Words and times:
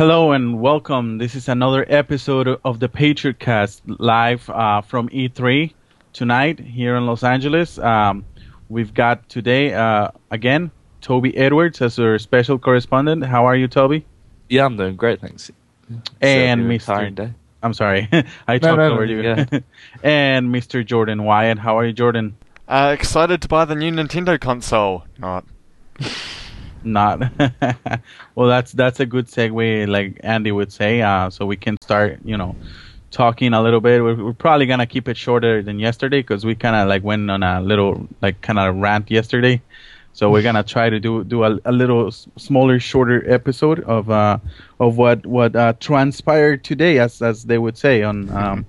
Hello 0.00 0.32
and 0.32 0.62
welcome. 0.62 1.18
This 1.18 1.34
is 1.34 1.46
another 1.46 1.84
episode 1.86 2.58
of 2.64 2.80
the 2.80 2.88
Patriot 2.88 3.38
Cast 3.38 3.82
live 3.86 4.48
uh, 4.48 4.80
from 4.80 5.10
E3 5.10 5.74
tonight 6.14 6.58
here 6.58 6.96
in 6.96 7.04
Los 7.04 7.22
Angeles. 7.22 7.78
Um, 7.78 8.24
we've 8.70 8.94
got 8.94 9.28
today 9.28 9.74
uh, 9.74 10.08
again 10.30 10.70
Toby 11.02 11.36
Edwards 11.36 11.82
as 11.82 11.98
our 11.98 12.18
special 12.18 12.58
correspondent. 12.58 13.26
How 13.26 13.44
are 13.44 13.54
you, 13.54 13.68
Toby? 13.68 14.06
Yeah, 14.48 14.64
I'm 14.64 14.78
doing 14.78 14.96
great, 14.96 15.20
thanks. 15.20 15.50
And 16.22 16.72
It's 16.72 16.88
a 16.88 16.92
Mr. 16.92 17.14
day. 17.14 17.34
I'm 17.62 17.74
sorry, 17.74 18.08
I 18.48 18.54
No, 18.54 18.58
talked 18.58 18.62
no, 18.62 18.88
no, 18.88 18.94
over 18.94 19.04
you. 19.04 19.20
yeah. 19.20 19.44
and 20.02 20.48
Mr. 20.48 20.82
Jordan 20.82 21.24
Wyatt. 21.24 21.58
How 21.58 21.78
are 21.78 21.84
you, 21.84 21.92
Jordan? 21.92 22.38
Uh, 22.66 22.96
excited 22.98 23.42
to 23.42 23.48
buy 23.48 23.66
the 23.66 23.74
new 23.74 23.92
Nintendo 23.92 24.40
console. 24.40 25.04
Not. 25.18 25.44
Not. 26.82 27.20
well, 28.34 28.48
that's 28.48 28.72
that's 28.72 29.00
a 29.00 29.06
good 29.06 29.26
segue, 29.26 29.86
like 29.88 30.18
Andy 30.22 30.50
would 30.50 30.72
say. 30.72 31.02
Uh, 31.02 31.28
so 31.28 31.44
we 31.44 31.56
can 31.56 31.76
start, 31.82 32.20
you 32.24 32.36
know, 32.36 32.56
talking 33.10 33.52
a 33.52 33.62
little 33.62 33.80
bit. 33.80 34.02
We're, 34.02 34.24
we're 34.24 34.32
probably 34.32 34.66
gonna 34.66 34.86
keep 34.86 35.08
it 35.08 35.16
shorter 35.16 35.62
than 35.62 35.78
yesterday 35.78 36.20
because 36.20 36.44
we 36.46 36.54
kind 36.54 36.76
of 36.76 36.88
like 36.88 37.04
went 37.04 37.30
on 37.30 37.42
a 37.42 37.60
little 37.60 38.08
like 38.22 38.40
kind 38.40 38.58
of 38.58 38.76
rant 38.76 39.10
yesterday. 39.10 39.60
So 40.12 40.30
we're 40.30 40.42
gonna 40.42 40.64
try 40.64 40.88
to 40.90 40.98
do 40.98 41.22
do 41.24 41.44
a, 41.44 41.58
a 41.66 41.72
little 41.72 42.08
s- 42.08 42.26
smaller, 42.36 42.80
shorter 42.80 43.30
episode 43.30 43.80
of 43.80 44.10
uh 44.10 44.38
of 44.78 44.96
what 44.96 45.26
what 45.26 45.54
uh, 45.54 45.74
transpired 45.80 46.64
today, 46.64 46.98
as 46.98 47.20
as 47.20 47.44
they 47.44 47.58
would 47.58 47.76
say 47.76 48.02
on 48.02 48.30
um 48.30 48.66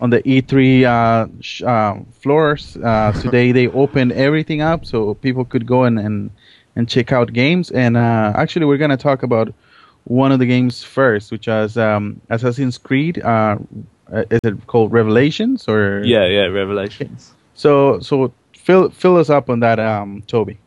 on 0.00 0.10
the 0.10 0.22
E3 0.22 0.84
uh, 0.84 1.28
sh- 1.40 1.62
uh, 1.62 1.96
floors. 2.20 2.76
Uh, 2.76 3.12
today 3.22 3.52
they 3.52 3.68
opened 3.68 4.12
everything 4.12 4.60
up 4.60 4.84
so 4.84 5.14
people 5.14 5.44
could 5.44 5.66
go 5.66 5.84
and 5.84 5.98
and, 5.98 6.30
and 6.76 6.88
check 6.88 7.12
out 7.12 7.32
games. 7.32 7.70
And 7.70 7.96
uh, 7.96 8.32
actually, 8.34 8.66
we're 8.66 8.78
gonna 8.78 8.96
talk 8.96 9.22
about 9.22 9.52
one 10.04 10.32
of 10.32 10.38
the 10.38 10.46
games 10.46 10.82
first, 10.82 11.32
which 11.32 11.48
is 11.48 11.76
um, 11.76 12.20
Assassin's 12.30 12.78
Creed. 12.78 13.22
Uh, 13.22 13.58
uh, 14.12 14.24
is 14.30 14.40
it 14.44 14.66
called 14.66 14.92
Revelations 14.92 15.66
or 15.68 16.02
Yeah, 16.04 16.26
yeah, 16.26 16.46
Revelations. 16.46 17.32
So 17.54 18.00
so 18.00 18.32
fill 18.52 18.90
fill 18.90 19.16
us 19.16 19.30
up 19.30 19.48
on 19.48 19.60
that, 19.60 19.78
um, 19.78 20.22
Toby. 20.26 20.58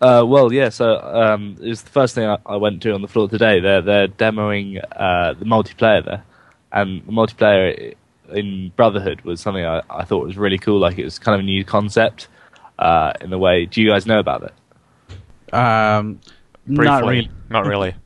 Uh, 0.00 0.24
well, 0.26 0.52
yeah. 0.52 0.68
So 0.68 0.98
um, 1.00 1.56
it 1.60 1.68
was 1.68 1.82
the 1.82 1.90
first 1.90 2.14
thing 2.14 2.26
I, 2.26 2.38
I 2.44 2.56
went 2.56 2.82
to 2.82 2.92
on 2.92 3.02
the 3.02 3.08
floor 3.08 3.28
today. 3.28 3.60
They're 3.60 3.82
they're 3.82 4.08
demoing 4.08 4.82
uh, 4.96 5.34
the 5.34 5.44
multiplayer 5.44 6.04
there, 6.04 6.24
and 6.72 7.06
the 7.06 7.12
multiplayer 7.12 7.94
in 8.30 8.72
Brotherhood 8.74 9.20
was 9.22 9.40
something 9.40 9.64
I, 9.64 9.82
I 9.88 10.04
thought 10.04 10.24
was 10.24 10.36
really 10.36 10.58
cool. 10.58 10.80
Like 10.80 10.98
it 10.98 11.04
was 11.04 11.18
kind 11.18 11.34
of 11.34 11.40
a 11.40 11.44
new 11.44 11.64
concept 11.64 12.28
uh, 12.78 13.12
in 13.20 13.30
the 13.30 13.38
way. 13.38 13.66
Do 13.66 13.80
you 13.80 13.90
guys 13.90 14.06
know 14.06 14.18
about 14.18 14.42
it? 14.42 14.54
Um, 15.52 16.20
Briefly. 16.66 16.84
not 16.84 17.02
really. 17.04 17.30
Not 17.50 17.66
really. 17.66 17.94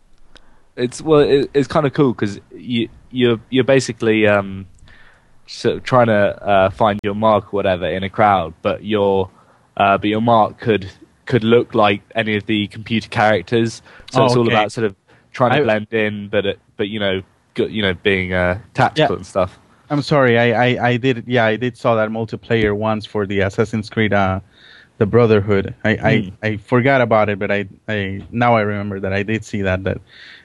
It's 0.78 1.00
well, 1.00 1.20
it, 1.20 1.50
it's 1.54 1.66
kind 1.68 1.86
of 1.86 1.94
cool 1.94 2.12
because 2.12 2.38
you 2.54 2.90
you're 3.10 3.40
you're 3.48 3.64
basically 3.64 4.26
um, 4.26 4.66
sort 5.46 5.78
of 5.78 5.84
trying 5.84 6.08
to 6.08 6.14
uh, 6.46 6.68
find 6.68 7.00
your 7.02 7.14
mark 7.14 7.46
or 7.46 7.56
whatever 7.56 7.86
in 7.86 8.02
a 8.02 8.10
crowd, 8.10 8.52
but 8.60 8.84
your 8.84 9.30
uh, 9.78 9.96
but 9.96 10.08
your 10.10 10.20
mark 10.20 10.60
could 10.60 10.90
could 11.24 11.44
look 11.44 11.74
like 11.74 12.02
any 12.14 12.36
of 12.36 12.44
the 12.44 12.66
computer 12.66 13.08
characters. 13.08 13.80
So 14.12 14.20
Oh, 14.20 14.26
it's 14.26 14.36
all 14.36 14.42
okay. 14.44 14.52
about 14.52 14.70
sort 14.70 14.84
of 14.84 14.94
trying 15.32 15.52
to 15.52 15.56
I- 15.60 15.62
blend 15.62 15.92
in, 15.94 16.28
but 16.28 16.44
it, 16.44 16.60
but 16.76 16.88
you 16.88 17.00
know, 17.00 17.22
good, 17.54 17.72
you 17.72 17.80
know, 17.80 17.94
being 17.94 18.34
uh, 18.34 18.58
tactical 18.74 19.14
Yeah. 19.14 19.16
and 19.16 19.26
stuff. 19.26 19.58
I'm 19.88 20.02
sorry. 20.02 20.38
I, 20.38 20.50
I, 20.74 20.88
I 20.88 20.96
did. 20.98 21.24
Yeah, 21.26 21.46
I 21.46 21.56
did 21.56 21.78
saw 21.78 21.94
that 21.94 22.10
multiplayer 22.10 22.76
once 22.76 23.06
for 23.06 23.24
the 23.24 23.40
Assassin's 23.40 23.88
Creed, 23.88 24.12
uh, 24.12 24.40
the 24.98 25.06
Brotherhood. 25.06 25.74
I, 25.84 25.94
Hmm. 25.94 26.06
I, 26.06 26.48
I 26.48 26.56
forgot 26.56 27.00
about 27.00 27.28
it, 27.28 27.38
but 27.38 27.50
I, 27.50 27.66
I 27.88 28.22
now 28.30 28.56
I 28.56 28.62
remember 28.62 29.00
that 29.00 29.12
I 29.12 29.22
did 29.22 29.44
see 29.44 29.62
that 29.62 29.84
that 29.84 29.98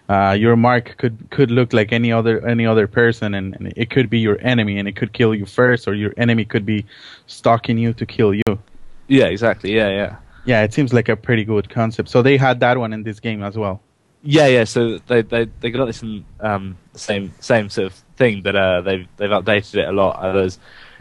uh, 0.10 0.34
your 0.34 0.56
mark 0.56 0.98
could 0.98 1.18
could 1.30 1.52
look 1.52 1.72
like 1.74 1.94
any 1.94 2.12
other 2.12 2.46
any 2.46 2.66
other 2.66 2.88
person, 2.88 3.34
and, 3.34 3.56
and 3.56 3.74
it 3.76 3.90
could 3.90 4.10
be 4.10 4.20
your 4.20 4.38
enemy, 4.42 4.78
and 4.78 4.88
it 4.88 4.96
could 4.96 5.14
kill 5.14 5.34
you 5.34 5.46
first, 5.46 5.88
or 5.88 5.94
your 5.94 6.14
enemy 6.18 6.44
could 6.46 6.66
be 6.66 6.86
stalking 7.28 7.78
you 7.78 7.94
to 7.94 8.06
kill 8.06 8.34
you. 8.34 8.60
Yeah, 9.08 9.26
exactly. 9.26 9.74
Yeah, 9.74 9.90
yeah. 9.90 10.16
Yeah, 10.44 10.64
it 10.64 10.74
seems 10.74 10.92
like 10.92 11.08
a 11.08 11.16
pretty 11.16 11.46
good 11.46 11.70
concept. 11.70 12.10
So 12.10 12.22
they 12.22 12.36
had 12.36 12.60
that 12.62 12.78
one 12.78 12.94
in 12.94 13.04
this 13.04 13.20
game 13.20 13.44
as 13.44 13.56
well. 13.58 13.80
Yeah, 14.24 14.48
yeah. 14.48 14.66
So 14.66 14.98
they 15.08 15.22
they 15.22 15.46
they 15.62 15.72
got 15.72 15.86
this 15.86 16.04
um, 16.40 16.78
same 16.94 17.32
same 17.40 17.70
sort 17.70 17.88
of 17.88 17.94
thing, 18.18 18.42
but 18.42 18.56
uh, 18.56 18.82
they've 18.82 19.08
they've 19.18 19.30
updated 19.30 19.76
it 19.76 19.88
a 19.88 19.92
lot. 19.92 20.18
Uh, 20.18 20.34
there's 20.34 20.60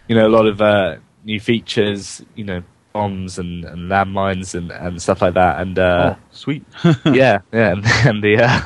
you 0.09 0.15
know 0.15 0.27
a 0.27 0.28
lot 0.28 0.47
of 0.47 0.60
uh, 0.60 0.97
new 1.25 1.41
features, 1.41 2.22
you 2.37 2.44
know 2.44 2.62
bombs 2.93 3.39
and, 3.39 3.65
and 3.65 3.91
landmines 3.91 4.55
and, 4.55 4.71
and 4.71 5.01
stuff 5.01 5.23
like 5.23 5.34
that. 5.34 5.61
And 5.61 5.78
uh, 5.78 6.17
oh, 6.17 6.23
sweet. 6.31 6.65
yeah, 7.05 7.41
yeah, 7.53 7.73
and, 7.73 7.84
and 8.05 8.23
the 8.23 8.39
uh, 8.39 8.61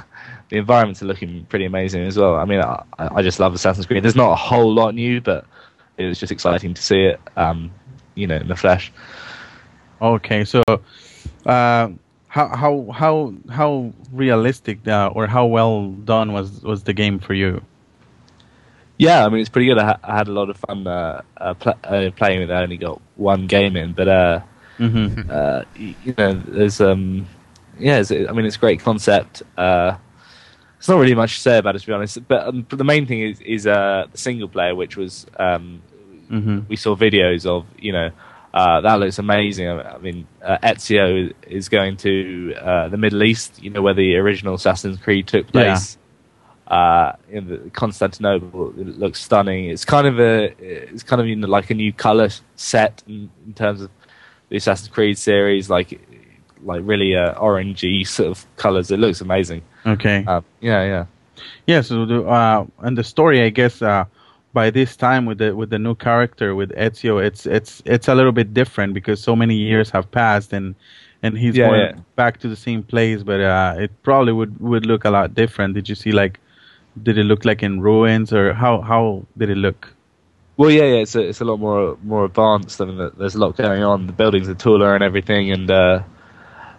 the 0.49 0.57
environments 0.57 1.03
are 1.03 1.07
looking 1.07 1.45
pretty 1.47 1.65
amazing 1.65 2.03
as 2.03 2.19
well. 2.19 2.37
I 2.37 2.45
mean, 2.45 2.61
I, 2.61 2.83
I 2.99 3.23
just 3.23 3.41
love 3.41 3.55
Assassin's 3.55 3.87
Creed. 3.87 4.03
There's 4.03 4.17
not 4.17 4.33
a 4.33 4.37
whole 4.37 4.73
lot 4.73 4.95
new, 4.95 5.21
but 5.21 5.47
it 5.97 6.07
was 6.07 6.19
just 6.19 6.33
exciting 6.33 6.75
to 6.75 6.83
see 6.83 7.05
it, 7.05 7.21
um, 7.37 7.71
you 8.15 8.27
know, 8.27 8.37
in 8.37 8.49
the 8.49 8.57
flesh. 8.57 8.93
Okay, 10.01 10.45
so 10.45 10.63
uh, 11.47 11.89
how 12.29 12.49
how 12.49 12.87
how 12.93 13.35
how 13.51 13.93
realistic 14.13 14.87
uh, 14.89 15.11
or 15.15 15.27
how 15.27 15.47
well 15.47 15.91
done 15.91 16.33
was 16.33 16.63
was 16.63 16.83
the 16.83 16.93
game 16.93 17.19
for 17.19 17.35
you? 17.35 17.63
Yeah, 18.99 19.25
I 19.27 19.29
mean 19.29 19.41
it's 19.41 19.49
pretty 19.49 19.67
good. 19.67 19.79
I, 19.79 19.85
ha- 19.85 20.01
I 20.05 20.17
had 20.17 20.29
a 20.29 20.33
lot 20.33 20.51
of 20.51 20.57
fun 20.57 20.87
uh, 20.87 21.23
uh, 21.37 21.55
pl- 21.55 21.79
uh, 21.83 22.11
playing 22.17 22.41
with 22.41 22.51
it. 22.51 22.55
I 22.55 22.63
only 22.63 22.77
got 22.77 23.01
one 23.17 23.47
game 23.47 23.77
in, 23.77 23.93
but 23.93 24.09
uh, 24.09 24.41
Mm-hmm. 24.79 25.31
uh, 25.31 25.63
y- 25.79 25.95
you 26.05 26.15
know, 26.19 26.35
there's 26.35 26.81
um, 26.81 27.27
yeah, 27.79 27.99
it's, 27.99 28.11
I 28.11 28.33
mean 28.33 28.45
it's 28.45 28.57
a 28.57 28.59
great 28.59 28.81
concept. 28.81 29.43
Uh, 29.57 29.97
there's 30.79 30.89
not 30.89 30.99
really 30.99 31.15
much 31.15 31.35
to 31.37 31.41
say 31.41 31.59
about 31.59 31.77
it 31.77 31.81
to 31.81 31.87
be 31.87 31.93
honest. 31.93 32.27
But, 32.27 32.49
um, 32.49 32.67
but 32.69 32.79
the 32.79 32.85
main 32.85 33.07
thing 33.07 33.21
is 33.23 33.41
is 33.41 33.67
uh, 33.67 34.07
the 34.11 34.19
single 34.19 34.49
player, 34.49 34.75
which 34.75 34.97
was 34.97 35.27
um, 35.39 35.83
Mm-hmm. 36.31 36.61
we 36.69 36.77
saw 36.77 36.97
videos 36.97 37.47
of. 37.47 37.67
You 37.79 37.93
know, 37.93 38.11
uh, 38.53 38.81
that 38.81 38.99
looks 38.99 39.19
amazing. 39.19 39.69
I 39.69 39.99
mean, 39.99 40.27
uh, 40.43 40.59
Ezio 40.63 41.33
is 41.47 41.69
going 41.69 41.97
to 41.99 42.55
uh, 42.61 42.89
the 42.89 42.97
Middle 42.97 43.23
East. 43.23 43.63
You 43.63 43.71
know, 43.71 43.83
where 43.83 43.95
the 43.95 44.17
original 44.17 44.55
Assassin's 44.55 44.99
Creed 44.99 45.27
took 45.29 45.47
Yeah. 45.55 45.75
Uh, 46.67 47.13
in 47.29 47.47
the 47.47 47.59
Constantinople, 47.75 48.71
it 48.81 48.99
looks 48.99 49.21
stunning. 49.21 49.67
It's 49.67 49.85
kind 49.85 50.07
of 50.07 50.19
a, 50.19 50.55
it's 50.59 51.03
kind 51.03 51.21
of 51.21 51.27
you 51.29 51.37
know, 51.37 51.47
like 51.47 51.69
a 51.71 51.75
new 51.75 51.93
color 51.93 52.31
set 52.57 53.03
in, 53.07 53.31
in 53.47 53.53
terms 53.53 53.83
of 53.83 53.91
the 54.49 54.57
Assassin's 54.57 54.89
Creed 54.89 55.19
series, 55.19 55.69
like 55.69 56.01
like 56.63 56.81
really 56.85 57.15
uh, 57.15 57.35
orangey 57.35 58.07
sort 58.07 58.31
of 58.31 58.47
colors. 58.57 58.91
It 58.91 58.99
looks 58.99 59.21
amazing. 59.21 59.61
Okay. 59.85 60.25
Um, 60.27 60.43
yeah, 60.63 60.85
yeah. 60.85 61.05
Yeah. 61.67 61.83
So 61.83 62.07
the 62.07 62.23
uh, 62.25 62.65
and 62.79 62.97
the 62.97 63.05
story, 63.05 63.43
I 63.43 63.51
guess, 63.51 63.83
uh, 63.83 64.05
by 64.55 64.71
this 64.71 64.97
time 64.97 65.27
with 65.27 65.39
the 65.39 65.55
with 65.55 65.69
the 65.69 65.79
new 65.79 65.95
character 65.95 66.55
with 66.55 66.71
Ezio, 66.71 67.23
it's 67.23 67.45
it's 67.45 67.83
it's 67.85 68.09
a 68.09 68.15
little 68.15 68.33
bit 68.33 68.55
different 68.55 68.95
because 68.95 69.21
so 69.21 69.37
many 69.37 69.55
years 69.55 69.91
have 69.91 70.11
passed 70.11 70.55
and 70.55 70.75
and 71.23 71.37
he's 71.37 71.57
Yeah, 71.57 71.69
going 71.69 71.81
yeah. 71.81 71.93
back 72.17 72.39
to 72.41 72.49
the 72.49 72.57
same 72.57 72.83
place, 72.83 73.23
but 73.23 73.41
uh, 73.41 73.75
it 73.79 73.91
probably 74.03 74.33
would 74.33 74.59
would 74.61 74.87
look 74.87 75.05
a 75.05 75.11
lot 75.11 75.35
different. 75.35 75.75
Did 75.75 75.91
you 75.91 75.95
see 75.95 76.13
like? 76.13 76.41
Did 77.03 77.19
it 77.19 77.25
look 77.25 77.45
like 77.45 77.63
in 77.63 77.81
ruins, 77.81 78.33
or 78.33 78.55
how 78.55 78.81
how 78.81 79.25
did 79.37 79.51
it 79.51 79.57
look? 79.57 79.93
Well, 80.57 80.71
yeah, 80.71 80.85
yeah. 80.85 81.03
It's 81.03 81.17
a, 81.17 81.21
it's 81.21 81.41
a 81.41 81.45
lot 81.45 81.59
more 81.59 81.99
more 82.03 82.25
advanced. 82.25 82.81
I 82.81 82.85
mean, 82.85 83.11
there's 83.17 83.35
a 83.35 83.39
lot 83.41 83.57
going 83.57 83.83
on. 83.83 84.07
The 84.07 84.13
buildings 84.13 84.49
are 84.49 84.55
taller 84.55 84.95
and 84.95 85.03
everything, 85.03 85.51
and 85.51 85.69
uh, 85.71 86.03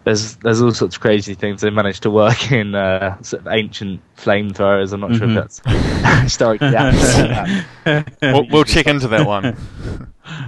there's 0.05 0.35
there's 0.37 0.61
all 0.61 0.71
sorts 0.71 0.95
of 0.95 1.01
crazy 1.01 1.33
things. 1.33 1.59
They 1.61 1.69
managed 1.69 2.03
to 2.03 2.09
work 2.11 2.51
in 2.51 2.75
uh, 2.75 3.21
sort 3.21 3.41
of 3.45 3.51
ancient 3.51 3.99
flamethrowers. 4.15 4.93
I'm 4.93 5.01
not 5.01 5.15
sure 5.15 5.27
Mhm. 5.27 5.37
if 5.45 5.61
that's 5.63 6.21
historically 6.23 6.75
accurate. 6.75 7.65
We'll, 8.21 8.47
we'll 8.49 8.63
check 8.63 8.87
into 8.87 9.07
that 9.09 9.27
one. 9.27 9.57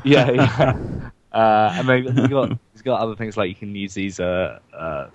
yeah, 0.06 0.32
yeah. 0.32 1.10
Uh, 1.32 1.72
and 1.76 1.90
then 1.90 2.04
you 2.18 2.28
got 2.30 2.50
you've 2.74 2.84
got 2.86 3.02
other 3.02 3.16
things 3.16 3.36
like 3.36 3.50
you 3.50 3.56
can 3.56 3.76
use 3.76 3.94
these 3.94 4.20
uh, 4.20 4.60
uh, 4.74 5.08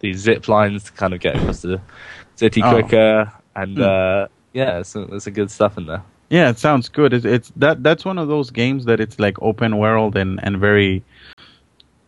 these 0.00 0.18
zip 0.20 0.48
lines 0.48 0.84
to 0.84 0.92
kind 0.92 1.12
of 1.12 1.20
get 1.20 1.36
across 1.36 1.60
the 1.60 1.80
city 2.36 2.62
Oh. 2.64 2.70
And 3.62 3.78
Hmm. 3.78 3.82
uh, 3.82 4.26
yeah, 4.52 4.82
so 4.82 5.04
there's 5.04 5.24
some 5.24 5.32
good 5.34 5.50
stuff 5.50 5.78
in 5.78 5.86
there. 5.86 6.02
Yeah, 6.30 6.50
it 6.50 6.58
sounds 6.58 6.88
good. 6.88 7.12
It's, 7.14 7.24
it's 7.24 7.52
that 7.56 7.82
that's 7.82 8.04
one 8.04 8.18
of 8.18 8.28
those 8.28 8.50
games 8.50 8.84
that 8.86 9.00
it's 9.00 9.18
like 9.18 9.40
open 9.42 9.78
world 9.78 10.16
and 10.16 10.40
and 10.44 10.58
very 10.58 11.04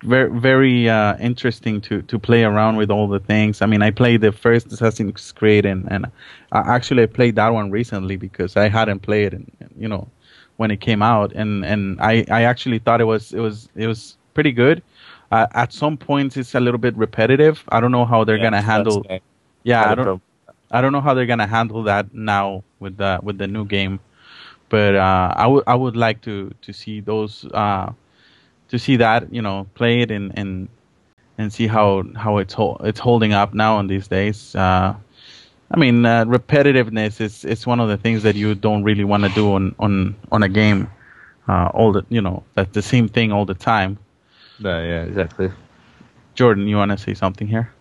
very 0.02 0.30
very 0.40 0.88
uh, 0.88 1.16
interesting 1.18 1.80
to 1.82 2.02
to 2.02 2.18
play 2.18 2.44
around 2.44 2.76
with 2.76 2.90
all 2.90 3.08
the 3.08 3.18
things. 3.20 3.60
I 3.62 3.66
mean, 3.66 3.82
I 3.82 3.90
played 3.90 4.20
the 4.22 4.32
first 4.32 4.72
Assassin's 4.72 5.32
Creed 5.32 5.66
and 5.66 5.90
and 5.90 6.06
uh, 6.52 6.62
actually 6.66 7.02
I 7.02 7.06
played 7.06 7.36
that 7.36 7.50
one 7.50 7.70
recently 7.70 8.16
because 8.16 8.56
I 8.56 8.68
hadn't 8.68 9.00
played 9.00 9.34
it, 9.34 9.42
you 9.76 9.88
know, 9.88 10.08
when 10.56 10.70
it 10.70 10.80
came 10.80 11.02
out 11.02 11.32
and 11.32 11.64
and 11.64 12.00
I 12.00 12.24
I 12.30 12.42
actually 12.44 12.78
thought 12.78 13.00
it 13.00 13.04
was 13.04 13.32
it 13.32 13.40
was 13.40 13.68
it 13.76 13.86
was 13.86 14.16
pretty 14.34 14.52
good. 14.52 14.82
Uh, 15.32 15.46
at 15.54 15.72
some 15.72 15.96
points, 15.96 16.36
it's 16.36 16.54
a 16.54 16.60
little 16.60 16.78
bit 16.78 16.96
repetitive. 16.96 17.62
I 17.68 17.80
don't 17.80 17.92
know 17.92 18.04
how 18.06 18.24
they're 18.24 18.38
Yeah, 18.38 18.42
gonna 18.42 18.62
handle. 18.62 19.06
Yeah, 19.64 19.88
I 19.88 19.94
don't. 19.94 20.12
I 20.70 20.80
don't 20.80 20.92
know 20.92 21.00
how 21.00 21.14
they're 21.14 21.26
gonna 21.26 21.46
handle 21.46 21.82
that 21.84 22.14
now 22.14 22.62
with 22.78 22.96
the 22.96 23.18
with 23.22 23.38
the 23.38 23.46
new 23.46 23.64
game, 23.64 24.00
but 24.68 24.94
uh, 24.94 25.34
I 25.36 25.46
would 25.46 25.64
I 25.66 25.74
would 25.74 25.96
like 25.96 26.20
to 26.22 26.52
to 26.62 26.72
see 26.72 27.00
those 27.00 27.44
uh, 27.52 27.92
to 28.68 28.78
see 28.78 28.96
that 28.96 29.32
you 29.32 29.42
know 29.42 29.66
play 29.74 30.00
it 30.00 30.10
and 30.10 30.32
and 30.36 30.68
and 31.38 31.52
see 31.52 31.66
how 31.66 32.04
how 32.16 32.38
it's 32.38 32.54
hol- 32.54 32.80
it's 32.84 33.00
holding 33.00 33.32
up 33.32 33.54
now 33.54 33.78
in 33.80 33.86
these 33.86 34.06
days. 34.08 34.54
Uh, 34.54 34.94
I 35.72 35.78
mean, 35.78 36.04
uh, 36.04 36.24
repetitiveness 36.24 37.20
is 37.20 37.44
is 37.44 37.66
one 37.66 37.80
of 37.80 37.88
the 37.88 37.96
things 37.96 38.22
that 38.22 38.36
you 38.36 38.54
don't 38.54 38.82
really 38.82 39.04
want 39.04 39.24
to 39.24 39.30
do 39.30 39.52
on 39.52 39.74
on 39.78 40.14
on 40.30 40.42
a 40.42 40.48
game. 40.48 40.88
Uh, 41.48 41.70
all 41.74 41.92
the 41.92 42.04
you 42.10 42.20
know 42.20 42.42
that's 42.54 42.72
the 42.72 42.82
same 42.82 43.08
thing 43.08 43.32
all 43.32 43.44
the 43.44 43.54
time. 43.54 43.98
No, 44.60 44.82
yeah, 44.82 45.02
exactly. 45.02 45.50
Jordan, 46.34 46.68
you 46.68 46.76
want 46.76 46.90
to 46.90 46.98
say 46.98 47.14
something 47.14 47.48
here? 47.48 47.72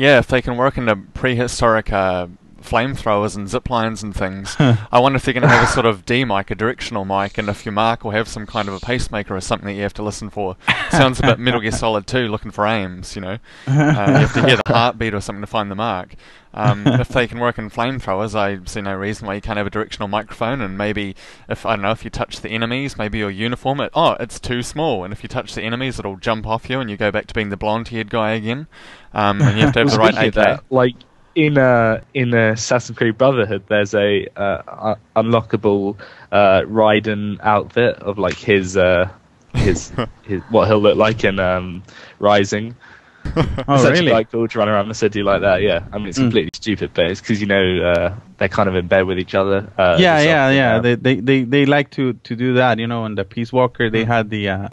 Yeah, 0.00 0.18
if 0.18 0.28
they 0.28 0.40
can 0.40 0.56
work 0.56 0.78
in 0.78 0.88
a 0.88 0.96
prehistoric 0.96 1.92
uh, 1.92 2.28
flamethrowers 2.62 3.36
and 3.36 3.48
zip 3.48 3.70
lines 3.70 4.02
and 4.02 4.14
things, 4.14 4.56
I 4.58 4.98
wonder 4.98 5.16
if 5.16 5.24
they're 5.24 5.34
going 5.34 5.42
to 5.42 5.48
have 5.48 5.68
a 5.68 5.72
sort 5.72 5.86
of 5.86 6.04
D 6.04 6.24
mic, 6.24 6.50
a 6.50 6.54
directional 6.54 7.04
mic, 7.04 7.38
and 7.38 7.48
if 7.48 7.64
your 7.64 7.72
mark 7.72 8.04
will 8.04 8.12
have 8.12 8.28
some 8.28 8.46
kind 8.46 8.68
of 8.68 8.74
a 8.74 8.80
pacemaker 8.80 9.34
or 9.34 9.40
something 9.40 9.66
that 9.66 9.74
you 9.74 9.82
have 9.82 9.94
to 9.94 10.02
listen 10.02 10.30
for. 10.30 10.56
Sounds 10.90 11.18
a 11.20 11.22
bit 11.22 11.38
Metal 11.38 11.60
Gear 11.60 11.72
Solid 11.72 12.06
2, 12.06 12.28
looking 12.28 12.50
for 12.50 12.66
aims, 12.66 13.14
you 13.16 13.22
know. 13.22 13.38
Uh, 13.90 14.06
you 14.06 14.16
have 14.18 14.34
to 14.34 14.46
hear 14.46 14.56
the 14.56 14.62
heartbeat 14.72 15.14
or 15.14 15.20
something 15.20 15.40
to 15.40 15.46
find 15.46 15.70
the 15.70 15.74
mark. 15.74 16.14
Um, 16.52 16.86
if 16.86 17.08
they 17.08 17.26
can 17.26 17.38
work 17.38 17.58
in 17.58 17.70
flamethrowers, 17.70 18.34
I 18.34 18.64
see 18.64 18.80
no 18.80 18.94
reason 18.94 19.26
why 19.26 19.34
you 19.34 19.40
can't 19.40 19.56
have 19.56 19.66
a 19.66 19.70
directional 19.70 20.08
microphone. 20.08 20.60
And 20.60 20.76
maybe 20.76 21.14
if 21.48 21.64
I 21.64 21.76
don't 21.76 21.82
know 21.82 21.92
if 21.92 22.04
you 22.04 22.10
touch 22.10 22.40
the 22.40 22.50
enemies, 22.50 22.98
maybe 22.98 23.18
your 23.18 23.30
uniform, 23.30 23.80
it, 23.80 23.90
oh, 23.94 24.12
it's 24.20 24.40
too 24.40 24.62
small. 24.62 25.04
And 25.04 25.12
if 25.12 25.22
you 25.22 25.28
touch 25.28 25.54
the 25.54 25.62
enemies, 25.62 25.98
it'll 25.98 26.16
jump 26.16 26.46
off 26.46 26.68
you, 26.68 26.80
and 26.80 26.90
you 26.90 26.96
go 26.96 27.10
back 27.10 27.26
to 27.26 27.34
being 27.34 27.50
the 27.50 27.56
blonde-haired 27.56 28.10
guy 28.10 28.32
again. 28.32 28.66
Um, 29.12 29.40
and 29.42 29.56
you 29.56 29.64
have 29.64 29.74
to 29.74 29.80
have 29.80 29.90
the 29.90 29.98
right 29.98 30.14
Speaking 30.14 30.28
of 30.28 30.36
AK. 30.36 30.44
that, 30.44 30.64
like 30.70 30.94
in 31.34 31.58
uh, 31.58 32.02
in 32.14 32.34
Assassin's 32.34 32.98
Creed 32.98 33.16
Brotherhood, 33.18 33.64
there's 33.68 33.94
a 33.94 34.26
uh, 34.36 34.94
unlockable 35.16 35.98
uh, 36.32 36.62
Raiden 36.62 37.38
outfit 37.40 37.96
of 37.96 38.18
like 38.18 38.34
his 38.36 38.76
uh, 38.76 39.08
his 39.54 39.92
his 40.22 40.42
what 40.48 40.68
he'll 40.68 40.80
look 40.80 40.96
like 40.96 41.24
in 41.24 41.38
um, 41.38 41.82
Rising. 42.18 42.76
Oh, 43.68 43.74
it's 43.74 43.84
actually 43.84 44.06
really? 44.06 44.10
quite 44.10 44.32
cool 44.32 44.48
to 44.48 44.58
run 44.58 44.68
around 44.68 44.88
the 44.88 44.94
city 44.94 45.22
like 45.22 45.42
that. 45.42 45.60
Yeah, 45.62 45.86
I 45.92 45.98
mean 45.98 46.08
it's 46.08 46.18
Mm. 46.18 46.22
completely 46.22 46.50
stupid, 46.54 46.90
but 46.94 47.06
it's 47.06 47.20
because 47.20 47.40
you 47.40 47.46
know 47.46 47.82
uh, 47.82 48.14
they're 48.38 48.48
kind 48.48 48.68
of 48.68 48.74
in 48.74 48.88
bed 48.88 49.02
with 49.04 49.18
each 49.18 49.34
other. 49.34 49.70
Uh, 49.78 49.96
yeah, 50.00 50.20
yeah, 50.20 50.50
yeah. 50.50 50.78
They, 50.80 50.94
they 50.96 51.20
they 51.20 51.44
they 51.44 51.66
like 51.66 51.90
to 51.92 52.14
to 52.14 52.34
do 52.34 52.54
that, 52.54 52.78
you 52.78 52.86
know. 52.86 53.04
In 53.04 53.14
the 53.14 53.24
Peace 53.24 53.52
Walker, 53.52 53.90
they 53.90 54.04
had 54.04 54.30
the 54.30 54.48
uh, 54.48 54.68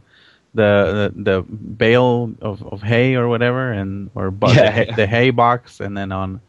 the 0.54 1.12
the 1.16 1.24
the 1.24 1.42
bale 1.44 2.32
of, 2.42 2.64
of 2.66 2.82
hay 2.82 3.16
or 3.16 3.28
whatever, 3.28 3.72
and 3.72 4.10
or 4.16 4.32
bu- 4.32 4.48
the, 4.48 4.54
Yeah. 4.56 4.72
hay, 4.72 4.92
the 4.96 5.06
hay 5.08 5.30
box, 5.32 5.80
and 5.82 5.96
then 5.96 6.12
on 6.12 6.40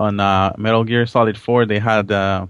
on 0.00 0.18
uh, 0.20 0.52
Metal 0.56 0.82
Gear 0.84 1.06
Solid 1.06 1.36
Four, 1.38 1.66
they 1.66 1.78
had 1.78 2.10
uh, 2.10 2.46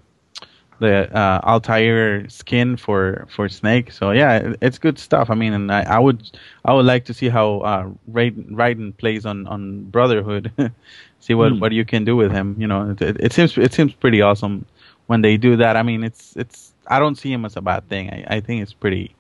the 0.78 1.10
uh, 1.14 1.40
Altair 1.44 2.28
skin 2.28 2.76
for 2.76 3.26
for 3.28 3.48
Snake. 3.48 3.92
So 3.92 4.12
yeah, 4.12 4.36
it- 4.38 4.58
it's 4.62 4.78
good 4.78 4.98
stuff. 4.98 5.28
I 5.30 5.34
mean, 5.34 5.52
and 5.52 5.70
I, 5.70 5.82
I 5.82 5.98
would 5.98 6.30
I 6.64 6.72
would 6.72 6.86
like 6.86 7.04
to 7.06 7.14
see 7.14 7.28
how 7.28 7.60
uh, 7.60 7.84
Raiden, 8.10 8.50
Raiden 8.52 8.96
plays 8.96 9.26
on 9.26 9.46
on 9.46 9.84
Brotherhood. 9.90 10.50
see 11.20 11.34
what 11.34 11.52
Hmm. 11.52 11.60
what 11.60 11.72
you 11.72 11.84
can 11.84 12.04
do 12.04 12.16
with 12.16 12.32
him. 12.32 12.56
You 12.58 12.66
know, 12.66 12.90
it, 12.92 13.02
it, 13.02 13.16
it 13.20 13.32
seems 13.32 13.58
it 13.58 13.72
seems 13.74 13.92
pretty 13.92 14.22
awesome 14.22 14.64
when 15.08 15.20
they 15.22 15.36
do 15.36 15.56
that. 15.56 15.76
I 15.76 15.82
mean, 15.82 16.02
it's 16.04 16.34
it's 16.36 16.72
I 16.86 16.98
don't 16.98 17.16
see 17.18 17.30
him 17.32 17.44
as 17.44 17.56
a 17.56 17.60
bad 17.60 17.88
thing. 17.88 18.08
I, 18.10 18.36
I 18.36 18.40
think 18.40 18.62
it's 18.62 18.72
pretty 18.72 19.14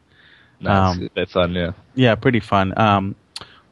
um, 0.64 1.08
bit 1.14 1.28
fun. 1.30 1.52
Yeah. 1.52 1.72
yeah 1.94 2.14
pretty 2.14 2.40
fun. 2.40 2.72
Um, 2.78 3.14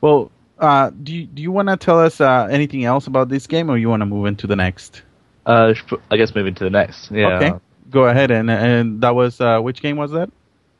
well, 0.00 0.30
uh, 0.58 0.90
do 0.90 1.14
you, 1.14 1.26
do 1.26 1.42
you 1.42 1.50
want 1.52 1.68
to 1.68 1.76
tell 1.76 2.00
us 2.00 2.20
uh, 2.20 2.48
anything 2.50 2.84
else 2.84 3.06
about 3.06 3.28
this 3.28 3.46
game, 3.46 3.70
or 3.70 3.76
you 3.78 3.88
want 3.88 4.00
to 4.00 4.06
move 4.06 4.26
into 4.26 4.46
the 4.46 4.56
next? 4.56 5.02
Uh, 5.46 5.72
I 6.10 6.16
guess 6.16 6.34
moving 6.34 6.54
to 6.56 6.64
the 6.64 6.70
next. 6.70 7.10
Yeah. 7.10 7.36
Okay, 7.36 7.52
go 7.90 8.04
ahead. 8.06 8.30
And 8.30 8.50
and 8.50 9.00
that 9.00 9.14
was 9.14 9.40
uh, 9.40 9.60
which 9.60 9.80
game 9.80 9.96
was 9.96 10.10
that? 10.10 10.30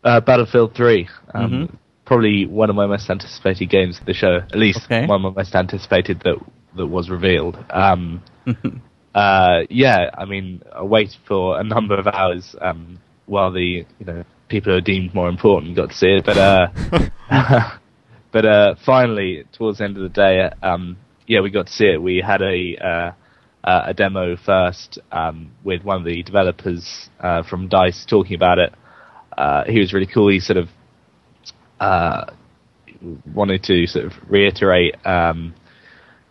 Uh, 0.05 0.21
Battlefield 0.21 0.75
3. 0.75 1.09
Um, 1.35 1.51
Mhm. 1.51 1.75
Probably 2.05 2.47
one 2.47 2.71
of 2.71 2.77
my 2.77 2.87
most 2.87 3.11
anticipated 3.11 3.67
games 3.69 3.99
of 4.01 4.07
the 4.07 4.15
show. 4.15 4.37
At 4.37 4.55
least 4.57 4.85
Okay. 4.87 5.07
one 5.07 5.25
of 5.25 5.35
my 5.35 5.41
most 5.43 5.55
anticipated 5.55 6.21
that 6.25 6.37
that 6.77 6.87
was 6.87 7.11
revealed. 7.11 7.59
Um, 7.71 8.23
uh, 9.15 9.61
yeah, 9.69 10.11
I 10.17 10.25
mean, 10.25 10.63
I 10.75 10.83
waited 10.85 11.17
for 11.27 11.61
a 11.61 11.65
number 11.65 11.95
of 11.99 12.07
hours 12.07 12.55
um, 12.63 12.99
while 13.27 13.51
the 13.53 13.85
you 13.99 14.07
know 14.07 14.25
people 14.49 14.73
who 14.73 14.79
are 14.79 14.83
deemed 14.83 15.15
more 15.15 15.29
important 15.29 15.77
got 15.77 15.91
to 15.91 15.95
see 15.97 16.09
it, 16.17 16.25
but 16.25 16.39
uh, 16.39 16.69
but 18.33 18.45
uh, 18.45 18.75
finally 18.85 19.45
towards 19.53 19.79
the 19.79 19.85
end 19.85 19.97
of 19.97 20.03
the 20.03 20.09
day, 20.09 20.51
um, 20.63 20.99
yeah, 21.27 21.41
we 21.41 21.51
got 21.51 21.67
to 21.67 21.73
see 21.73 21.87
it. 21.87 22.03
We 22.03 22.23
had 22.25 22.43
a 22.43 22.77
uh, 22.77 23.13
uh, 23.65 23.83
a 23.87 23.95
demo 23.95 24.37
first 24.37 24.99
um, 25.13 25.53
with 25.65 25.83
one 25.83 25.99
of 25.99 26.05
the 26.05 26.23
developers 26.23 27.09
uh, 27.21 27.43
from 27.43 27.69
Dice 27.69 28.07
talking 28.09 28.35
about 28.35 28.59
it. 28.59 28.73
Uh, 29.37 29.65
he 29.65 29.79
was 29.79 29.93
really 29.93 30.07
cool. 30.07 30.29
He 30.29 30.41
sort 30.41 30.57
of 30.57 30.69
uh, 31.81 32.27
wanted 33.35 33.63
to 33.65 33.87
sort 33.87 34.07
of 34.07 34.13
reiterate 34.29 34.95
um, 35.07 35.55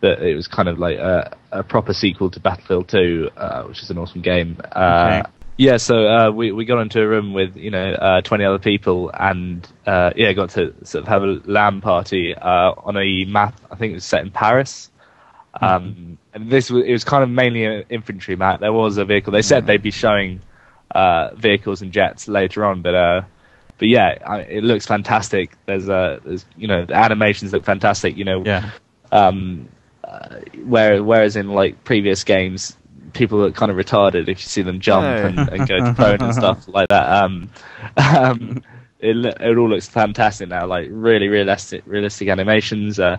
that 0.00 0.20
it 0.20 0.34
was 0.34 0.46
kind 0.46 0.68
of 0.68 0.78
like 0.78 0.98
a, 0.98 1.36
a 1.52 1.62
proper 1.62 1.92
sequel 1.92 2.30
to 2.30 2.40
Battlefield 2.40 2.88
2, 2.88 3.30
uh, 3.36 3.62
which 3.64 3.82
is 3.82 3.90
an 3.90 3.98
awesome 3.98 4.22
game. 4.22 4.60
Uh, 4.72 5.22
Okay. 5.22 5.37
Yeah, 5.58 5.76
so 5.78 6.06
uh, 6.06 6.30
we 6.30 6.52
we 6.52 6.64
got 6.64 6.78
into 6.80 7.02
a 7.02 7.06
room 7.06 7.32
with 7.34 7.56
you 7.56 7.70
know 7.72 7.92
uh, 7.92 8.20
twenty 8.22 8.44
other 8.44 8.60
people, 8.60 9.10
and 9.12 9.66
uh, 9.86 10.12
yeah, 10.14 10.32
got 10.32 10.50
to 10.50 10.72
sort 10.84 11.02
of 11.02 11.08
have 11.08 11.24
a 11.24 11.40
LAN 11.46 11.80
party 11.80 12.32
uh, 12.34 12.72
on 12.78 12.96
a 12.96 13.24
map. 13.24 13.60
I 13.70 13.74
think 13.74 13.90
it 13.90 13.94
was 13.96 14.04
set 14.04 14.22
in 14.22 14.30
Paris. 14.30 14.90
Um, 15.60 16.18
and 16.32 16.48
this 16.50 16.70
was 16.70 16.84
it 16.84 16.92
was 16.92 17.02
kind 17.02 17.24
of 17.24 17.30
mainly 17.30 17.64
an 17.64 17.84
infantry 17.90 18.36
map. 18.36 18.60
There 18.60 18.72
was 18.72 18.96
a 18.98 19.04
vehicle. 19.04 19.32
They 19.32 19.42
said 19.42 19.66
they'd 19.66 19.82
be 19.82 19.90
showing 19.90 20.40
uh, 20.94 21.34
vehicles 21.34 21.82
and 21.82 21.90
jets 21.90 22.28
later 22.28 22.64
on, 22.64 22.80
but 22.82 22.94
uh, 22.94 23.22
but 23.78 23.88
yeah, 23.88 24.18
I, 24.24 24.40
it 24.42 24.62
looks 24.62 24.86
fantastic. 24.86 25.56
There's 25.66 25.88
uh, 25.88 26.20
there's 26.24 26.46
you 26.56 26.68
know 26.68 26.84
the 26.84 26.94
animations 26.94 27.52
look 27.52 27.64
fantastic. 27.64 28.16
You 28.16 28.24
know, 28.26 28.44
Yeah. 28.44 28.70
um, 29.10 29.68
uh, 30.04 30.36
where, 30.64 31.02
whereas 31.02 31.34
in 31.34 31.48
like 31.48 31.82
previous 31.82 32.22
games, 32.22 32.76
people 33.18 33.38
look 33.38 33.54
kind 33.54 33.70
of 33.70 33.76
retarded 33.76 34.22
if 34.28 34.38
you 34.38 34.46
see 34.48 34.62
them 34.62 34.80
jump 34.80 35.02
No. 35.04 35.26
and, 35.26 35.38
and 35.50 35.68
go 35.68 35.78
to 35.78 35.94
prone 35.94 36.22
and 36.22 36.34
stuff 36.34 36.66
like 36.68 36.88
that. 36.88 37.22
Um, 37.22 37.50
um, 37.96 38.62
it, 39.00 39.16
it 39.40 39.58
all 39.58 39.68
looks 39.68 39.88
fantastic 39.88 40.48
now, 40.48 40.66
like 40.66 40.88
really 40.90 41.28
realistic, 41.28 41.82
realistic 41.86 42.28
animations. 42.28 42.98
Uh, 42.98 43.18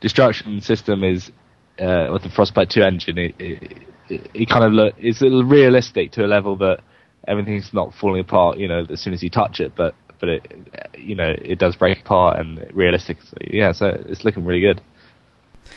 destruction 0.00 0.60
system 0.60 1.02
is 1.02 1.30
uh, 1.78 2.08
with 2.12 2.22
the 2.22 2.28
Frostbite 2.28 2.70
2 2.70 2.82
engine. 2.82 3.18
It, 3.18 3.34
it, 3.38 3.78
it, 4.08 4.30
it 4.34 4.48
kind 4.48 4.64
of 4.64 4.72
look 4.72 4.94
it's 4.98 5.20
realistic 5.22 6.12
to 6.12 6.24
a 6.24 6.28
level 6.28 6.56
that 6.56 6.80
everything's 7.26 7.72
not 7.72 7.94
falling 7.94 8.20
apart. 8.20 8.58
You 8.58 8.68
know, 8.68 8.86
as 8.88 9.00
soon 9.00 9.14
as 9.14 9.22
you 9.22 9.30
touch 9.30 9.60
it, 9.60 9.74
but 9.74 9.94
but 10.20 10.28
it 10.28 10.92
you 10.96 11.14
know 11.14 11.34
it 11.42 11.58
does 11.58 11.76
break 11.76 12.00
apart 12.00 12.38
and 12.38 12.70
realistic. 12.72 13.18
So, 13.22 13.36
yeah, 13.40 13.72
so 13.72 13.86
it's 14.08 14.24
looking 14.24 14.44
really 14.44 14.60
good. 14.60 14.80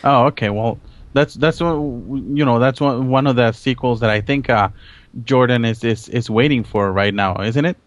Oh, 0.03 0.25
okay. 0.27 0.49
Well, 0.49 0.79
that's 1.13 1.33
that's 1.35 1.59
one 1.59 2.35
you 2.35 2.45
know 2.45 2.59
that's 2.59 2.79
one 2.81 3.09
one 3.09 3.27
of 3.27 3.35
the 3.35 3.51
sequels 3.51 3.99
that 4.01 4.09
I 4.09 4.21
think 4.21 4.49
uh, 4.49 4.69
Jordan 5.23 5.65
is, 5.65 5.83
is 5.83 6.09
is 6.09 6.29
waiting 6.29 6.63
for 6.63 6.91
right 6.91 7.13
now, 7.13 7.35
isn't 7.41 7.65
it? 7.65 7.77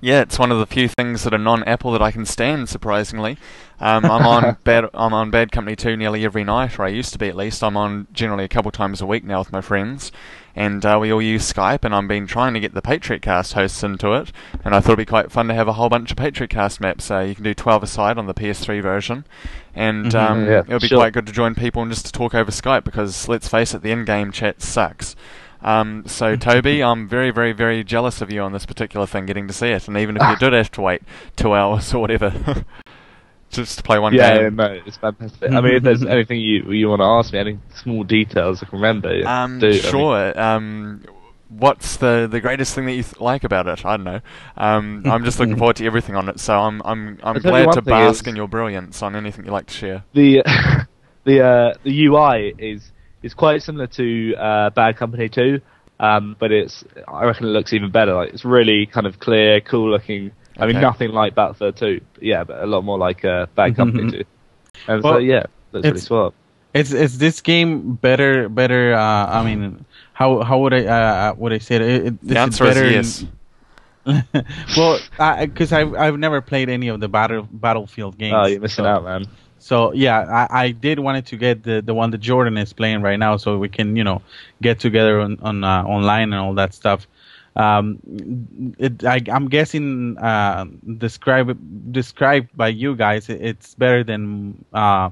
Yeah, 0.00 0.20
it's 0.20 0.38
one 0.38 0.52
of 0.52 0.60
the 0.60 0.66
few 0.66 0.86
things 0.86 1.24
that 1.24 1.34
are 1.34 1.38
non-Apple 1.38 1.90
that 1.90 2.02
I 2.02 2.12
can 2.12 2.24
stand. 2.24 2.68
Surprisingly, 2.68 3.36
um, 3.80 4.04
I'm 4.04 4.24
on 4.26 4.56
bad. 4.64 4.88
I'm 4.94 5.12
on 5.12 5.30
Bad 5.30 5.50
Company 5.50 5.74
2 5.74 5.96
nearly 5.96 6.24
every 6.24 6.44
night, 6.44 6.78
or 6.78 6.84
I 6.84 6.88
used 6.88 7.12
to 7.14 7.18
be 7.18 7.26
at 7.28 7.34
least. 7.34 7.64
I'm 7.64 7.76
on 7.76 8.06
generally 8.12 8.44
a 8.44 8.48
couple 8.48 8.70
times 8.70 9.00
a 9.00 9.06
week 9.06 9.24
now 9.24 9.40
with 9.40 9.50
my 9.50 9.60
friends, 9.60 10.12
and 10.54 10.86
uh, 10.86 10.98
we 11.00 11.12
all 11.12 11.20
use 11.20 11.52
Skype. 11.52 11.84
And 11.84 11.92
I've 11.92 12.06
been 12.06 12.28
trying 12.28 12.54
to 12.54 12.60
get 12.60 12.74
the 12.74 12.80
Patriot 12.82 13.22
Cast 13.22 13.54
hosts 13.54 13.82
into 13.82 14.12
it, 14.12 14.30
and 14.64 14.72
I 14.72 14.78
thought 14.78 14.90
it'd 14.92 14.98
be 14.98 15.04
quite 15.04 15.32
fun 15.32 15.48
to 15.48 15.54
have 15.54 15.66
a 15.66 15.72
whole 15.72 15.88
bunch 15.88 16.12
of 16.12 16.16
Patriot 16.16 16.50
Cast 16.50 16.80
maps. 16.80 17.10
Uh, 17.10 17.18
you 17.18 17.34
can 17.34 17.42
do 17.42 17.52
12 17.54 17.82
aside 17.82 18.18
on 18.18 18.26
the 18.26 18.34
PS3 18.34 18.80
version, 18.80 19.24
and 19.74 20.12
Mhm. 20.12 20.14
um, 20.14 20.46
Yeah, 20.46 20.60
it'll 20.60 20.78
be 20.78 20.86
sure. 20.86 20.98
quite 20.98 21.12
good 21.12 21.26
to 21.26 21.32
join 21.32 21.56
people 21.56 21.82
and 21.82 21.90
just 21.90 22.06
to 22.06 22.12
talk 22.12 22.36
over 22.36 22.52
Skype 22.52 22.84
because 22.84 23.26
let's 23.26 23.48
face 23.48 23.74
it, 23.74 23.82
the 23.82 23.90
in-game 23.90 24.30
chat 24.30 24.62
sucks. 24.62 25.16
Um, 25.62 26.04
so 26.06 26.36
Toby, 26.48 26.82
I'm 26.82 27.08
very, 27.08 27.30
very, 27.30 27.52
very 27.52 27.84
jealous 27.84 28.20
of 28.20 28.32
you 28.32 28.40
on 28.42 28.52
this 28.52 28.66
particular 28.66 29.06
thing, 29.06 29.26
getting 29.26 29.48
to 29.48 29.54
see 29.54 29.68
it, 29.68 29.88
and 29.88 29.96
even 29.96 30.16
if 30.16 30.22
you 30.22 30.36
did 30.36 30.52
have 30.52 30.70
to 30.72 30.80
wait 30.80 31.02
two 31.36 31.54
hours 31.54 31.92
or 31.94 31.98
whatever, 32.00 32.64
just 33.50 33.78
to 33.78 33.82
play 33.82 33.98
one 33.98 34.14
yeah, 34.14 34.38
game. 34.38 34.56
no, 34.56 34.80
it's 34.86 34.96
fantastic. 34.98 35.50
I 35.50 35.60
mean, 35.60 35.74
if 35.76 35.82
there's 35.82 36.04
anything 36.04 36.40
you 36.40 36.70
you 36.72 36.88
want 36.88 37.00
to 37.00 37.04
ask 37.06 37.32
me, 37.32 37.38
any 37.38 37.58
small 37.74 38.04
details 38.04 38.62
I 38.62 38.66
can 38.66 38.78
remember, 38.78 39.14
yeah, 39.16 39.44
Um, 39.44 39.58
do. 39.58 39.68
I 39.68 39.70
mean, 39.70 39.82
sure. 39.82 40.40
Um, 40.40 41.04
what's 41.48 41.96
the 41.96 42.28
the 42.30 42.40
greatest 42.40 42.74
thing 42.74 42.84
that 42.86 42.92
you 42.92 43.02
th- 43.02 43.20
like 43.20 43.42
about 43.44 43.66
it? 43.66 43.84
I 43.84 43.96
don't 43.96 44.04
know. 44.04 44.20
Um, 44.56 45.02
I'm 45.06 45.24
just 45.24 45.40
looking 45.40 45.56
forward 45.58 45.76
to 45.76 45.86
everything 45.86 46.14
on 46.14 46.28
it. 46.28 46.38
So 46.40 46.58
I'm 46.58 46.82
I'm 46.84 47.18
I'm 47.22 47.36
I'll 47.36 47.40
tell 47.40 47.58
you 47.58 47.64
glad 47.64 47.72
to 47.74 47.82
bask 47.82 48.26
in 48.26 48.36
your 48.36 48.48
brilliance 48.48 49.02
on 49.02 49.16
anything 49.16 49.44
you 49.46 49.50
like 49.50 49.66
to 49.66 49.74
share. 49.74 50.04
the 50.12 50.42
the 51.24 51.44
uh, 51.44 51.74
the 51.82 52.06
UI 52.06 52.54
is 52.58 52.92
is 53.22 53.34
quite 53.34 53.62
similar 53.62 53.86
to 53.88 54.34
uh, 54.36 54.70
Bad 54.70 54.96
Company 54.96 55.28
2, 55.28 55.60
um, 56.00 56.36
but 56.38 56.52
it's 56.52 56.84
I 57.06 57.24
reckon 57.24 57.46
it 57.46 57.50
looks 57.50 57.72
even 57.72 57.90
better. 57.90 58.14
Like 58.14 58.32
it's 58.32 58.44
really 58.44 58.86
kind 58.86 59.06
of 59.06 59.18
clear, 59.18 59.60
cool 59.60 59.90
looking. 59.90 60.32
I 60.58 60.66
mean, 60.66 60.80
nothing 60.80 61.10
like 61.10 61.34
Battlefield 61.36 61.76
2, 61.76 62.00
but 62.14 62.22
yeah, 62.22 62.44
but 62.44 62.62
a 62.62 62.66
lot 62.66 62.82
more 62.82 62.98
like 62.98 63.24
uh, 63.24 63.46
Bad 63.54 63.76
Company 63.80 64.10
2. 64.10 64.24
And 64.88 65.02
so 65.02 65.18
yeah, 65.18 65.46
that's 65.72 65.84
really 65.84 65.88
it's- 65.88 66.04
swell. 66.04 66.34
Is 66.74 66.92
is 66.92 67.16
this 67.16 67.40
game 67.40 67.94
better? 67.94 68.48
Better? 68.50 68.92
Uh, 68.92 69.00
I 69.40 69.42
mean, 69.42 69.86
how 70.12 70.42
how 70.42 70.58
would 70.58 70.74
I 70.74 70.84
uh, 70.84 71.34
would 71.34 71.52
I 71.52 71.58
say 71.58 71.76
it? 71.76 71.82
it, 71.82 72.06
it 72.06 72.20
The 72.20 72.26
is 72.26 72.30
it 72.32 72.36
answer 72.36 72.64
is 72.66 72.74
better 72.74 72.90
yes. 72.90 73.24
well, 74.76 74.98
because 75.46 75.72
I've 75.72 75.94
I've 75.94 76.18
never 76.18 76.40
played 76.42 76.68
any 76.68 76.88
of 76.88 77.00
the 77.00 77.08
battle 77.08 77.48
battlefield 77.50 78.18
games. 78.18 78.34
Oh, 78.36 78.46
you're 78.46 78.60
missing 78.60 78.84
so- 78.84 78.88
out, 78.88 79.04
man. 79.04 79.24
So 79.58 79.92
yeah, 79.92 80.46
I, 80.50 80.64
I 80.64 80.70
did 80.70 80.98
wanted 80.98 81.26
to 81.26 81.36
get 81.36 81.62
the, 81.62 81.82
the 81.82 81.94
one 81.94 82.10
that 82.10 82.18
Jordan 82.18 82.56
is 82.56 82.72
playing 82.72 83.02
right 83.02 83.18
now, 83.18 83.36
so 83.36 83.58
we 83.58 83.68
can 83.68 83.96
you 83.96 84.04
know 84.04 84.22
get 84.62 84.80
together 84.80 85.20
on, 85.20 85.38
on 85.40 85.64
uh, 85.64 85.82
online 85.84 86.32
and 86.32 86.34
all 86.34 86.54
that 86.54 86.74
stuff. 86.74 87.06
Um, 87.56 87.98
it, 88.78 89.04
I, 89.04 89.20
am 89.28 89.48
guessing 89.48 90.16
uh, 90.18 90.64
described 90.96 91.92
described 91.92 92.56
by 92.56 92.68
you 92.68 92.94
guys, 92.94 93.28
it's 93.28 93.74
better 93.74 94.04
than 94.04 94.64
uh, 94.72 95.10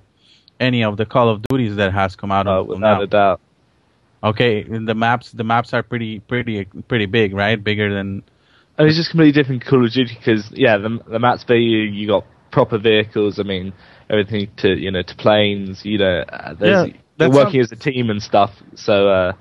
any 0.60 0.84
of 0.84 0.96
the 0.96 1.06
Call 1.06 1.28
of 1.28 1.42
Duties 1.48 1.74
that 1.76 1.92
has 1.92 2.14
come 2.14 2.30
out. 2.30 2.46
Uh, 2.46 2.62
without 2.62 2.98
now. 2.98 3.00
a 3.02 3.06
doubt. 3.06 3.40
Okay, 4.22 4.62
the 4.62 4.94
maps 4.94 5.32
the 5.32 5.44
maps 5.44 5.74
are 5.74 5.82
pretty 5.82 6.20
pretty 6.20 6.64
pretty 6.64 7.06
big, 7.06 7.34
right? 7.34 7.62
Bigger 7.62 7.92
than. 7.92 8.22
I 8.78 8.82
mean, 8.82 8.88
it's 8.90 8.96
just 8.96 9.10
completely 9.10 9.32
different 9.32 9.64
Call 9.64 9.84
of 9.84 9.92
Duty 9.92 10.14
because 10.14 10.50
yeah, 10.52 10.76
the 10.76 11.00
the 11.08 11.18
maps 11.18 11.42
big. 11.42 11.62
You, 11.62 11.78
you 11.78 12.06
got 12.06 12.24
proper 12.52 12.78
vehicles. 12.78 13.40
I 13.40 13.42
mean, 13.42 13.72
everything 14.10 14.48
to 14.58 14.68
you 14.78 14.90
know 14.90 15.02
to 15.02 15.14
planes. 15.16 15.84
You 15.84 15.98
know, 15.98 16.24
uh, 16.28 16.54
Yeah, 16.60 16.86
they're 17.18 17.30
working 17.30 17.60
not- 17.60 17.72
as 17.72 17.72
a 17.72 17.76
team 17.76 18.10
and 18.10 18.22
stuff. 18.22 18.52
So 18.74 19.08
uh, 19.08 19.32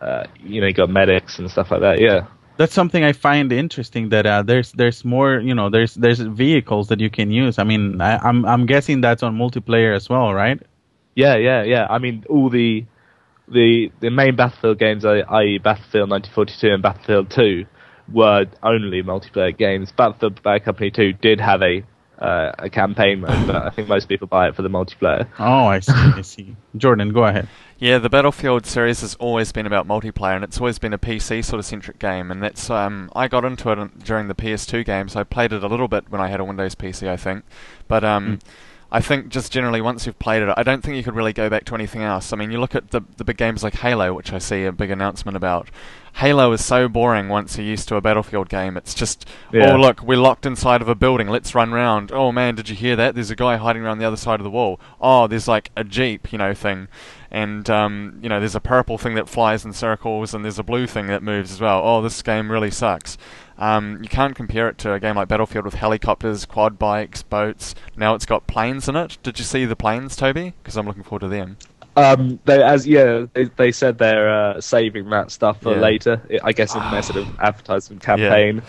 uh, 0.00 0.24
you 0.40 0.60
know, 0.60 0.66
you 0.66 0.72
got 0.74 0.90
medics 0.90 1.38
and 1.38 1.50
stuff 1.50 1.70
like 1.70 1.80
that. 1.80 2.00
Yeah. 2.00 2.26
That's 2.56 2.74
something 2.74 3.02
I 3.02 3.12
find 3.14 3.50
interesting. 3.52 4.10
That 4.10 4.26
uh, 4.26 4.42
there's 4.42 4.72
there's 4.72 5.02
more 5.02 5.40
you 5.40 5.54
know 5.54 5.70
there's 5.70 5.94
there's 5.94 6.20
vehicles 6.20 6.88
that 6.88 7.00
you 7.00 7.08
can 7.08 7.30
use. 7.30 7.58
I 7.58 7.64
mean 7.64 8.00
I, 8.02 8.18
I'm 8.18 8.44
I'm 8.44 8.66
guessing 8.66 9.00
that's 9.00 9.22
on 9.22 9.36
multiplayer 9.38 9.96
as 9.96 10.10
well, 10.10 10.34
right? 10.34 10.60
Yeah, 11.14 11.36
yeah, 11.36 11.62
yeah. 11.62 11.86
I 11.88 11.98
mean, 11.98 12.24
all 12.28 12.50
the 12.50 12.84
the 13.48 13.90
the 14.00 14.10
main 14.10 14.36
Battlefield 14.36 14.78
games, 14.78 15.04
i.e., 15.06 15.58
Battlefield 15.58 16.10
1942 16.10 16.68
and 16.74 16.82
Battlefield 16.82 17.30
2, 17.30 17.64
were 18.12 18.44
only 18.62 19.02
multiplayer 19.02 19.56
games. 19.56 19.90
Battlefield 19.92 20.42
Bad 20.42 20.64
Company 20.64 20.90
2 20.90 21.14
did 21.14 21.40
have 21.40 21.62
a 21.62 21.82
uh, 22.20 22.52
a 22.58 22.68
campaign 22.68 23.20
mode, 23.20 23.46
but 23.46 23.56
I 23.56 23.70
think 23.70 23.88
most 23.88 24.08
people 24.08 24.26
buy 24.26 24.48
it 24.48 24.54
for 24.54 24.62
the 24.62 24.68
multiplayer. 24.68 25.26
Oh, 25.38 25.66
I 25.66 25.80
see. 25.80 25.92
I 25.92 26.22
see. 26.22 26.56
Jordan, 26.76 27.12
go 27.12 27.24
ahead. 27.24 27.48
Yeah, 27.78 27.96
the 27.96 28.10
Battlefield 28.10 28.66
series 28.66 29.00
has 29.00 29.14
always 29.14 29.52
been 29.52 29.66
about 29.66 29.88
multiplayer, 29.88 30.34
and 30.34 30.44
it's 30.44 30.58
always 30.58 30.78
been 30.78 30.92
a 30.92 30.98
PC 30.98 31.42
sort 31.42 31.58
of 31.58 31.64
centric 31.64 31.98
game. 31.98 32.30
And 32.30 32.42
that's 32.42 32.68
um, 32.68 33.10
I 33.16 33.26
got 33.26 33.44
into 33.44 33.70
it 33.72 34.04
during 34.04 34.28
the 34.28 34.34
PS2 34.34 34.84
games. 34.84 35.16
I 35.16 35.24
played 35.24 35.52
it 35.52 35.64
a 35.64 35.66
little 35.66 35.88
bit 35.88 36.10
when 36.10 36.20
I 36.20 36.28
had 36.28 36.40
a 36.40 36.44
Windows 36.44 36.74
PC, 36.74 37.08
I 37.08 37.16
think. 37.16 37.44
But 37.88 38.04
um, 38.04 38.38
I 38.92 39.00
think 39.00 39.28
just 39.28 39.52
generally 39.52 39.80
once 39.80 40.04
you've 40.06 40.18
played 40.18 40.42
it, 40.42 40.52
I 40.56 40.62
don't 40.62 40.82
think 40.82 40.96
you 40.96 41.02
could 41.04 41.14
really 41.14 41.32
go 41.32 41.48
back 41.48 41.64
to 41.66 41.74
anything 41.74 42.02
else. 42.02 42.32
I 42.32 42.36
mean, 42.36 42.50
you 42.50 42.58
look 42.58 42.74
at 42.74 42.90
the 42.90 43.02
the 43.16 43.24
big 43.24 43.36
games 43.36 43.62
like 43.62 43.74
Halo, 43.74 44.12
which 44.14 44.32
I 44.32 44.38
see 44.38 44.64
a 44.64 44.72
big 44.72 44.90
announcement 44.90 45.36
about. 45.36 45.68
Halo 46.14 46.50
is 46.50 46.64
so 46.64 46.88
boring 46.88 47.28
once 47.28 47.56
you're 47.56 47.64
used 47.64 47.86
to 47.86 47.94
a 47.94 48.00
Battlefield 48.00 48.48
game. 48.48 48.76
It's 48.76 48.94
just, 48.94 49.26
Yeah. 49.52 49.72
oh 49.72 49.76
look, 49.76 50.02
we're 50.02 50.18
locked 50.18 50.44
inside 50.44 50.82
of 50.82 50.88
a 50.88 50.96
building. 50.96 51.28
Let's 51.28 51.54
run 51.54 51.70
round. 51.70 52.10
Oh 52.10 52.32
man, 52.32 52.56
did 52.56 52.68
you 52.68 52.74
hear 52.74 52.96
that? 52.96 53.14
There's 53.14 53.30
a 53.30 53.36
guy 53.36 53.56
hiding 53.56 53.82
around 53.82 53.98
the 53.98 54.06
other 54.06 54.16
side 54.16 54.40
of 54.40 54.44
the 54.44 54.50
wall. 54.50 54.80
Oh, 55.00 55.28
there's 55.28 55.46
like 55.46 55.70
a 55.76 55.84
jeep, 55.84 56.32
you 56.32 56.38
know, 56.38 56.52
thing, 56.52 56.88
and 57.30 57.70
um, 57.70 58.18
you 58.22 58.28
know, 58.28 58.40
there's 58.40 58.56
a 58.56 58.60
purple 58.60 58.98
thing 58.98 59.14
that 59.14 59.28
flies 59.28 59.64
in 59.64 59.72
circles, 59.72 60.34
and 60.34 60.44
there's 60.44 60.58
a 60.58 60.64
blue 60.64 60.88
thing 60.88 61.06
that 61.06 61.22
moves 61.22 61.52
as 61.52 61.60
well. 61.60 61.80
Oh, 61.84 62.02
this 62.02 62.20
game 62.22 62.50
really 62.50 62.72
sucks. 62.72 63.16
Um, 63.60 64.00
you 64.02 64.08
can't 64.08 64.34
compare 64.34 64.68
it 64.68 64.78
to 64.78 64.92
a 64.94 64.98
game 65.00 65.16
like 65.16 65.28
Battlefield 65.28 65.66
with 65.66 65.74
helicopters, 65.74 66.46
quad 66.46 66.78
bikes, 66.78 67.22
boats. 67.22 67.74
Now 67.96 68.14
it's 68.14 68.24
got 68.26 68.46
planes 68.46 68.88
in 68.88 68.96
it. 68.96 69.18
Did 69.22 69.38
you 69.38 69.44
see 69.44 69.66
the 69.66 69.76
planes, 69.76 70.16
Toby? 70.16 70.54
Because 70.62 70.76
I'm 70.76 70.86
looking 70.86 71.02
forward 71.02 71.20
to 71.20 71.28
them. 71.28 71.58
Um, 71.96 72.38
they, 72.46 72.62
as 72.62 72.86
yeah, 72.86 73.26
they, 73.34 73.44
they 73.44 73.72
said 73.72 73.98
they're 73.98 74.30
uh, 74.54 74.60
saving 74.60 75.10
that 75.10 75.30
stuff 75.30 75.60
for 75.60 75.74
Yeah. 75.74 75.80
later. 75.80 76.22
I- 76.30 76.48
I 76.48 76.52
guess 76.52 76.74
in 76.74 76.80
their 76.90 77.02
sort 77.02 77.18
of 77.18 77.38
advertisement 77.40 78.02
campaign, 78.02 78.62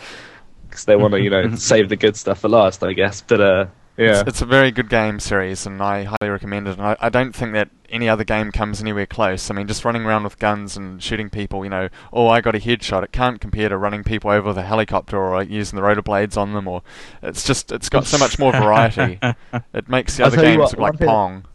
because 0.69 0.85
they 0.85 0.95
want 0.97 1.13
to 1.13 1.21
you 1.21 1.29
know 1.29 1.55
save 1.55 1.87
the 1.87 1.95
good 1.95 2.17
stuff 2.17 2.39
for 2.39 2.49
last. 2.49 2.83
I 2.83 2.91
guess, 2.93 3.21
but 3.21 3.39
uh, 3.39 3.65
yeah. 4.01 4.19
It's, 4.19 4.29
it's 4.29 4.41
a 4.41 4.45
very 4.45 4.71
good 4.71 4.89
game 4.89 5.19
series, 5.19 5.65
and 5.65 5.81
I 5.81 6.03
highly 6.03 6.29
recommend 6.29 6.67
it. 6.67 6.77
And 6.77 6.81
I, 6.81 6.97
I 6.99 7.09
don't 7.09 7.35
think 7.35 7.53
that 7.53 7.69
any 7.89 8.09
other 8.09 8.23
game 8.23 8.51
comes 8.51 8.81
anywhere 8.81 9.05
close. 9.05 9.51
I 9.51 9.53
mean, 9.53 9.67
just 9.67 9.85
running 9.85 10.03
around 10.03 10.23
with 10.23 10.39
guns 10.39 10.75
and 10.77 11.01
shooting 11.01 11.29
people, 11.29 11.63
you 11.63 11.69
know, 11.69 11.89
oh, 12.11 12.27
I 12.27 12.41
got 12.41 12.55
a 12.55 12.59
headshot. 12.59 13.03
It 13.03 13.11
can't 13.11 13.39
compare 13.39 13.69
to 13.69 13.77
running 13.77 14.03
people 14.03 14.31
over 14.31 14.47
with 14.49 14.57
a 14.57 14.63
helicopter 14.63 15.17
or 15.17 15.35
like, 15.35 15.49
using 15.49 15.75
the 15.77 15.83
rotor 15.83 16.01
blades 16.01 16.37
on 16.37 16.53
them. 16.53 16.67
Or 16.67 16.81
it's 17.21 17.43
just, 17.43 17.71
it's 17.71 17.89
got 17.89 18.05
so 18.05 18.17
much 18.17 18.39
more 18.39 18.51
variety. 18.51 19.19
It 19.73 19.87
makes 19.89 20.17
the 20.17 20.23
I'll 20.23 20.27
other 20.27 20.41
games 20.41 20.59
what, 20.59 20.71
look 20.71 20.79
like 20.79 20.97
thing- 20.97 21.07
Pong. 21.07 21.45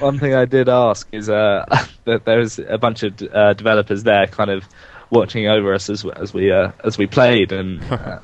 One 0.00 0.18
thing 0.18 0.34
I 0.34 0.44
did 0.44 0.68
ask 0.68 1.06
is 1.12 1.28
uh, 1.28 1.64
that 2.04 2.24
there's 2.24 2.58
a 2.58 2.78
bunch 2.78 3.02
of 3.04 3.20
uh, 3.22 3.54
developers 3.54 4.02
there, 4.02 4.26
kind 4.26 4.50
of 4.50 4.64
watching 5.10 5.46
over 5.46 5.72
us 5.74 5.88
as 5.88 6.04
as 6.04 6.34
we 6.34 6.50
uh, 6.50 6.72
as 6.84 6.98
we 6.98 7.06
played, 7.06 7.52
and 7.52 7.82
uh, 7.92 8.18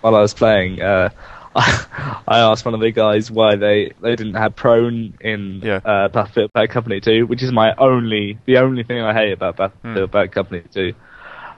while 0.00 0.14
I 0.14 0.20
was 0.20 0.34
playing, 0.34 0.82
uh, 0.82 1.10
I, 1.56 2.22
I 2.28 2.38
asked 2.40 2.64
one 2.64 2.74
of 2.74 2.80
the 2.80 2.90
guys 2.92 3.30
why 3.30 3.56
they, 3.56 3.92
they 4.02 4.14
didn't 4.16 4.34
have 4.34 4.54
prone 4.54 5.14
in 5.20 5.60
Yeah. 5.64 5.80
uh, 5.84 6.08
Battlefield 6.08 6.52
Bad 6.52 6.70
Company 6.70 7.00
2, 7.00 7.26
which 7.26 7.42
is 7.42 7.50
my 7.52 7.74
only 7.78 8.38
the 8.46 8.58
only 8.58 8.82
thing 8.84 9.00
I 9.00 9.12
hate 9.14 9.32
about 9.32 9.56
Battlefield 9.56 10.10
Hmm. 10.10 10.12
Bad 10.12 10.32
Company 10.32 10.62
2. 10.72 10.92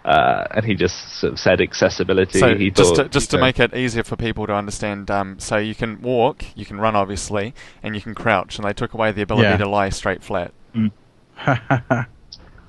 Uh, 0.04 0.46
and 0.52 0.64
he 0.64 0.74
just 0.74 1.18
sort 1.20 1.32
of 1.34 1.38
said 1.38 1.60
accessibility. 1.60 2.38
So 2.38 2.54
he 2.56 2.70
just 2.70 2.94
thought, 2.96 3.02
to, 3.02 3.08
just 3.10 3.30
to 3.32 3.36
know, 3.36 3.42
make 3.42 3.58
it 3.58 3.74
easier 3.74 4.04
for 4.04 4.16
people 4.16 4.46
to 4.46 4.54
understand, 4.54 5.10
um, 5.10 5.38
so 5.38 5.56
you 5.58 5.74
can 5.74 6.00
walk, 6.00 6.44
you 6.56 6.64
can 6.64 6.80
run 6.80 6.96
obviously, 6.96 7.52
and 7.82 7.94
you 7.94 8.00
can 8.00 8.14
crouch, 8.14 8.56
and 8.58 8.66
they 8.66 8.72
took 8.72 8.94
away 8.94 9.12
the 9.12 9.20
ability 9.22 9.48
Yeah. 9.48 9.56
to 9.58 9.68
lie 9.68 9.90
straight 9.90 10.22
flat 10.22 10.52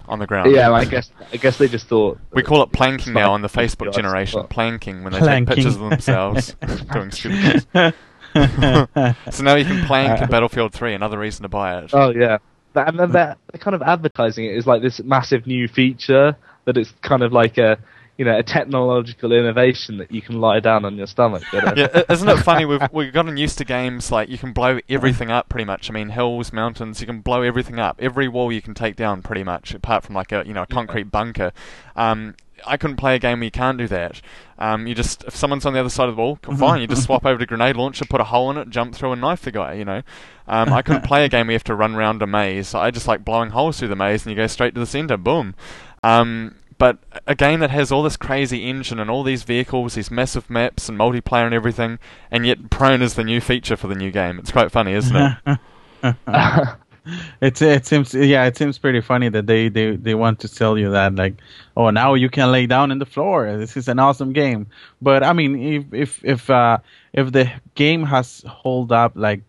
on 0.10 0.20
the 0.20 0.28
ground. 0.28 0.48
uh, 0.48 0.52
yeah, 0.52 0.72
I 0.72 0.86
guess 0.86 1.12
I 1.32 1.38
guess 1.38 1.58
they 1.58 1.68
just 1.68 1.88
thought 1.88 2.18
We 2.34 2.44
call 2.44 2.62
it 2.64 2.72
planking 2.72 3.14
now 3.14 3.32
on 3.34 3.42
the 3.42 3.48
Facebook 3.48 3.86
Yes, 3.88 3.96
generation. 3.96 4.42
but- 4.42 4.50
Planking 4.50 5.04
when 5.04 5.14
they 5.14 5.20
Planking. 5.20 5.46
take 5.46 5.56
pictures 5.56 5.76
of 5.76 5.90
themselves 5.90 6.56
doing 6.94 7.12
stupid 7.12 7.64
things. 7.72 7.94
So 8.34 9.44
now 9.44 9.56
you 9.56 9.66
can 9.66 9.86
plank 9.86 10.22
in 10.22 10.30
Battlefield 10.30 10.74
3. 10.74 10.94
Another 10.94 11.18
reason 11.18 11.44
to 11.44 11.50
buy 11.50 11.80
it. 11.80 11.90
Oh 11.94 12.10
yeah, 12.12 12.38
That- 12.74 12.88
and 12.90 13.00
then 13.00 13.12
they're, 13.12 13.36
they're 13.52 13.60
kind 13.60 13.76
of 13.76 13.82
advertising 13.82 14.46
it 14.46 14.56
as 14.58 14.68
like 14.68 14.82
this 14.82 15.00
massive 15.02 15.48
new 15.48 15.68
feature 15.68 16.36
that 16.66 16.78
it's 16.78 16.92
kind 17.02 17.24
of 17.24 17.32
like 17.34 17.58
a 17.58 17.78
you 18.20 18.26
know 18.26 18.38
a 18.38 18.44
technological 18.44 19.32
innovation 19.32 19.98
that 19.98 20.12
you 20.12 20.22
can 20.22 20.42
lie 20.42 20.60
down 20.60 20.84
on 20.84 20.98
your 20.98 21.08
stomach. 21.08 21.42
But, 21.54 21.64
uh, 21.70 21.74
yeah, 21.78 22.04
isn't 22.10 22.28
it 22.28 22.38
funny? 22.40 22.66
We've 22.66 22.82
we've 22.92 23.14
gotten 23.14 23.38
used 23.38 23.58
to 23.60 23.66
games 23.66 24.12
like 24.12 24.28
you 24.28 24.38
can 24.38 24.52
blow 24.52 24.80
everything 24.90 25.32
up 25.32 25.48
pretty 25.48 25.64
much. 25.66 25.90
I 25.90 25.94
mean, 25.94 26.10
hills, 26.10 26.52
mountains, 26.52 27.00
you 27.00 27.08
can 27.08 27.22
blow 27.22 27.42
everything 27.42 27.80
up. 27.80 27.96
Every 28.00 28.28
wall 28.28 28.52
you 28.52 28.62
can 28.62 28.74
take 28.74 28.98
down 28.98 29.22
pretty 29.22 29.44
much, 29.44 29.74
apart 29.74 30.04
from 30.04 30.16
like 30.16 30.32
a 30.34 30.44
you 30.46 30.54
know 30.54 30.64
a 30.64 30.68
concrete 30.68 31.06
bunker. 31.06 31.54
Um, 31.96 32.36
I 32.68 32.76
couldn't 32.76 32.98
play 32.98 33.16
a 33.16 33.20
game 33.20 33.40
where 33.40 33.46
you 33.46 33.52
can't 33.52 33.78
do 33.78 33.88
that. 33.88 34.22
Um, 34.58 34.86
you 34.86 34.94
just 34.94 35.24
if 35.24 35.34
someone's 35.34 35.66
on 35.66 35.72
the 35.72 35.80
other 35.80 35.88
side 35.88 36.10
of 36.10 36.18
the 36.18 36.22
wall, 36.22 36.36
Mm-hmm. 36.42 36.60
fine. 36.60 36.82
You 36.82 36.88
just 36.88 37.04
swap 37.06 37.26
over 37.26 37.40
to 37.40 37.46
grenade 37.46 37.78
launcher, 37.78 38.04
put 38.04 38.20
a 38.20 38.26
hole 38.26 38.52
in 38.52 38.58
it, 38.58 38.70
jump 38.70 38.94
through, 38.94 39.14
and 39.14 39.22
knife 39.22 39.44
the 39.44 39.52
guy. 39.52 39.76
You 39.76 39.86
know, 39.86 40.02
um, 40.46 40.74
I 40.74 40.82
couldn't 40.82 41.06
play 41.06 41.24
a 41.24 41.30
game 41.30 41.48
where 41.48 41.54
you 41.54 41.56
have 41.56 41.64
to 41.66 41.76
run 41.76 41.96
around 41.96 42.22
a 42.22 42.28
maze. 42.28 42.76
I 42.76 42.92
just 42.92 43.08
like 43.08 43.24
blowing 43.24 43.52
holes 43.52 43.80
through 43.80 43.88
the 43.88 43.96
maze, 43.96 44.26
and 44.26 44.32
you 44.32 44.36
go 44.36 44.48
straight 44.48 44.74
to 44.74 44.80
the 44.82 44.86
center. 44.86 45.16
Boom. 45.16 45.56
Um, 46.04 46.56
but 46.80 46.98
a 47.28 47.36
game 47.36 47.60
that 47.60 47.70
has 47.70 47.92
all 47.92 48.02
this 48.02 48.18
crazy 48.18 48.68
engine 48.68 49.00
and 49.00 49.12
all 49.12 49.22
these 49.22 49.44
vehicles, 49.44 49.94
these 49.94 50.10
massive 50.10 50.50
maps 50.50 50.90
and 50.90 50.98
multiplayer 50.98 51.46
and 51.46 51.54
everything, 51.54 52.00
and 52.32 52.48
yet 52.48 52.70
prone 52.72 53.02
is 53.02 53.14
the 53.14 53.24
new 53.24 53.42
feature 53.42 53.78
for 53.78 53.88
the 53.88 53.96
new 53.96 54.10
game. 54.10 54.40
It's 54.40 54.52
quite 54.52 54.72
funny, 54.72 54.94
isn't 54.94 55.16
it? 55.46 55.60
it 57.42 57.86
seems 57.86 58.14
yeah 58.14 58.46
it 58.46 58.58
seems 58.58 58.78
pretty 58.78 59.02
funny 59.02 59.30
that 59.30 59.48
they, 59.48 59.68
they 59.68 59.96
they 59.96 60.14
want 60.14 60.40
to 60.40 60.48
sell 60.48 60.78
you 60.78 60.92
that 60.92 61.16
like 61.16 61.36
oh 61.76 61.90
now 61.90 62.14
you 62.14 62.30
can 62.30 62.52
lay 62.52 62.66
down 62.66 62.92
in 62.92 63.00
the 63.00 63.06
floor 63.06 63.58
this 63.58 63.76
is 63.76 63.88
an 63.88 64.00
awesome 64.00 64.32
game 64.32 64.68
but 65.02 65.24
i 65.24 65.34
mean 65.34 65.60
if 65.60 65.94
if 65.94 66.26
if 66.26 66.50
uh 66.50 66.78
if 67.14 67.32
the 67.32 67.52
game 67.76 68.04
has 68.04 68.44
hold 68.48 68.92
up 68.92 69.12
like 69.16 69.42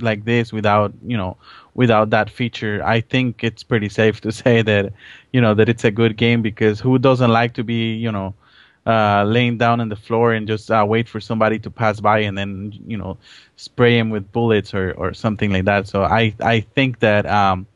like 0.00 0.24
this 0.24 0.52
without 0.52 0.92
you 1.06 1.16
know 1.16 1.36
without 1.74 2.10
that 2.10 2.30
feature 2.30 2.82
i 2.84 3.00
think 3.00 3.42
it's 3.42 3.62
pretty 3.62 3.88
safe 3.88 4.20
to 4.20 4.30
say 4.42 4.62
that 4.62 4.92
you 5.32 5.40
know 5.40 5.54
that 5.54 5.68
it's 5.68 5.84
a 5.84 5.90
good 5.90 6.16
game 6.16 6.42
because 6.42 6.80
who 6.80 6.98
doesn't 6.98 7.30
like 7.30 7.54
to 7.54 7.64
be 7.64 7.94
you 7.94 8.10
know 8.10 8.34
uh, 8.86 9.24
laying 9.24 9.56
down 9.56 9.80
on 9.80 9.88
the 9.88 9.96
floor 9.96 10.32
and 10.32 10.46
just 10.46 10.70
uh, 10.70 10.84
wait 10.86 11.08
for 11.08 11.20
somebody 11.20 11.58
to 11.58 11.70
pass 11.70 12.00
by 12.00 12.18
and 12.18 12.36
then 12.36 12.72
you 12.86 12.96
know 12.96 13.16
spray 13.56 13.98
him 13.98 14.10
with 14.10 14.30
bullets 14.32 14.74
or, 14.74 14.92
or 14.92 15.12
something 15.14 15.50
like 15.52 15.64
that. 15.64 15.86
So 15.86 16.02
I 16.04 16.34
I 16.40 16.60
think 16.60 16.98
that 17.00 17.26
um 17.26 17.66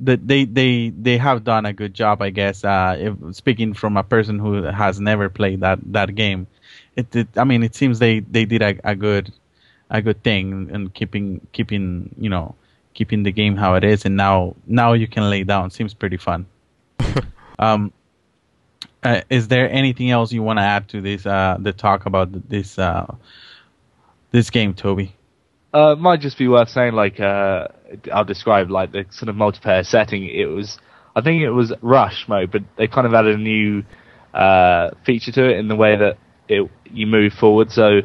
that 0.00 0.26
they 0.26 0.44
they 0.44 0.90
they 0.90 1.18
have 1.18 1.44
done 1.44 1.66
a 1.66 1.72
good 1.72 1.94
job, 1.94 2.22
I 2.22 2.30
guess. 2.30 2.64
Uh, 2.64 2.96
if, 2.98 3.36
speaking 3.36 3.74
from 3.74 3.96
a 3.96 4.02
person 4.02 4.38
who 4.38 4.62
has 4.64 5.00
never 5.00 5.28
played 5.28 5.60
that 5.60 5.78
that 5.92 6.14
game, 6.14 6.46
it, 6.96 7.14
it 7.14 7.28
I 7.36 7.44
mean 7.44 7.62
it 7.62 7.74
seems 7.74 7.98
they 7.98 8.20
they 8.20 8.44
did 8.44 8.62
a, 8.62 8.78
a 8.84 8.94
good 8.94 9.32
a 9.90 10.00
good 10.00 10.22
thing 10.22 10.70
and 10.72 10.94
keeping 10.94 11.46
keeping 11.52 12.14
you 12.18 12.30
know 12.30 12.54
keeping 12.94 13.22
the 13.22 13.32
game 13.32 13.56
how 13.56 13.74
it 13.74 13.84
is 13.84 14.04
and 14.04 14.16
now 14.16 14.54
now 14.66 14.92
you 14.92 15.06
can 15.08 15.28
lay 15.30 15.44
down 15.44 15.70
seems 15.70 15.94
pretty 15.94 16.16
fun 16.16 16.46
um 17.58 17.92
uh, 19.02 19.22
is 19.30 19.48
there 19.48 19.70
anything 19.70 20.10
else 20.10 20.32
you 20.32 20.42
want 20.42 20.58
to 20.58 20.62
add 20.62 20.88
to 20.88 21.00
this 21.00 21.26
uh 21.26 21.56
the 21.60 21.72
talk 21.72 22.06
about 22.06 22.48
this 22.48 22.78
uh 22.78 23.06
this 24.30 24.50
game 24.50 24.74
toby 24.74 25.14
Uh, 25.72 25.92
it 25.92 26.00
might 26.00 26.20
just 26.20 26.36
be 26.36 26.48
worth 26.48 26.68
saying, 26.68 26.94
like, 26.94 27.20
uh, 27.20 27.68
I'll 28.12 28.24
describe, 28.24 28.70
like, 28.72 28.90
the 28.90 29.04
sort 29.10 29.28
of 29.28 29.36
multiplayer 29.36 29.86
setting. 29.86 30.26
It 30.26 30.46
was, 30.46 30.78
I 31.14 31.20
think 31.20 31.42
it 31.42 31.50
was 31.50 31.72
Rush 31.80 32.26
mode, 32.26 32.50
but 32.50 32.62
they 32.76 32.88
kind 32.88 33.06
of 33.06 33.14
added 33.14 33.36
a 33.36 33.38
new, 33.38 33.84
uh, 34.34 34.90
feature 35.06 35.30
to 35.30 35.48
it 35.48 35.58
in 35.58 35.68
the 35.68 35.76
way 35.76 35.96
that 35.96 36.18
it, 36.48 36.68
you 36.90 37.06
move 37.06 37.34
forward. 37.34 37.70
So, 37.70 38.00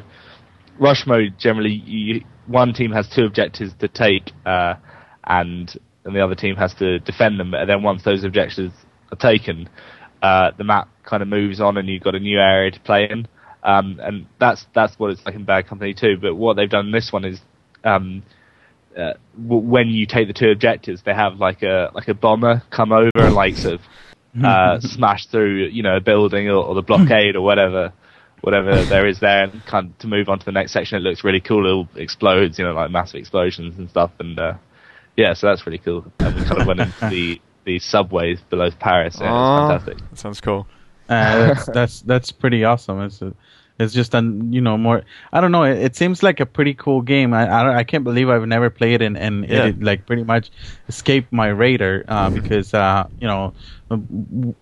rush 0.80 1.06
mode 1.06 1.36
generally 1.38 1.72
you, 1.72 2.26
one 2.48 2.74
team 2.74 2.92
has 2.92 3.08
two 3.10 3.24
objectives 3.26 3.74
to 3.80 3.88
take, 3.88 4.32
uh, 4.46 4.76
and 5.24 5.78
and 6.04 6.16
the 6.16 6.24
other 6.24 6.36
team 6.36 6.56
has 6.56 6.74
to 6.76 7.00
defend 7.00 7.40
them. 7.40 7.54
And 7.54 7.70
then 7.70 7.82
once 7.82 8.04
those 8.04 8.24
objectives 8.24 8.74
are 9.12 9.18
taken, 9.18 9.70
uh, 10.22 10.52
the 10.58 10.64
map 10.64 10.88
kind 11.04 11.24
of 11.24 11.30
moves 11.30 11.60
on, 11.60 11.78
and 11.78 11.88
you've 11.88 12.04
got 12.04 12.16
a 12.16 12.20
new 12.20 12.40
area 12.40 12.72
to 12.72 12.80
play 12.80 13.08
in. 13.10 13.28
Um, 13.64 14.00
and 14.02 14.28
that's 14.40 14.66
that's 14.76 14.98
what 15.00 15.12
it's 15.12 15.26
like 15.26 15.36
in 15.36 15.46
Bad 15.46 15.68
Company 15.68 15.94
2. 15.94 16.18
But 16.22 16.36
what 16.36 16.56
they've 16.56 16.70
done 16.70 16.88
in 16.88 16.92
this 16.92 17.12
one 17.12 17.26
is, 17.26 17.42
um, 17.84 18.22
uh, 18.96 19.14
w- 19.36 19.68
when 19.68 19.88
you 19.88 20.06
take 20.06 20.28
the 20.28 20.34
two 20.34 20.52
objectives, 20.52 21.02
they 21.04 21.14
have 21.14 21.38
like 21.38 21.64
a 21.64 21.90
like 21.96 22.08
a 22.08 22.14
bomber 22.14 22.62
come 22.70 22.92
over 22.92 23.10
and 23.16 23.34
like 23.34 23.58
sort 23.58 23.76
of 23.76 23.82
uh, 24.44 24.80
smash 24.82 25.26
through 25.28 25.66
you 25.66 25.82
know 25.82 25.98
a 25.98 26.02
building 26.02 26.48
or, 26.48 26.64
or 26.64 26.76
the 26.76 26.84
blockade 26.84 27.36
or 27.36 27.42
whatever 27.42 27.92
whatever 28.46 28.86
there 28.86 29.08
is 29.08 29.20
there 29.20 29.46
and 29.46 29.66
kind 29.66 29.90
of 29.90 29.98
to 29.98 30.08
move 30.08 30.30
on 30.30 30.38
to 30.38 30.46
the 30.46 30.52
next 30.52 30.72
section. 30.72 30.98
It 30.98 31.02
looks 31.02 31.24
really 31.24 31.42
cool. 31.42 31.90
It 31.96 32.02
explodes, 32.02 32.60
you 32.60 32.66
know, 32.66 32.74
like 32.74 32.92
massive 32.92 33.20
explosions 33.20 33.76
and 33.80 33.90
stuff. 33.90 34.12
And 34.20 34.38
uh, 34.38 34.54
yeah, 35.18 35.34
so 35.34 35.48
that's 35.48 35.66
really 35.66 35.80
cool. 35.80 36.06
And 36.20 36.36
we 36.36 36.44
kind 36.46 36.62
of 36.62 36.68
went 36.68 36.80
into 36.80 37.10
the 37.10 37.42
the 37.66 37.80
subways 37.80 38.40
below 38.42 38.70
Paris. 38.72 39.18
Yeah, 39.20 39.32
Aw, 39.34 39.76
it's 39.76 39.86
fantastic. 39.86 40.10
That 40.12 40.20
sounds 40.20 40.40
cool. 40.42 40.68
Uh, 41.10 41.48
that's 41.54 41.66
that's 41.66 42.02
that's 42.02 42.32
pretty 42.32 42.64
awesome. 42.64 43.02
It's 43.02 43.22
a, 43.22 43.34
it's 43.80 43.94
just 43.94 44.14
a 44.14 44.22
you 44.22 44.62
know 44.62 44.78
more. 44.78 45.02
I 45.34 45.42
don't 45.42 45.52
know. 45.52 45.64
It, 45.64 45.80
it 45.80 45.96
seems 45.96 46.22
like 46.22 46.40
a 46.40 46.46
pretty 46.46 46.76
cool 46.76 47.02
game. 47.02 47.34
I 47.34 47.44
I, 47.44 47.64
don't, 47.64 47.76
I 47.76 47.84
can't 47.84 48.04
believe 48.04 48.30
I've 48.30 48.48
never 48.48 48.70
played 48.70 49.02
it 49.02 49.06
and, 49.06 49.18
and 49.18 49.50
Yeah. 49.50 49.66
it, 49.66 49.82
like 49.82 50.06
pretty 50.06 50.24
much 50.24 50.52
escaped 50.88 51.34
my 51.34 51.48
radar 51.48 52.04
uh, 52.08 52.30
because 52.30 52.74
uh, 52.74 53.08
you 53.20 53.28
know 53.28 53.54
n- 53.92 54.56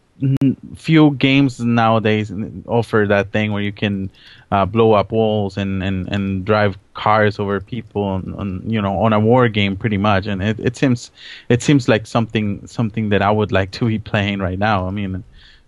few 0.75 1.11
games 1.15 1.59
nowadays 1.59 2.31
offer 2.67 3.05
that 3.07 3.31
thing 3.31 3.51
where 3.51 3.63
you 3.63 3.71
can 3.71 4.09
uh, 4.51 4.65
blow 4.65 4.93
up 4.93 5.11
walls 5.11 5.57
and, 5.57 5.83
and, 5.83 6.07
and 6.09 6.45
drive 6.45 6.77
cars 6.93 7.39
over 7.39 7.59
people 7.59 8.03
on, 8.03 8.33
on 8.37 8.61
you 8.69 8.79
know 8.79 8.99
on 8.99 9.11
a 9.11 9.19
war 9.19 9.49
game 9.49 9.75
pretty 9.75 9.97
much 9.97 10.27
and 10.27 10.43
it, 10.43 10.59
it 10.59 10.77
seems 10.77 11.09
it 11.49 11.63
seems 11.63 11.87
like 11.87 12.05
something 12.05 12.65
something 12.67 13.09
that 13.09 13.21
I 13.21 13.31
would 13.31 13.51
like 13.51 13.71
to 13.71 13.87
be 13.87 13.99
playing 14.11 14.39
right 14.39 14.59
now. 14.59 14.87
I 14.87 14.91
mean 14.91 15.23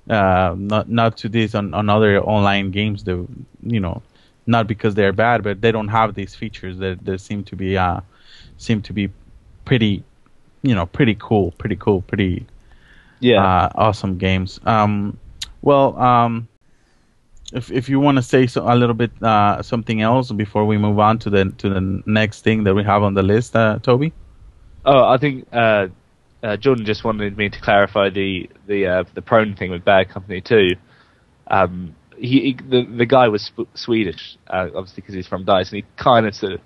uh, 0.10 0.54
not 0.58 0.90
not 0.90 1.18
to 1.18 1.30
this 1.30 1.56
on, 1.56 1.74
on 1.74 1.90
other 1.90 2.22
online 2.22 2.70
games 2.70 3.04
though 3.04 3.28
you 3.64 3.80
know 3.80 4.02
not 4.46 4.68
because 4.68 4.94
they're 4.94 5.14
bad 5.14 5.42
but 5.42 5.62
they 5.62 5.72
don't 5.72 5.88
have 5.88 6.14
these 6.14 6.36
features 6.36 6.78
that, 6.78 7.04
that 7.04 7.20
seem 7.20 7.44
to 7.44 7.56
be 7.56 7.76
uh 7.76 8.00
seem 8.58 8.82
to 8.84 8.94
be 8.94 9.10
pretty 9.66 10.04
you 10.62 10.76
know 10.76 10.86
pretty 10.86 11.16
cool 11.20 11.52
pretty 11.58 11.76
cool 11.76 12.02
pretty 12.04 12.46
Yeah. 13.26 13.44
uh, 13.44 13.70
awesome 13.76 14.18
games 14.18 14.60
um 14.66 15.18
well 15.62 15.98
um 16.00 16.48
if 17.54 17.72
if 17.72 17.90
you 17.90 18.00
want 18.00 18.18
to 18.18 18.24
say 18.24 18.48
so, 18.48 18.64
a 18.68 18.76
little 18.76 18.96
bit 18.96 19.12
uh 19.24 19.62
something 19.62 20.02
else 20.02 20.32
before 20.32 20.66
we 20.66 20.78
move 20.78 21.00
on 21.00 21.20
to 21.20 21.30
the 21.30 21.46
to 21.58 21.70
the 21.70 22.02
next 22.06 22.44
thing 22.44 22.64
that 22.64 22.76
we 22.76 22.84
have 22.84 23.04
on 23.04 23.14
the 23.14 23.24
list 23.24 23.56
uh 23.56 23.80
Toby 23.80 24.14
Oh, 24.86 25.04
I 25.04 25.18
think 25.18 25.48
uh, 25.52 25.88
uh, 26.44 26.58
Jordan 26.58 26.86
just 26.86 27.04
wanted 27.04 27.38
me 27.38 27.50
to 27.50 27.62
clarify 27.62 28.10
the 28.10 28.50
the 28.68 28.88
uh, 28.88 29.04
the 29.14 29.22
prone 29.22 29.56
thing 29.56 29.72
with 29.72 29.84
Bad 29.84 30.10
Company 30.10 30.42
2. 30.42 30.76
Um, 31.48 31.96
he, 32.18 32.42
he 32.42 32.54
the 32.54 32.86
the 32.86 33.06
guy 33.06 33.28
was 33.30 33.46
sp- 33.48 33.72
Swedish, 33.76 34.38
uh, 34.48 34.70
obviously 34.76 35.02
because 35.02 35.16
he's 35.16 35.28
from 35.28 35.46
Dice, 35.46 35.72
and 35.72 35.84
he 35.84 35.86
kind 35.98 36.28
of 36.28 36.36
sort 36.36 36.54
of 36.54 36.62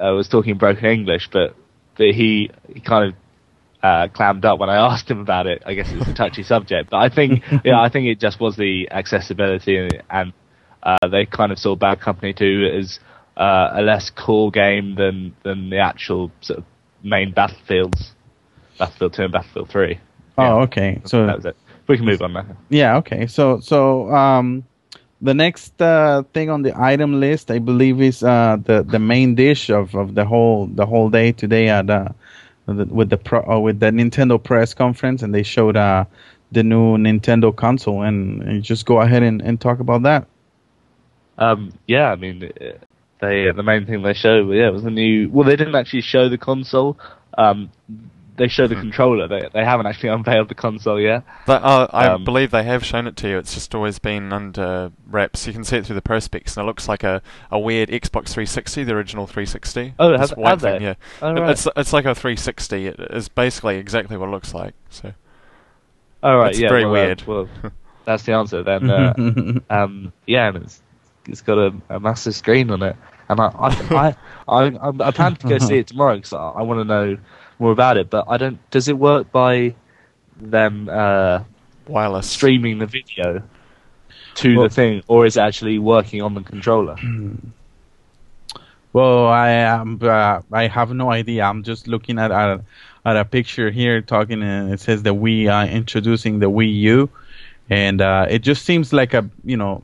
uh, 0.00 0.14
was 0.14 0.28
talking 0.28 0.58
broken 0.58 0.86
English, 0.86 1.28
but 1.32 1.54
but 1.96 2.08
he 2.08 2.50
he 2.72 2.80
kind 2.80 3.08
of 3.08 3.14
uh, 3.82 4.08
clammed 4.08 4.44
up 4.44 4.58
when 4.58 4.70
I 4.70 4.76
asked 4.92 5.10
him 5.10 5.20
about 5.20 5.46
it. 5.46 5.62
I 5.66 5.74
guess 5.74 5.90
it's 5.90 6.08
a 6.08 6.14
touchy 6.14 6.42
subject, 6.42 6.90
but 6.90 6.98
I 6.98 7.08
think 7.08 7.42
yeah, 7.64 7.80
I 7.80 7.88
think 7.88 8.06
it 8.06 8.20
just 8.20 8.40
was 8.40 8.56
the 8.56 8.88
accessibility 8.90 9.76
and, 9.76 10.02
and 10.10 10.32
uh, 10.82 11.08
they 11.08 11.26
kind 11.26 11.52
of 11.52 11.58
saw 11.58 11.74
Bad 11.74 12.00
Company 12.00 12.32
2 12.32 12.70
as 12.78 13.00
uh, 13.36 13.70
a 13.74 13.82
less 13.82 14.10
cool 14.10 14.50
game 14.50 14.94
than 14.94 15.34
than 15.42 15.70
the 15.70 15.78
actual 15.78 16.30
sort 16.40 16.58
of 16.60 16.64
main 17.02 17.32
battlefields, 17.32 18.12
Battlefield 18.78 19.14
2 19.14 19.22
and 19.22 19.32
Battlefield 19.32 19.68
3. 19.68 20.00
oh 20.38 20.60
okay 20.62 21.00
so 21.04 21.26
that 21.26 21.36
was 21.36 21.44
it. 21.46 21.56
We 21.88 21.96
can 21.96 22.04
move 22.04 22.20
on 22.20 22.34
now. 22.34 22.46
Yeah. 22.68 22.96
Okay. 22.98 23.26
So 23.26 23.60
so 23.60 24.14
um, 24.14 24.64
the 25.22 25.34
next 25.34 25.80
uh, 25.80 26.22
thing 26.34 26.50
on 26.50 26.62
the 26.62 26.78
item 26.78 27.18
list, 27.18 27.50
I 27.50 27.58
believe, 27.58 28.00
is 28.00 28.22
uh, 28.22 28.58
the 28.62 28.82
the 28.82 28.98
main 28.98 29.34
dish 29.34 29.70
of, 29.70 29.94
of 29.94 30.14
the 30.14 30.26
whole 30.26 30.66
the 30.66 30.84
whole 30.84 31.08
day 31.08 31.32
today 31.32 31.68
at 31.68 31.88
uh, 31.88 32.10
with 32.68 33.10
the 33.10 33.16
pro, 33.16 33.42
uh, 33.42 33.58
with 33.58 33.80
the 33.80 33.86
Nintendo 33.86 34.42
press 34.42 34.74
conference, 34.74 35.22
and 35.22 35.34
they 35.34 35.42
showed 35.42 35.76
uh, 35.76 36.04
the 36.52 36.62
new 36.62 36.96
Nintendo 36.96 37.54
console, 37.54 38.02
and, 38.02 38.42
and 38.42 38.62
just 38.62 38.86
go 38.86 39.00
ahead 39.00 39.22
and, 39.22 39.40
and 39.42 39.60
talk 39.60 39.80
about 39.80 40.02
that. 40.02 40.26
Um, 41.38 41.72
yeah, 41.86 42.10
I 42.10 42.16
mean, 42.16 42.50
they 43.20 43.50
the 43.50 43.62
main 43.62 43.86
thing 43.86 44.02
they 44.02 44.14
showed, 44.14 44.52
yeah, 44.52 44.70
was 44.70 44.82
the 44.82 44.90
new. 44.90 45.28
Well, 45.30 45.46
they 45.46 45.56
didn't 45.56 45.74
actually 45.74 46.02
show 46.02 46.28
the 46.28 46.38
console. 46.38 46.98
Um, 47.36 47.70
they 48.38 48.48
showed 48.48 48.68
the 48.70 48.74
controller. 48.76 49.28
They 49.28 49.48
they 49.52 49.64
haven't 49.64 49.86
actually 49.86 50.08
unveiled 50.18 50.48
the 50.48 50.54
console 50.54 50.98
yet. 50.98 51.24
That, 51.46 51.62
uh, 51.62 51.88
I 51.92 52.06
Um, 52.08 52.24
believe 52.24 52.50
they 52.50 52.62
have 52.62 52.84
shown 52.84 53.06
it 53.06 53.16
to 53.16 53.28
you. 53.28 53.36
It's 53.38 53.52
just 53.52 53.74
always 53.74 53.98
been 53.98 54.32
under 54.32 54.90
wraps. 55.06 55.46
You 55.46 55.52
can 55.52 55.64
see 55.64 55.76
it 55.76 55.84
through 55.86 55.96
the 55.96 56.02
perspex, 56.02 56.56
and 56.56 56.64
it 56.64 56.66
looks 56.66 56.88
like 56.88 57.04
a, 57.04 57.20
a 57.50 57.58
weird 57.58 57.90
Xbox 57.90 58.28
360, 58.30 58.84
the 58.84 58.94
original 58.94 59.26
360. 59.26 59.94
Oh, 59.98 60.16
This 60.16 60.30
have- 60.30 60.38
white 60.38 60.50
have 60.50 60.60
thing, 60.62 60.78
they? 60.78 60.84
Yeah, 60.86 60.94
Oh, 61.20 61.34
right. 61.34 61.50
it's 61.50 61.68
it's 61.76 61.92
like 61.92 62.04
a 62.06 62.14
360. 62.14 62.86
It 62.86 63.00
is 63.10 63.28
basically 63.28 63.76
exactly 63.76 64.16
what 64.16 64.28
it 64.28 64.32
looks 64.32 64.54
like. 64.54 64.74
So 64.90 65.12
All 66.22 66.38
right, 66.38 66.50
it's 66.50 66.58
yeah, 66.60 66.68
very 66.68 66.84
well, 66.84 66.94
uh, 66.94 67.06
weird. 67.06 67.22
well, 67.26 67.48
that's 68.04 68.22
the 68.24 68.32
answer 68.32 68.62
then. 68.62 68.90
Uh, 68.90 69.14
um, 69.70 70.12
yeah, 70.26 70.48
and 70.48 70.56
it's 70.58 70.82
it's 71.28 71.42
got 71.42 71.58
a, 71.58 71.74
a 71.90 72.00
massive 72.00 72.34
screen 72.34 72.70
on 72.70 72.82
it, 72.82 72.96
and 73.28 73.38
I 73.40 73.46
I 73.46 74.16
I, 74.48 74.66
I, 74.66 74.92
I 75.00 75.10
plan 75.10 75.36
to 75.36 75.46
go 75.48 75.58
see 75.58 75.78
it 75.78 75.88
tomorrow 75.88 76.14
because 76.16 76.32
I, 76.32 76.38
I 76.48 76.62
want 76.62 76.80
to 76.80 76.84
know 76.84 77.18
more 77.58 77.72
about 77.72 77.96
it. 77.96 78.10
But 78.10 78.26
I 78.28 78.36
don't. 78.36 78.58
Does 78.70 78.88
it 78.88 78.98
work 78.98 79.30
by 79.32 79.74
them 80.40 80.88
uh, 80.90 81.42
wireless. 81.86 82.28
streaming 82.28 82.78
the 82.78 82.86
video 82.86 83.42
to 84.36 84.56
Well- 84.56 84.68
the 84.68 84.74
thing, 84.74 85.02
or 85.08 85.26
is 85.26 85.36
it 85.36 85.40
actually 85.40 85.78
working 85.78 86.22
on 86.22 86.34
the 86.34 86.42
controller? 86.42 86.96
Well, 88.94 89.26
I 89.28 89.50
am. 89.50 89.98
Uh, 90.02 90.40
I 90.50 90.66
have 90.66 90.92
no 90.92 91.10
idea. 91.10 91.44
I'm 91.44 91.62
just 91.62 91.86
looking 91.86 92.18
at 92.18 92.30
at, 92.30 92.60
at 93.04 93.16
a 93.16 93.24
picture 93.24 93.70
here, 93.70 94.00
talking, 94.00 94.42
and 94.42 94.72
it 94.72 94.80
says 94.80 95.02
the 95.02 95.14
Wii 95.14 95.46
uh, 95.46 95.70
introducing 95.70 96.38
the 96.38 96.50
Wii 96.50 96.74
U, 96.80 97.10
and 97.68 98.00
uh, 98.00 98.26
it 98.30 98.38
just 98.40 98.64
seems 98.64 98.92
like 98.92 99.12
a 99.12 99.28
you 99.44 99.58
know, 99.58 99.82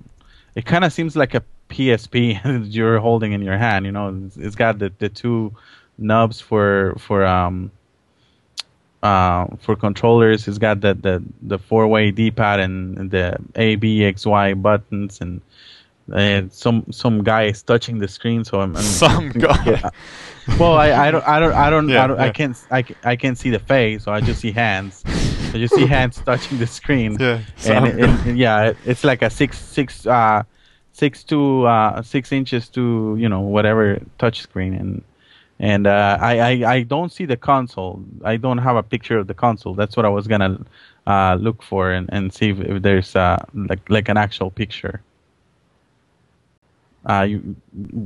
it 0.54 0.64
kind 0.64 0.84
of 0.84 0.92
seems 0.92 1.16
like 1.16 1.34
a 1.34 1.42
PSP 1.68 2.42
that 2.62 2.70
you're 2.70 2.98
holding 2.98 3.32
in 3.32 3.42
your 3.42 3.58
hand. 3.58 3.84
You 3.84 3.92
know, 3.92 4.22
it's, 4.26 4.37
it's 4.38 4.56
got 4.56 4.78
the, 4.78 4.90
the 4.98 5.10
two 5.10 5.54
knobs 5.98 6.40
for 6.40 6.94
for 6.98 7.24
um 7.24 7.70
uh 9.02 9.46
for 9.61 9.76
controllers. 9.76 10.48
It's 10.48 10.59
got 10.59 10.80
the 10.80 10.94
the, 10.94 11.22
the 11.42 11.59
four 11.59 11.87
way 11.87 12.11
D-pad 12.11 12.61
and, 12.61 12.98
and 12.98 13.11
the 13.11 13.37
A 13.57 13.76
B 13.76 14.04
X 14.04 14.26
Y 14.26 14.54
buttons 14.54 15.20
and. 15.20 15.40
And 16.12 16.52
some 16.52 16.85
some 16.90 17.24
guy 17.24 17.44
is 17.44 17.62
touching 17.62 17.98
the 17.98 18.09
screen, 18.09 18.44
so 18.44 18.61
I'm, 18.61 18.76
I'm 18.76 18.83
Some 18.83 19.30
guy. 19.46 19.64
yeah. 19.64 19.88
Well, 20.61 20.74
I, 20.74 20.92
I 21.09 21.11
don't 21.11 21.26
I 21.26 21.40
don't 21.40 21.54
I 21.54 21.70
don't, 21.70 21.88
Yeah, 21.88 22.04
I, 22.04 22.07
don't 22.07 22.20
I 22.20 22.30
can't 22.30 22.66
I, 22.70 22.85
I 23.04 23.16
can't 23.16 23.38
see 23.38 23.48
the 23.48 23.59
face, 23.59 24.04
so 24.04 24.12
I 24.12 24.20
just 24.20 24.42
see 24.42 24.52
hands. 24.52 25.02
I 25.07 25.57
just 25.57 25.74
see 25.74 25.87
hands 25.87 26.20
touching 26.26 26.59
the 26.59 26.66
screen. 26.66 27.16
Yeah, 27.18 27.40
and, 27.64 27.87
it, 27.87 27.98
it- 28.00 28.26
it- 28.26 28.37
yeah, 28.37 28.64
it- 28.68 28.76
it's 28.85 29.02
like 29.02 29.22
a 29.22 29.30
six 29.30 29.59
six 29.59 30.07
uh 30.07 30.42
six 30.92 31.24
to 31.24 31.64
uh 31.66 32.02
six 32.02 32.33
inches 32.33 32.68
to 32.76 33.16
you 33.18 33.30
know 33.30 33.40
whatever 33.40 33.98
touch 34.18 34.42
screen 34.42 34.74
and 34.74 35.02
and 35.58 35.86
uh, 35.86 36.18
I, 36.20 36.40
I 36.40 36.72
I 36.74 36.82
don't 36.82 37.12
see 37.12 37.26
the 37.26 37.36
console. 37.36 38.02
I 38.24 38.36
don't 38.36 38.58
have 38.58 38.76
a 38.76 38.82
picture 38.82 39.18
of 39.18 39.26
the 39.26 39.34
console. 39.34 39.74
That's 39.74 39.96
what 39.96 40.04
I 40.04 40.08
was 40.08 40.26
gonna 40.26 40.64
uh 41.06 41.36
look 41.38 41.62
for 41.62 41.92
and, 41.92 42.08
and 42.12 42.32
see 42.32 42.50
if, 42.50 42.60
if 42.60 42.82
there's 42.82 43.14
uh 43.14 43.38
like 43.54 43.88
like 43.88 44.08
an 44.08 44.16
actual 44.16 44.50
picture. 44.50 45.02
Uh, 47.06 47.22
you, 47.22 47.56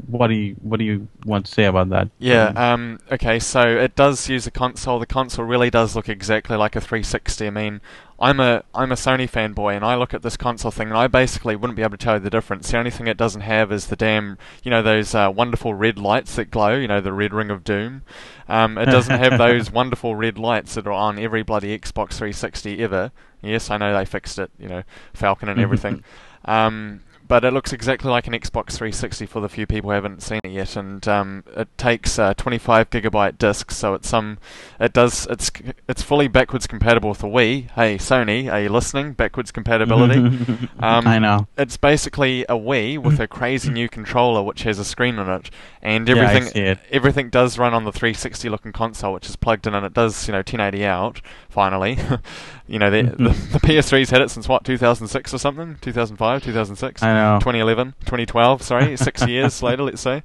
what 0.08 0.26
do 0.26 0.34
you 0.34 0.56
what 0.60 0.78
do 0.78 0.84
you 0.84 1.06
want 1.24 1.46
to 1.46 1.52
say 1.52 1.64
about 1.66 1.88
that? 1.90 2.08
Yeah. 2.18 2.48
Um, 2.56 2.98
okay. 3.12 3.38
So 3.38 3.62
it 3.62 3.94
does 3.94 4.28
use 4.28 4.46
a 4.48 4.50
console. 4.50 4.98
The 4.98 5.06
console 5.06 5.44
really 5.44 5.70
does 5.70 5.94
look 5.94 6.08
exactly 6.08 6.56
like 6.56 6.74
a 6.74 6.80
360. 6.80 7.46
I 7.46 7.50
mean, 7.50 7.80
I'm 8.20 8.40
a 8.40 8.64
I'm 8.74 8.90
a 8.90 8.96
Sony 8.96 9.30
fanboy, 9.30 9.76
and 9.76 9.84
I 9.84 9.94
look 9.94 10.12
at 10.12 10.22
this 10.22 10.36
console 10.36 10.72
thing, 10.72 10.88
and 10.88 10.96
I 10.96 11.06
basically 11.06 11.54
wouldn't 11.54 11.76
be 11.76 11.82
able 11.82 11.96
to 11.96 12.04
tell 12.04 12.14
you 12.14 12.20
the 12.20 12.30
difference. 12.30 12.70
The 12.70 12.78
only 12.78 12.90
thing 12.90 13.06
it 13.06 13.16
doesn't 13.16 13.42
have 13.42 13.70
is 13.70 13.86
the 13.86 13.96
damn, 13.96 14.38
you 14.64 14.70
know, 14.70 14.82
those 14.82 15.14
uh, 15.14 15.30
wonderful 15.34 15.74
red 15.74 15.98
lights 15.98 16.34
that 16.36 16.50
glow. 16.50 16.74
You 16.74 16.88
know, 16.88 17.00
the 17.00 17.12
red 17.12 17.32
ring 17.32 17.50
of 17.50 17.62
doom. 17.62 18.02
Um, 18.48 18.76
it 18.76 18.86
doesn't 18.86 19.18
have 19.18 19.38
those 19.38 19.70
wonderful 19.70 20.16
red 20.16 20.36
lights 20.36 20.74
that 20.74 20.86
are 20.86 20.92
on 20.92 21.18
every 21.18 21.42
bloody 21.42 21.78
Xbox 21.78 22.14
360 22.14 22.82
ever. 22.82 23.12
Yes, 23.40 23.70
I 23.70 23.76
know 23.76 23.96
they 23.96 24.04
fixed 24.04 24.38
it. 24.38 24.50
You 24.58 24.68
know, 24.68 24.82
Falcon 25.14 25.48
and 25.48 25.60
everything. 25.60 26.02
Um, 26.44 27.02
but 27.28 27.44
it 27.44 27.52
looks 27.52 27.72
exactly 27.72 28.10
like 28.10 28.26
an 28.26 28.32
Xbox 28.32 28.72
360 28.72 29.26
for 29.26 29.40
the 29.40 29.48
few 29.48 29.66
people 29.66 29.90
who 29.90 29.94
haven't 29.94 30.22
seen 30.22 30.40
it 30.42 30.50
yet, 30.50 30.76
and 30.76 31.06
um, 31.06 31.44
it 31.54 31.68
takes 31.76 32.18
uh, 32.18 32.32
25 32.34 32.88
gigabyte 32.90 33.36
discs, 33.38 33.76
so 33.76 33.94
it's 33.94 34.08
some, 34.08 34.38
it 34.80 34.94
does 34.94 35.26
it's 35.30 35.50
it's 35.86 36.02
fully 36.02 36.26
backwards 36.26 36.66
compatible 36.66 37.10
with 37.10 37.18
the 37.18 37.26
Wii. 37.26 37.70
Hey 37.72 37.96
Sony, 37.98 38.50
are 38.50 38.62
you 38.62 38.70
listening? 38.70 39.12
Backwards 39.12 39.52
compatibility. 39.52 40.18
um, 40.80 41.06
I 41.06 41.18
know. 41.18 41.46
It's 41.58 41.76
basically 41.76 42.44
a 42.44 42.56
Wii 42.56 42.98
with 42.98 43.20
a 43.20 43.28
crazy 43.28 43.70
new 43.70 43.88
controller 43.88 44.42
which 44.42 44.62
has 44.62 44.78
a 44.78 44.84
screen 44.84 45.18
on 45.18 45.28
it, 45.28 45.50
and 45.82 46.08
everything 46.08 46.50
it. 46.60 46.78
everything 46.90 47.28
does 47.28 47.58
run 47.58 47.74
on 47.74 47.84
the 47.84 47.92
360 47.92 48.48
looking 48.48 48.72
console, 48.72 49.12
which 49.12 49.28
is 49.28 49.36
plugged 49.36 49.66
in, 49.66 49.74
and 49.74 49.84
it 49.84 49.92
does 49.92 50.26
you 50.26 50.32
know 50.32 50.38
1080 50.38 50.84
out 50.86 51.20
finally. 51.50 51.98
you 52.68 52.78
know 52.78 52.90
the, 52.90 53.02
the 53.16 53.28
the 53.28 53.60
PS3's 53.60 54.10
had 54.10 54.20
it 54.20 54.30
since 54.30 54.46
what 54.46 54.64
2006 54.64 55.34
or 55.34 55.38
something, 55.38 55.76
2005, 55.80 56.42
2006. 56.44 57.02
I 57.02 57.12
know. 57.14 57.38
2011, 57.40 57.94
2012. 58.00 58.62
Sorry, 58.62 58.96
six 58.98 59.26
years 59.26 59.62
later, 59.62 59.82
let's 59.82 60.00
say. 60.00 60.22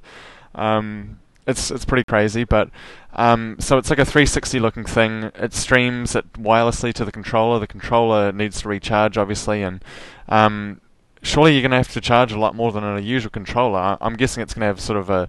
Um, 0.54 1.18
it's 1.46 1.70
it's 1.70 1.84
pretty 1.84 2.04
crazy, 2.04 2.44
but 2.44 2.70
um, 3.14 3.56
so 3.58 3.78
it's 3.78 3.90
like 3.90 3.98
a 3.98 4.04
360 4.04 4.60
looking 4.60 4.84
thing. 4.84 5.30
It 5.34 5.52
streams 5.52 6.14
it 6.14 6.32
wirelessly 6.34 6.92
to 6.94 7.04
the 7.04 7.12
controller. 7.12 7.58
The 7.58 7.66
controller 7.66 8.32
needs 8.32 8.62
to 8.62 8.68
recharge, 8.68 9.18
obviously, 9.18 9.62
and 9.62 9.84
um, 10.28 10.80
surely 11.22 11.52
you're 11.52 11.62
going 11.62 11.72
to 11.72 11.76
have 11.78 11.92
to 11.92 12.00
charge 12.00 12.32
a 12.32 12.38
lot 12.38 12.54
more 12.54 12.72
than 12.72 12.84
a 12.84 13.00
usual 13.00 13.30
controller. 13.30 13.98
I'm 14.00 14.14
guessing 14.14 14.42
it's 14.42 14.54
going 14.54 14.60
to 14.60 14.66
have 14.66 14.80
sort 14.80 14.98
of 14.98 15.10
a 15.10 15.28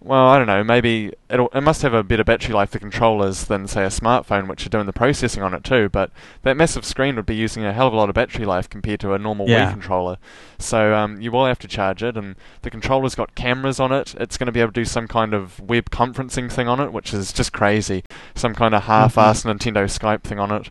well, 0.00 0.28
I 0.28 0.38
don't 0.38 0.46
know. 0.46 0.62
Maybe 0.62 1.12
it'll, 1.28 1.48
it 1.48 1.60
must 1.60 1.82
have 1.82 1.92
a 1.92 2.04
better 2.04 2.22
battery 2.22 2.54
life, 2.54 2.70
the 2.70 2.78
controllers, 2.78 3.46
than 3.46 3.66
say 3.66 3.82
a 3.82 3.88
smartphone, 3.88 4.48
which 4.48 4.64
are 4.64 4.68
doing 4.68 4.86
the 4.86 4.92
processing 4.92 5.42
on 5.42 5.54
it 5.54 5.64
too. 5.64 5.88
But 5.88 6.12
that 6.42 6.56
massive 6.56 6.84
screen 6.84 7.16
would 7.16 7.26
be 7.26 7.34
using 7.34 7.64
a 7.64 7.72
hell 7.72 7.88
of 7.88 7.92
a 7.92 7.96
lot 7.96 8.08
of 8.08 8.14
battery 8.14 8.44
life 8.44 8.70
compared 8.70 9.00
to 9.00 9.12
a 9.14 9.18
normal 9.18 9.48
Yeah. 9.48 9.66
Wii 9.66 9.72
controller. 9.72 10.18
So 10.58 10.94
um, 10.94 11.20
you 11.20 11.32
will 11.32 11.46
have 11.46 11.58
to 11.60 11.68
charge 11.68 12.02
it, 12.02 12.16
and 12.16 12.36
the 12.62 12.70
controller's 12.70 13.16
got 13.16 13.34
cameras 13.34 13.80
on 13.80 13.90
it. 13.90 14.14
It's 14.20 14.36
going 14.38 14.46
to 14.46 14.52
be 14.52 14.60
able 14.60 14.72
to 14.72 14.80
do 14.80 14.84
some 14.84 15.08
kind 15.08 15.34
of 15.34 15.58
web 15.60 15.90
conferencing 15.90 16.50
thing 16.50 16.68
on 16.68 16.78
it, 16.80 16.92
which 16.92 17.12
is 17.12 17.32
just 17.32 17.52
crazy. 17.52 18.04
Some 18.36 18.54
kind 18.54 18.74
of 18.74 18.84
half-assed 18.84 19.44
Nintendo 19.44 19.84
Skype 19.84 20.22
thing 20.22 20.38
on 20.38 20.52
it. 20.52 20.70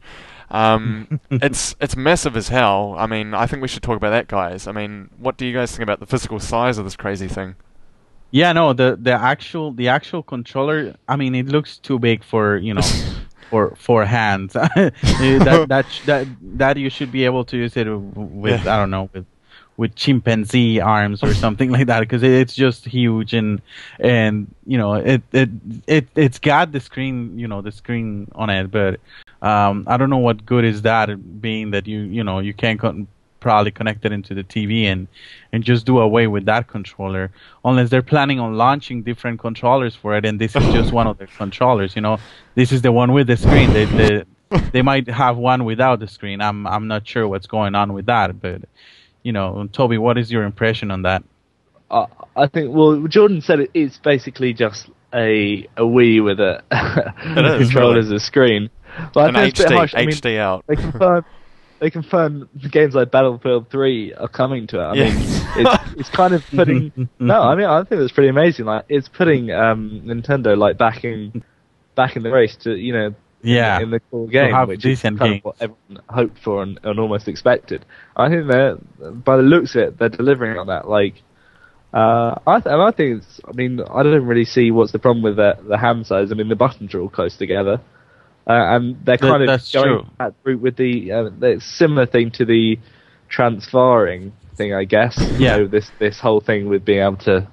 Um, 0.50 1.20
it's 1.32 1.76
it's 1.82 1.98
massive 1.98 2.38
as 2.38 2.48
hell. 2.48 2.96
I 2.98 3.08
mean, 3.08 3.34
I 3.34 3.46
think 3.46 3.62
we 3.62 3.68
should 3.68 3.84
talk 3.84 3.98
about 3.98 4.12
that, 4.12 4.28
guys. 4.28 4.68
I 4.68 4.72
mean, 4.72 5.10
what 5.18 5.36
do 5.36 5.46
you 5.46 5.54
guys 5.54 5.72
think 5.72 5.84
about 5.84 6.00
the 6.00 6.06
physical 6.06 6.40
size 6.40 6.78
of 6.78 6.86
this 6.86 6.96
crazy 6.96 7.28
thing? 7.28 7.56
Yeah, 8.32 8.54
no, 8.54 8.74
the 8.74 8.98
the 9.02 9.14
actual 9.14 9.72
the 9.72 9.88
actual 9.90 10.22
controller. 10.24 10.96
I 11.08 11.16
mean, 11.16 11.34
it 11.36 11.48
looks 11.48 11.78
too 11.78 11.98
big 12.00 12.24
for 12.24 12.58
you 12.58 12.74
know, 12.74 12.94
for 13.50 13.74
for 13.78 14.06
hands. 14.06 14.54
that 14.54 15.66
that 15.70 15.86
that 16.06 16.28
that 16.58 16.78
you 16.78 16.90
should 16.90 17.12
be 17.12 17.26
able 17.26 17.46
to 17.46 17.58
use 17.58 17.78
it 17.78 17.88
with 17.90 18.66
Yeah. 18.66 18.74
I 18.74 18.78
don't 18.78 18.90
know 18.92 19.10
with 19.14 19.26
with 19.78 19.96
chimpanzee 19.96 20.80
arms 20.82 21.24
or 21.24 21.34
something 21.34 21.72
like 21.76 21.88
that 21.88 22.00
because 22.02 22.24
it's 22.24 22.56
just 22.56 22.86
huge 22.86 23.34
and 23.34 23.62
and 24.00 24.54
you 24.66 24.78
know 24.78 24.96
it 24.96 25.22
it 25.32 25.50
it 25.86 26.08
it's 26.16 26.40
got 26.40 26.72
the 26.72 26.80
screen 26.80 27.38
you 27.38 27.48
know 27.48 27.62
the 27.62 27.72
screen 27.72 28.28
on 28.34 28.50
it 28.50 28.72
but 28.72 29.00
um 29.44 29.84
I 29.88 29.98
don't 29.98 30.10
know 30.10 30.18
what 30.18 30.46
good 30.46 30.66
is 30.66 30.82
that 30.82 31.42
being 31.42 31.72
that 31.72 31.86
you 31.88 32.00
you 32.00 32.24
know 32.24 32.40
you 32.40 32.54
can't 32.54 32.80
con- 32.80 33.08
probably 33.48 33.72
connect 33.72 34.04
it 34.06 34.12
into 34.12 34.34
the 34.34 34.44
TV 34.44 34.74
and 34.92 35.08
and 35.54 35.64
just 35.64 35.86
do 35.86 36.00
away 36.00 36.28
with 36.28 36.44
that 36.52 36.68
controller 36.68 37.32
unless 37.64 37.90
they're 37.90 38.10
planning 38.14 38.40
on 38.42 38.58
launching 38.58 39.04
different 39.04 39.40
controllers 39.40 39.96
for 39.96 40.18
it 40.18 40.26
and 40.26 40.36
this 40.38 40.54
is 40.54 40.66
just 40.74 40.92
one 40.92 41.08
of 41.08 41.18
the 41.18 41.28
controllers 41.42 41.96
you 41.96 42.02
know 42.02 42.18
this 42.56 42.74
is 42.74 42.82
the 42.82 42.92
one 42.92 43.14
with 43.14 43.28
the 43.28 43.38
screen 43.38 43.72
they 43.72 43.86
they, 43.86 44.24
they 44.74 44.82
might 44.82 45.08
have 45.08 45.38
one 45.38 45.64
without 45.64 45.98
the 46.02 46.10
screen 46.10 46.42
i'm 46.42 46.68
i'm 46.68 46.90
not 46.90 47.08
sure 47.08 47.26
what's 47.26 47.48
going 47.48 47.74
on 47.74 47.94
with 47.94 48.06
that 48.08 48.30
but 48.42 48.60
you 49.24 49.32
know 49.32 49.66
toby 49.72 49.98
what 49.98 50.18
is 50.18 50.30
your 50.30 50.44
impression 50.44 50.92
on 50.92 51.04
that 51.04 51.24
I, 51.90 52.06
I 52.36 52.48
think. 52.48 52.76
Well, 52.76 53.08
Jordan 53.08 53.40
said 53.40 53.62
it, 53.62 53.72
it's 53.74 53.98
basically 53.98 54.54
just 54.54 54.90
a 55.14 55.66
a 55.78 55.84
Wii 55.96 56.22
with 56.22 56.42
a 56.42 56.62
is, 56.72 57.64
control 57.64 57.98
as 57.98 58.12
a 58.12 58.20
screen. 58.20 58.70
But 59.14 59.30
An 59.30 59.36
I 59.38 59.42
think 59.44 59.52
it's 59.52 59.60
a 59.62 59.70
bit 59.70 59.78
HD. 59.78 59.94
I 59.96 60.06
mean, 60.06 60.16
HD 60.16 60.38
out. 60.38 60.66
they 60.68 60.76
confirm 60.88 61.26
they 61.80 61.90
confirm 61.90 62.50
the 62.56 62.70
games 62.70 62.96
like 62.96 63.12
Battlefield 63.12 63.70
3 63.70 64.14
are 64.14 64.28
coming 64.28 64.68
to 64.68 64.80
it. 64.80 64.84
I 64.84 64.94
Yeah. 64.96 65.04
mean, 65.06 65.16
it's, 65.58 65.92
it's 66.00 66.10
kind 66.10 66.34
of 66.34 66.44
putting. 66.56 67.10
no, 67.20 67.42
I 67.42 67.56
mean, 67.56 67.66
I 67.66 67.84
think 67.84 68.02
it's 68.02 68.12
pretty 68.12 68.30
amazing. 68.30 68.66
Like, 68.66 68.86
it's 68.90 69.08
putting 69.10 69.52
um, 69.52 70.02
Nintendo 70.06 70.58
like 70.58 70.78
back 70.78 71.04
in 71.04 71.44
back 71.96 72.16
in 72.16 72.24
the 72.24 72.32
race 72.32 72.56
to 72.58 72.76
you 72.76 72.94
know. 72.94 73.16
Yeah. 73.44 73.80
in 73.80 73.92
the 73.92 74.00
core 74.00 74.28
game, 74.28 74.52
have 74.52 74.68
which 74.68 74.84
is 74.84 75.02
kind 75.04 75.20
games. 75.20 75.38
of 75.38 75.46
what 75.46 75.56
everyone 75.62 76.04
hoped 76.10 76.40
for 76.40 76.64
and, 76.64 76.80
and 76.84 77.00
almost 77.00 77.28
expected. 77.28 77.86
I 78.16 78.30
think 78.30 78.48
they're, 78.48 78.76
by 79.12 79.38
the 79.38 79.44
looks 79.44 79.76
of 79.76 79.82
it, 79.84 79.98
they're 80.00 80.10
delivering 80.10 80.58
on 80.58 80.68
that. 80.68 80.90
Like, 80.90 81.22
uh, 81.94 82.34
I 82.48 82.60
th- 82.60 82.66
and 82.74 82.82
I 82.82 82.92
think 82.92 83.20
it's. 83.22 83.40
I 83.48 83.52
mean, 83.54 83.80
I 83.80 84.02
don't 84.04 84.26
really 84.26 84.44
see 84.44 84.72
what's 84.72 84.92
the 84.92 85.00
problem 85.00 85.24
with 85.24 85.36
the 85.38 85.56
the 85.70 85.78
hand 85.78 86.08
size. 86.08 86.32
I 86.32 86.36
mean, 86.36 86.50
the 86.50 86.56
buttons 86.56 86.94
are 86.96 87.00
all 87.00 87.10
close 87.10 87.38
together, 87.38 87.80
uh, 88.50 88.76
and 88.76 88.96
they're 89.06 89.18
That- 89.18 89.30
kind 89.32 89.44
of 89.44 89.48
that's 89.48 89.72
going 89.72 89.86
true. 89.86 90.06
that 90.20 90.34
route 90.44 90.62
with 90.62 90.76
the 90.78 91.12
uh, 91.12 91.30
the 91.40 91.60
similar 91.62 92.06
thing 92.06 92.32
to 92.32 92.46
the 92.46 92.80
transferring 93.30 94.34
thing, 94.58 94.74
I 94.74 94.84
guess. 94.86 95.18
You 95.18 95.46
Yeah. 95.46 95.58
know, 95.58 95.68
this 95.68 95.92
this 96.00 96.20
whole 96.20 96.40
thing 96.42 96.68
with 96.68 96.84
being 96.86 97.02
able 97.04 97.18
to 97.18 97.48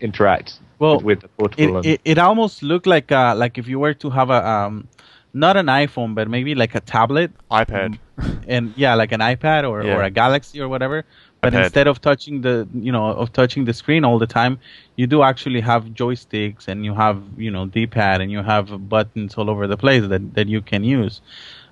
interact 0.00 0.60
Well, 0.78 0.96
with, 0.96 1.04
with 1.04 1.20
the 1.22 1.28
portable. 1.28 1.62
it, 1.62 1.76
and, 1.76 1.86
it, 1.86 2.00
it 2.04 2.18
almost 2.18 2.62
looked 2.62 2.86
like 2.86 3.10
uh 3.12 3.34
like 3.36 3.58
if 3.58 3.66
you 3.68 3.78
were 3.78 3.94
to 3.94 4.10
have 4.10 4.30
a 4.30 4.40
um 4.46 4.88
not 5.32 5.56
an 5.56 5.66
iphone 5.66 6.14
but 6.14 6.26
maybe 6.28 6.54
like 6.54 6.74
a 6.74 6.80
tablet 6.80 7.30
iPad. 7.50 7.98
and 8.48 8.74
yeah 8.76 8.94
like 8.94 9.12
an 9.12 9.20
ipad 9.20 9.62
or, 9.68 9.82
Yeah. 9.82 9.96
or 9.96 10.02
a 10.02 10.10
galaxy 10.10 10.60
or 10.60 10.68
whatever 10.68 11.04
but 11.40 11.52
iPad. 11.52 11.64
instead 11.64 11.86
of 11.86 12.00
touching 12.00 12.40
the 12.42 12.68
you 12.74 12.92
know 12.92 13.06
of 13.06 13.32
touching 13.32 13.64
the 13.64 13.72
screen 13.72 14.04
all 14.04 14.18
the 14.18 14.26
time 14.26 14.58
you 14.96 15.06
do 15.06 15.22
actually 15.22 15.60
have 15.60 15.84
joysticks 15.86 16.68
and 16.68 16.84
you 16.84 16.94
have 16.94 17.22
you 17.36 17.50
know 17.50 17.66
d-pad 17.66 18.20
and 18.20 18.30
you 18.30 18.42
have 18.42 18.88
buttons 18.88 19.34
all 19.34 19.48
over 19.48 19.66
the 19.66 19.76
place 19.76 20.06
that, 20.08 20.34
that 20.34 20.48
you 20.48 20.60
can 20.60 20.84
use 20.84 21.20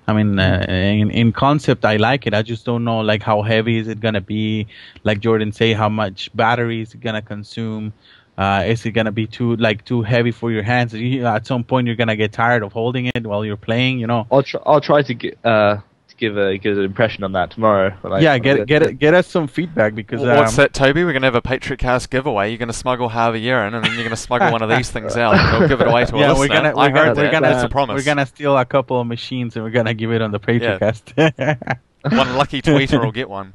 i 0.07 0.13
mean 0.13 0.39
uh, 0.39 0.65
in, 0.67 1.11
in 1.11 1.31
concept 1.31 1.85
i 1.85 1.97
like 1.97 2.25
it 2.25 2.33
i 2.33 2.41
just 2.41 2.65
don't 2.65 2.83
know 2.83 2.99
like 2.99 3.21
how 3.21 3.41
heavy 3.41 3.77
is 3.77 3.87
it 3.87 3.99
gonna 3.99 4.21
be 4.21 4.67
like 5.03 5.19
jordan 5.19 5.51
say 5.51 5.73
how 5.73 5.89
much 5.89 6.29
battery 6.35 6.81
is 6.81 6.93
it 6.93 7.01
gonna 7.01 7.21
consume 7.21 7.93
uh, 8.39 8.63
is 8.65 8.85
it 8.85 8.91
gonna 8.91 9.11
be 9.11 9.27
too 9.27 9.57
like 9.57 9.83
too 9.83 10.01
heavy 10.01 10.31
for 10.31 10.49
your 10.49 10.63
hands? 10.63 10.93
You, 10.93 11.25
at 11.25 11.45
some 11.45 11.61
point, 11.61 11.87
you're 11.87 11.97
gonna 11.97 12.15
get 12.15 12.31
tired 12.31 12.63
of 12.63 12.71
holding 12.71 13.07
it 13.07 13.27
while 13.27 13.43
you're 13.43 13.57
playing. 13.57 13.99
You 13.99 14.07
know. 14.07 14.27
I'll 14.31 14.43
try. 14.43 14.61
I'll 14.65 14.79
try 14.79 15.01
to 15.01 15.13
get 15.13 15.37
uh 15.43 15.75
to 15.75 15.83
give 16.19 16.37
a 16.37 16.57
give 16.57 16.77
an 16.77 16.83
impression 16.83 17.23
on 17.23 17.31
that 17.31 17.51
tomorrow. 17.51 17.91
when 18.01 18.13
I- 18.13 18.19
yeah, 18.19 18.33
when 18.33 18.41
get 18.43 18.67
get 18.67 18.99
get 18.99 19.13
us 19.13 19.25
some 19.27 19.47
feedback 19.47 19.95
because 19.95 20.21
Well, 20.21 20.37
What's 20.37 20.51
um, 20.57 20.63
that, 20.63 20.73
Toby? 20.73 21.03
We're 21.03 21.13
going 21.13 21.21
to 21.23 21.27
have 21.27 21.35
a 21.35 21.41
Patriot 21.41 21.77
Cast 21.77 22.09
giveaway. 22.09 22.49
You're 22.49 22.57
going 22.59 22.67
to 22.67 22.73
smuggle 22.73 23.09
Harvey 23.09 23.41
Urine, 23.41 23.73
and 23.73 23.83
then 23.83 23.91
you're 23.93 24.03
going 24.03 24.09
to 24.11 24.15
smuggle 24.15 24.51
one 24.51 24.61
of 24.61 24.69
these 24.69 24.91
things 24.91 25.15
out. 25.17 25.35
and 25.35 25.51
We'll 25.59 25.67
give 25.69 25.81
it 25.81 25.87
away 25.87 26.05
to 26.05 26.15
a 26.15 26.19
yeah, 26.19 26.27
listener. 26.33 26.39
we're 26.39 26.47
gonna 26.47 26.69
I 26.69 26.73
we're 26.73 26.83
heard 26.83 27.15
gonna 27.15 27.21
we're 27.27 27.31
gonna 27.31 27.47
That's 27.49 27.63
a 27.63 27.69
promise. 27.69 27.95
we're 27.95 28.05
gonna 28.05 28.25
steal 28.25 28.57
a 28.57 28.65
couple 28.65 28.99
of 29.01 29.07
machines 29.07 29.55
and 29.55 29.65
we're 29.65 29.71
gonna 29.71 29.93
give 29.93 30.11
it 30.11 30.21
on 30.21 30.31
the 30.31 30.39
patriot 30.39 30.79
Yeah. 30.81 30.91
Patriot 30.91 31.33
Cast. 31.37 31.79
One 32.13 32.35
lucky 32.37 32.61
tweeter 32.61 33.03
will 33.03 33.11
get 33.11 33.29
one. 33.29 33.53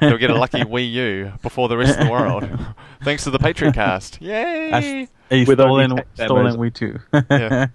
He'll 0.00 0.18
get 0.18 0.30
a 0.30 0.34
lucky 0.38 0.58
Wii 0.64 0.92
U 0.92 1.32
before 1.42 1.68
the 1.68 1.76
rest 1.76 1.98
of 1.98 2.06
the 2.06 2.10
world. 2.12 2.48
Thanks 3.04 3.24
to 3.24 3.30
the 3.30 3.38
Patriot 3.38 3.74
Cast. 3.74 4.20
Yay! 4.20 4.70
That's 4.70 5.10
a 5.30 5.44
With 5.46 5.60
only 5.60 5.86
stolen 5.86 6.04
stolen 6.14 6.58
we 6.58 6.70
too. 6.70 6.98
Yeah. 7.30 7.66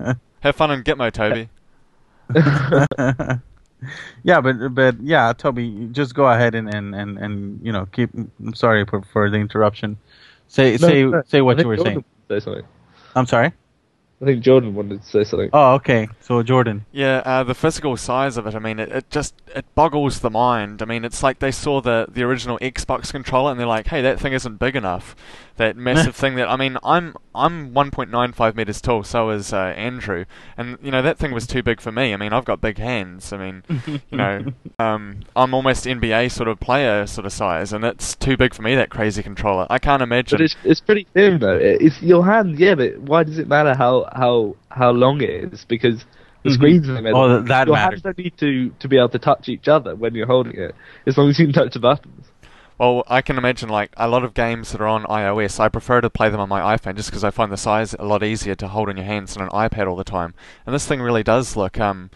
Have 0.41 0.55
fun 0.55 0.71
in 0.71 0.83
Gitmo, 0.83 1.11
Toby. 1.11 1.49
Yeah, 4.23 4.41
but 4.41 4.73
but 4.73 5.01
yeah, 5.01 5.33
Toby, 5.33 5.89
just 5.91 6.15
go 6.15 6.25
ahead 6.25 6.55
and 6.55 6.73
and 6.73 6.95
and, 6.95 7.17
and 7.17 7.59
you 7.63 7.71
know 7.71 7.85
keep. 7.91 8.13
I'm 8.13 8.53
sorry 8.53 8.85
for 8.85 9.01
for 9.01 9.29
the 9.29 9.37
interruption. 9.37 9.97
Say 10.47 10.73
No, 10.73 10.87
say 10.87 11.03
no, 11.03 11.23
say 11.27 11.41
what 11.41 11.59
you 11.59 11.67
were 11.67 11.75
Jordan 11.75 12.03
saying. 12.29 12.41
Say 12.41 12.43
something. 12.43 12.65
I'm 13.15 13.25
sorry. 13.25 13.53
I 14.19 14.25
think 14.25 14.43
Jordan 14.43 14.73
wanted 14.73 15.03
to 15.03 15.07
say 15.07 15.23
something. 15.23 15.51
Oh, 15.53 15.75
okay. 15.75 16.07
So 16.21 16.41
Jordan. 16.41 16.85
Yeah, 16.91 17.21
uh, 17.23 17.43
the 17.43 17.53
physical 17.53 17.95
size 17.97 18.35
of 18.35 18.47
it. 18.47 18.55
I 18.55 18.59
mean, 18.59 18.79
it, 18.79 18.89
it 18.89 19.09
just 19.11 19.35
it 19.53 19.63
boggles 19.75 20.21
the 20.21 20.31
mind. 20.31 20.81
I 20.81 20.85
mean, 20.85 21.05
it's 21.05 21.21
like 21.21 21.37
they 21.37 21.51
saw 21.51 21.81
the 21.81 22.07
the 22.09 22.23
original 22.23 22.57
Xbox 22.57 23.11
controller 23.11 23.51
and 23.51 23.59
they're 23.59 23.67
like, 23.67 23.87
"Hey, 23.87 24.01
that 24.01 24.19
thing 24.19 24.33
isn't 24.33 24.57
big 24.57 24.75
enough." 24.75 25.15
That 25.57 25.75
massive 25.75 26.15
thing 26.15 26.35
that 26.35 26.47
I 26.49 26.55
mean, 26.55 26.77
I'm 26.83 27.15
I'm 27.33 27.73
1.95 27.73 28.55
meters 28.55 28.79
tall. 28.79 29.03
So 29.03 29.31
is 29.31 29.51
uh, 29.51 29.57
Andrew, 29.57 30.25
and 30.55 30.77
you 30.83 30.91
know 30.91 31.01
that 31.01 31.17
thing 31.17 31.31
was 31.31 31.47
too 31.47 31.63
big 31.63 31.81
for 31.81 31.91
me. 31.91 32.13
I 32.13 32.17
mean, 32.17 32.31
I've 32.31 32.45
got 32.45 32.61
big 32.61 32.77
hands. 32.77 33.33
I 33.33 33.37
mean, 33.37 33.63
you 34.11 34.17
know, 34.17 34.45
um, 34.79 35.21
I'm 35.35 35.53
almost 35.55 35.85
NBA 35.85 36.31
sort 36.31 36.47
of 36.47 36.59
player 36.59 37.07
sort 37.07 37.25
of 37.25 37.33
size, 37.33 37.73
and 37.73 37.83
it's 37.83 38.15
too 38.15 38.37
big 38.37 38.53
for 38.53 38.61
me. 38.61 38.75
That 38.75 38.89
crazy 38.91 39.23
controller. 39.23 39.65
I 39.69 39.79
can't 39.79 40.03
imagine. 40.03 40.37
But 40.37 40.43
it's 40.45 40.55
it's 40.63 40.79
pretty 40.81 41.07
thin 41.13 41.39
though. 41.39 41.57
It's 41.59 42.01
your 42.03 42.23
hand, 42.23 42.59
yeah. 42.59 42.75
But 42.75 42.99
why 42.99 43.23
does 43.23 43.39
it 43.39 43.47
matter 43.47 43.73
how 43.73 44.07
how 44.13 44.55
how 44.69 44.91
long 44.91 45.21
it 45.21 45.51
is? 45.53 45.65
Because 45.67 46.05
the 46.43 46.51
Mhm. 46.51 46.53
screen's 46.53 46.87
in 46.87 46.93
the 46.93 47.01
middle. 47.01 47.19
Oh, 47.19 47.41
that 47.41 47.65
your 47.65 47.75
matters. 47.75 47.93
hands 47.93 48.01
don't 48.03 48.17
need 48.19 48.37
to 48.37 48.69
to 48.77 48.87
be 48.87 48.97
able 48.97 49.09
to 49.09 49.17
touch 49.19 49.49
each 49.49 49.67
other 49.67 49.95
when 49.95 50.13
you're 50.13 50.27
holding 50.27 50.55
it, 50.55 50.75
as 51.07 51.17
long 51.17 51.29
as 51.29 51.39
you 51.39 51.47
can 51.47 51.53
touch 51.53 51.73
the 51.73 51.79
buttons. 51.79 52.26
Well, 52.77 53.03
I 53.07 53.21
can 53.21 53.37
imagine 53.37 53.69
like 53.69 53.91
a 53.97 54.07
lot 54.07 54.23
of 54.23 54.33
games 54.33 54.71
that 54.71 54.81
are 54.81 54.87
on 54.87 55.03
iOS. 55.05 55.59
I 55.59 55.67
prefer 55.67 55.99
to 56.01 56.09
play 56.09 56.29
them 56.29 56.39
on 56.39 56.47
my 56.49 56.77
iPhone 56.77 56.95
just 56.95 57.09
because 57.09 57.23
I 57.23 57.31
find 57.31 57.51
the 57.51 57.57
size 57.57 57.95
a 57.97 58.05
lot 58.05 58.23
easier 58.23 58.53
to 58.55 58.67
hold 58.67 58.89
in 58.89 58.97
your 58.97 59.05
hands 59.05 59.33
than 59.33 59.43
an 59.43 59.49
iPad 59.49 59.87
all 59.87 59.95
the 59.95 60.03
time. 60.03 60.35
And 60.65 60.75
this 60.75 60.85
thing 60.85 61.01
really 61.01 61.23
does 61.23 61.55
look. 61.55 61.79
Um, 61.79 62.11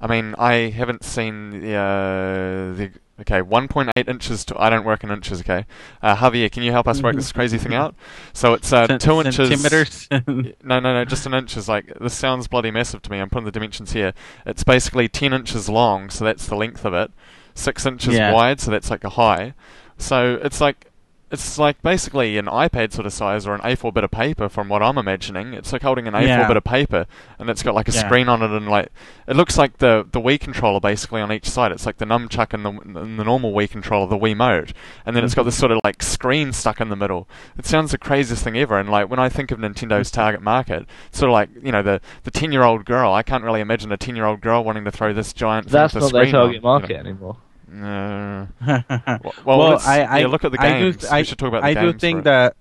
I 0.00 0.06
mean, 0.06 0.34
I 0.38 0.70
haven't 0.70 1.04
seen 1.04 1.50
the, 1.60 1.74
uh, 1.74 2.76
the 2.76 2.90
okay 3.22 3.40
1.8 3.40 4.08
inches 4.08 4.44
to 4.44 4.60
I 4.60 4.68
don't 4.70 4.84
work 4.84 5.02
in 5.02 5.10
inches. 5.10 5.40
Okay, 5.40 5.64
uh, 6.02 6.14
Javier, 6.16 6.52
can 6.52 6.62
you 6.62 6.70
help 6.70 6.86
us 6.86 7.02
work 7.02 7.16
this 7.16 7.32
crazy 7.32 7.56
thing 7.58 7.74
out? 7.74 7.96
So 8.32 8.52
it's 8.54 8.72
uh, 8.72 8.86
Cent- 8.86 9.00
two 9.00 9.20
inches. 9.22 9.48
Centimeters. 9.48 10.08
No, 10.62 10.80
no, 10.80 10.92
no, 10.94 11.04
just 11.04 11.26
an 11.26 11.34
inch 11.34 11.56
is 11.56 11.68
like 11.68 11.92
this 12.00 12.14
sounds 12.14 12.46
bloody 12.46 12.70
massive 12.70 13.02
to 13.02 13.10
me. 13.10 13.18
I'm 13.18 13.30
putting 13.30 13.46
the 13.46 13.50
dimensions 13.50 13.92
here. 13.92 14.12
It's 14.44 14.62
basically 14.62 15.08
10 15.08 15.32
inches 15.32 15.68
long, 15.68 16.10
so 16.10 16.24
that's 16.24 16.46
the 16.46 16.56
length 16.56 16.84
of 16.84 16.92
it. 16.94 17.10
Six 17.54 17.86
inches 17.86 18.14
Yeah. 18.14 18.32
wide, 18.34 18.60
so 18.60 18.70
that's 18.70 18.90
like 18.90 19.02
a 19.02 19.08
high. 19.10 19.54
So 19.98 20.38
it's 20.42 20.60
like 20.60 20.90
it's 21.28 21.58
like 21.58 21.82
basically 21.82 22.38
an 22.38 22.46
iPad 22.46 22.92
sort 22.92 23.04
of 23.04 23.12
size 23.12 23.48
or 23.48 23.54
an 23.56 23.60
A4 23.62 23.92
bit 23.92 24.04
of 24.04 24.12
paper, 24.12 24.48
from 24.48 24.68
what 24.68 24.80
I'm 24.80 24.96
imagining. 24.96 25.54
It's 25.54 25.72
like 25.72 25.82
holding 25.82 26.06
an 26.06 26.14
A4 26.14 26.22
Yeah. 26.24 26.46
bit 26.46 26.56
of 26.56 26.62
paper, 26.62 27.04
and 27.40 27.50
it's 27.50 27.64
got 27.64 27.74
like 27.74 27.88
a 27.88 27.92
Yeah. 27.92 28.04
screen 28.06 28.28
on 28.28 28.42
it, 28.42 28.50
and 28.52 28.68
like 28.68 28.90
it 29.26 29.34
looks 29.34 29.58
like 29.58 29.78
the 29.78 30.06
the 30.12 30.20
Wii 30.20 30.38
controller 30.38 30.78
basically 30.78 31.20
on 31.20 31.32
each 31.32 31.50
side. 31.50 31.72
It's 31.72 31.84
like 31.84 31.96
the 31.96 32.04
nunchuck 32.04 32.54
and 32.54 32.64
the 32.64 32.70
and 33.00 33.18
the 33.18 33.24
normal 33.24 33.52
Wii 33.52 33.68
controller, 33.68 34.06
the 34.06 34.16
Wiimote, 34.16 34.70
and 35.04 35.16
then 35.16 35.24
it's 35.24 35.34
got 35.34 35.40
Mm-hmm. 35.42 35.46
this 35.48 35.58
sort 35.58 35.72
of 35.72 35.80
like 35.82 36.00
screen 36.00 36.52
stuck 36.52 36.80
in 36.80 36.90
the 36.90 36.96
middle. 36.96 37.28
It 37.58 37.66
sounds 37.66 37.90
the 37.90 37.98
craziest 37.98 38.44
thing 38.44 38.56
ever. 38.56 38.78
And 38.78 38.88
like 38.88 39.10
when 39.10 39.18
I 39.18 39.28
think 39.28 39.50
of 39.50 39.58
Nintendo's 39.58 40.10
Mm-hmm. 40.12 40.20
target 40.20 40.42
market, 40.42 40.86
it's 41.08 41.18
sort 41.18 41.30
of 41.30 41.32
like 41.32 41.48
you 41.60 41.72
know 41.72 41.82
the 41.82 42.00
the 42.22 42.30
ten 42.30 42.52
year 42.52 42.62
old 42.62 42.84
girl. 42.84 43.12
I 43.12 43.24
can't 43.24 43.42
really 43.42 43.60
imagine 43.60 43.90
a 43.90 43.96
ten 43.96 44.14
year 44.14 44.26
old 44.26 44.40
girl 44.40 44.62
wanting 44.62 44.84
to 44.84 44.92
throw 44.92 45.12
this 45.12 45.32
giant. 45.32 45.70
That's 45.70 45.92
thing 45.92 46.02
with 46.02 46.12
not 46.12 46.20
a 46.20 46.22
their 46.22 46.26
screen 46.30 46.34
on, 46.36 46.40
target 46.42 46.54
you 46.54 46.60
know. 46.60 46.68
market 46.68 46.96
anymore. 46.98 47.36
No. 47.68 48.48
well, 48.66 49.34
well, 49.44 49.80
I, 49.84 50.02
I 50.02 50.18
yeah, 50.20 50.26
look 50.26 50.44
at 50.44 50.52
the 50.52 50.60
I 50.60 50.80
games. 50.80 50.96
Do, 50.98 51.08
We 51.12 51.24
should 51.24 51.38
talk 51.38 51.48
about 51.48 51.62
the 51.62 51.68
I 51.68 51.74
do 51.74 51.92
think 51.92 52.24
that. 52.24 52.56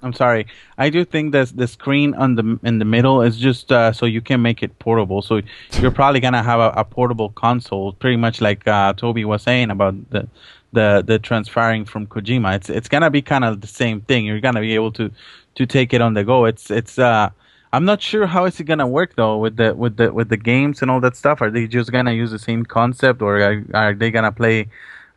I'm 0.00 0.12
sorry. 0.12 0.46
I 0.78 0.90
do 0.90 1.04
think 1.04 1.32
that 1.32 1.56
the 1.56 1.66
screen 1.66 2.14
on 2.14 2.36
the 2.36 2.58
in 2.62 2.78
the 2.78 2.84
middle 2.84 3.20
is 3.20 3.36
just 3.36 3.72
uh, 3.72 3.92
so 3.92 4.06
you 4.06 4.20
can 4.20 4.40
make 4.40 4.62
it 4.62 4.78
portable. 4.78 5.22
So 5.22 5.40
you're 5.72 5.90
probably 5.90 6.20
gonna 6.20 6.42
have 6.42 6.60
a, 6.60 6.70
a 6.76 6.84
portable 6.84 7.30
console, 7.30 7.92
pretty 7.94 8.16
much 8.16 8.40
like 8.40 8.66
uh, 8.68 8.92
Toby 8.92 9.24
was 9.24 9.42
saying 9.42 9.70
about 9.70 9.94
the 10.10 10.28
the 10.72 11.02
the 11.04 11.18
transferring 11.18 11.84
from 11.84 12.06
Kojima. 12.06 12.54
It's 12.54 12.70
it's 12.70 12.88
gonna 12.88 13.10
be 13.10 13.22
kind 13.22 13.44
of 13.44 13.60
the 13.60 13.66
same 13.66 14.00
thing. 14.02 14.24
You're 14.24 14.40
gonna 14.40 14.60
be 14.60 14.74
able 14.74 14.92
to 14.92 15.10
to 15.56 15.66
take 15.66 15.92
it 15.92 16.00
on 16.00 16.14
the 16.14 16.24
go. 16.24 16.44
It's 16.44 16.70
it's 16.70 16.98
uh 16.98 17.30
I'm 17.72 17.84
not 17.84 18.00
sure 18.02 18.26
how 18.26 18.44
is 18.46 18.58
it 18.60 18.64
gonna 18.64 18.86
work 18.88 19.14
though 19.16 19.36
with 19.38 19.56
the 19.56 19.74
with 19.74 19.96
the 19.96 20.12
with 20.12 20.28
the 20.30 20.36
games 20.36 20.80
and 20.82 20.90
all 20.90 21.00
that 21.00 21.16
stuff. 21.16 21.40
Are 21.42 21.50
they 21.50 21.66
just 21.66 21.92
gonna 21.92 22.12
use 22.12 22.30
the 22.30 22.38
same 22.38 22.64
concept, 22.64 23.20
or 23.22 23.40
are, 23.40 23.62
are 23.74 23.94
they 23.94 24.10
gonna 24.10 24.32
play? 24.32 24.68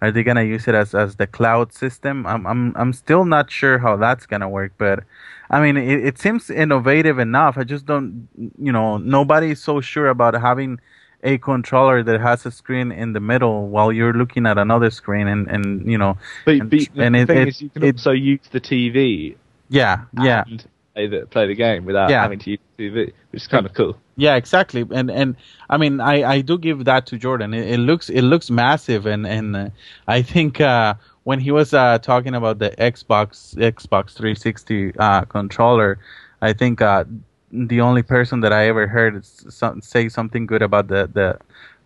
Are 0.01 0.11
they 0.11 0.23
gonna 0.23 0.43
use 0.43 0.67
it 0.67 0.73
as, 0.75 0.95
as 0.95 1.15
the 1.15 1.27
cloud 1.27 1.71
system? 1.73 2.25
I'm 2.25 2.45
I'm 2.47 2.73
I'm 2.75 2.91
still 2.93 3.23
not 3.23 3.51
sure 3.51 3.77
how 3.79 3.95
that's 3.97 4.25
gonna 4.25 4.49
work, 4.49 4.73
but 4.77 5.03
I 5.49 5.61
mean 5.61 5.77
it, 5.77 6.03
it 6.05 6.17
seems 6.17 6.49
innovative 6.49 7.19
enough. 7.19 7.57
I 7.57 7.63
just 7.63 7.85
don't, 7.85 8.27
you 8.57 8.71
know, 8.71 8.97
nobody's 8.97 9.61
so 9.61 9.79
sure 9.79 10.07
about 10.07 10.33
having 10.33 10.79
a 11.23 11.37
controller 11.37 12.01
that 12.01 12.19
has 12.19 12.45
a 12.47 12.51
screen 12.51 12.91
in 12.91 13.13
the 13.13 13.19
middle 13.19 13.67
while 13.67 13.91
you're 13.91 14.13
looking 14.13 14.47
at 14.47 14.57
another 14.57 14.89
screen, 14.89 15.27
and 15.27 15.47
and 15.47 15.89
you 15.89 15.97
know, 15.97 16.17
But, 16.45 16.55
And- 16.55 16.69
but 16.69 16.79
the 16.95 17.03
and 17.03 17.27
thing 17.27 17.37
it- 17.43 17.47
is, 17.49 17.61
you 17.61 17.69
can 17.69 17.83
it- 17.83 17.95
also 17.97 18.11
use 18.11 18.41
the 18.51 18.59
TV 18.59 19.35
yeah, 19.69 20.01
yeah. 20.19 20.43
and 20.47 20.65
play 20.93 21.07
the, 21.07 21.25
play 21.27 21.47
the 21.47 21.55
game 21.55 21.85
without 21.85 22.09
Yeah. 22.09 22.21
having 22.21 22.39
to 22.39 22.51
use 22.51 22.59
TV, 22.77 23.05
which 23.31 23.41
is 23.43 23.47
kind 23.47 23.65
of 23.65 23.73
cool. 23.73 23.97
Yeah, 24.17 24.35
exactly. 24.35 24.85
And 24.91 25.09
and 25.09 25.35
I 25.69 25.77
mean, 25.77 25.99
I, 25.99 26.23
I 26.23 26.41
do 26.41 26.57
give 26.57 26.85
that 26.85 27.05
to 27.07 27.17
Jordan. 27.17 27.53
It, 27.53 27.69
it 27.75 27.77
looks 27.79 28.09
it 28.09 28.21
looks 28.23 28.49
massive, 28.51 29.05
and 29.05 29.25
and 29.25 29.55
uh, 29.55 29.69
I 30.07 30.21
think 30.21 30.59
uh, 30.61 30.93
when 31.23 31.39
he 31.39 31.51
was 31.51 31.73
uh, 31.73 31.97
talking 31.99 32.35
about 32.35 32.59
the 32.59 32.71
Xbox 32.71 33.55
Xbox 33.55 34.13
360 34.15 34.93
uh, 34.99 35.21
controller, 35.25 35.97
I 36.41 36.53
think 36.53 36.81
uh, 36.81 37.05
the 37.51 37.81
only 37.81 38.03
person 38.03 38.41
that 38.41 38.53
I 38.53 38.67
ever 38.67 38.87
heard 38.87 39.25
some, 39.25 39.81
say 39.81 40.09
something 40.09 40.45
good 40.45 40.61
about 40.61 40.87
the 40.87 41.09
the 41.11 41.37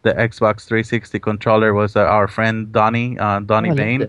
the 0.08 0.14
Xbox 0.30 0.56
360 0.68 1.20
controller 1.20 1.74
was 1.74 1.96
uh, 1.96 2.02
our 2.18 2.28
friend 2.36 2.72
Donnie 2.72 3.18
uh, 3.26 3.40
Donnie 3.52 3.74
Bain 3.82 4.00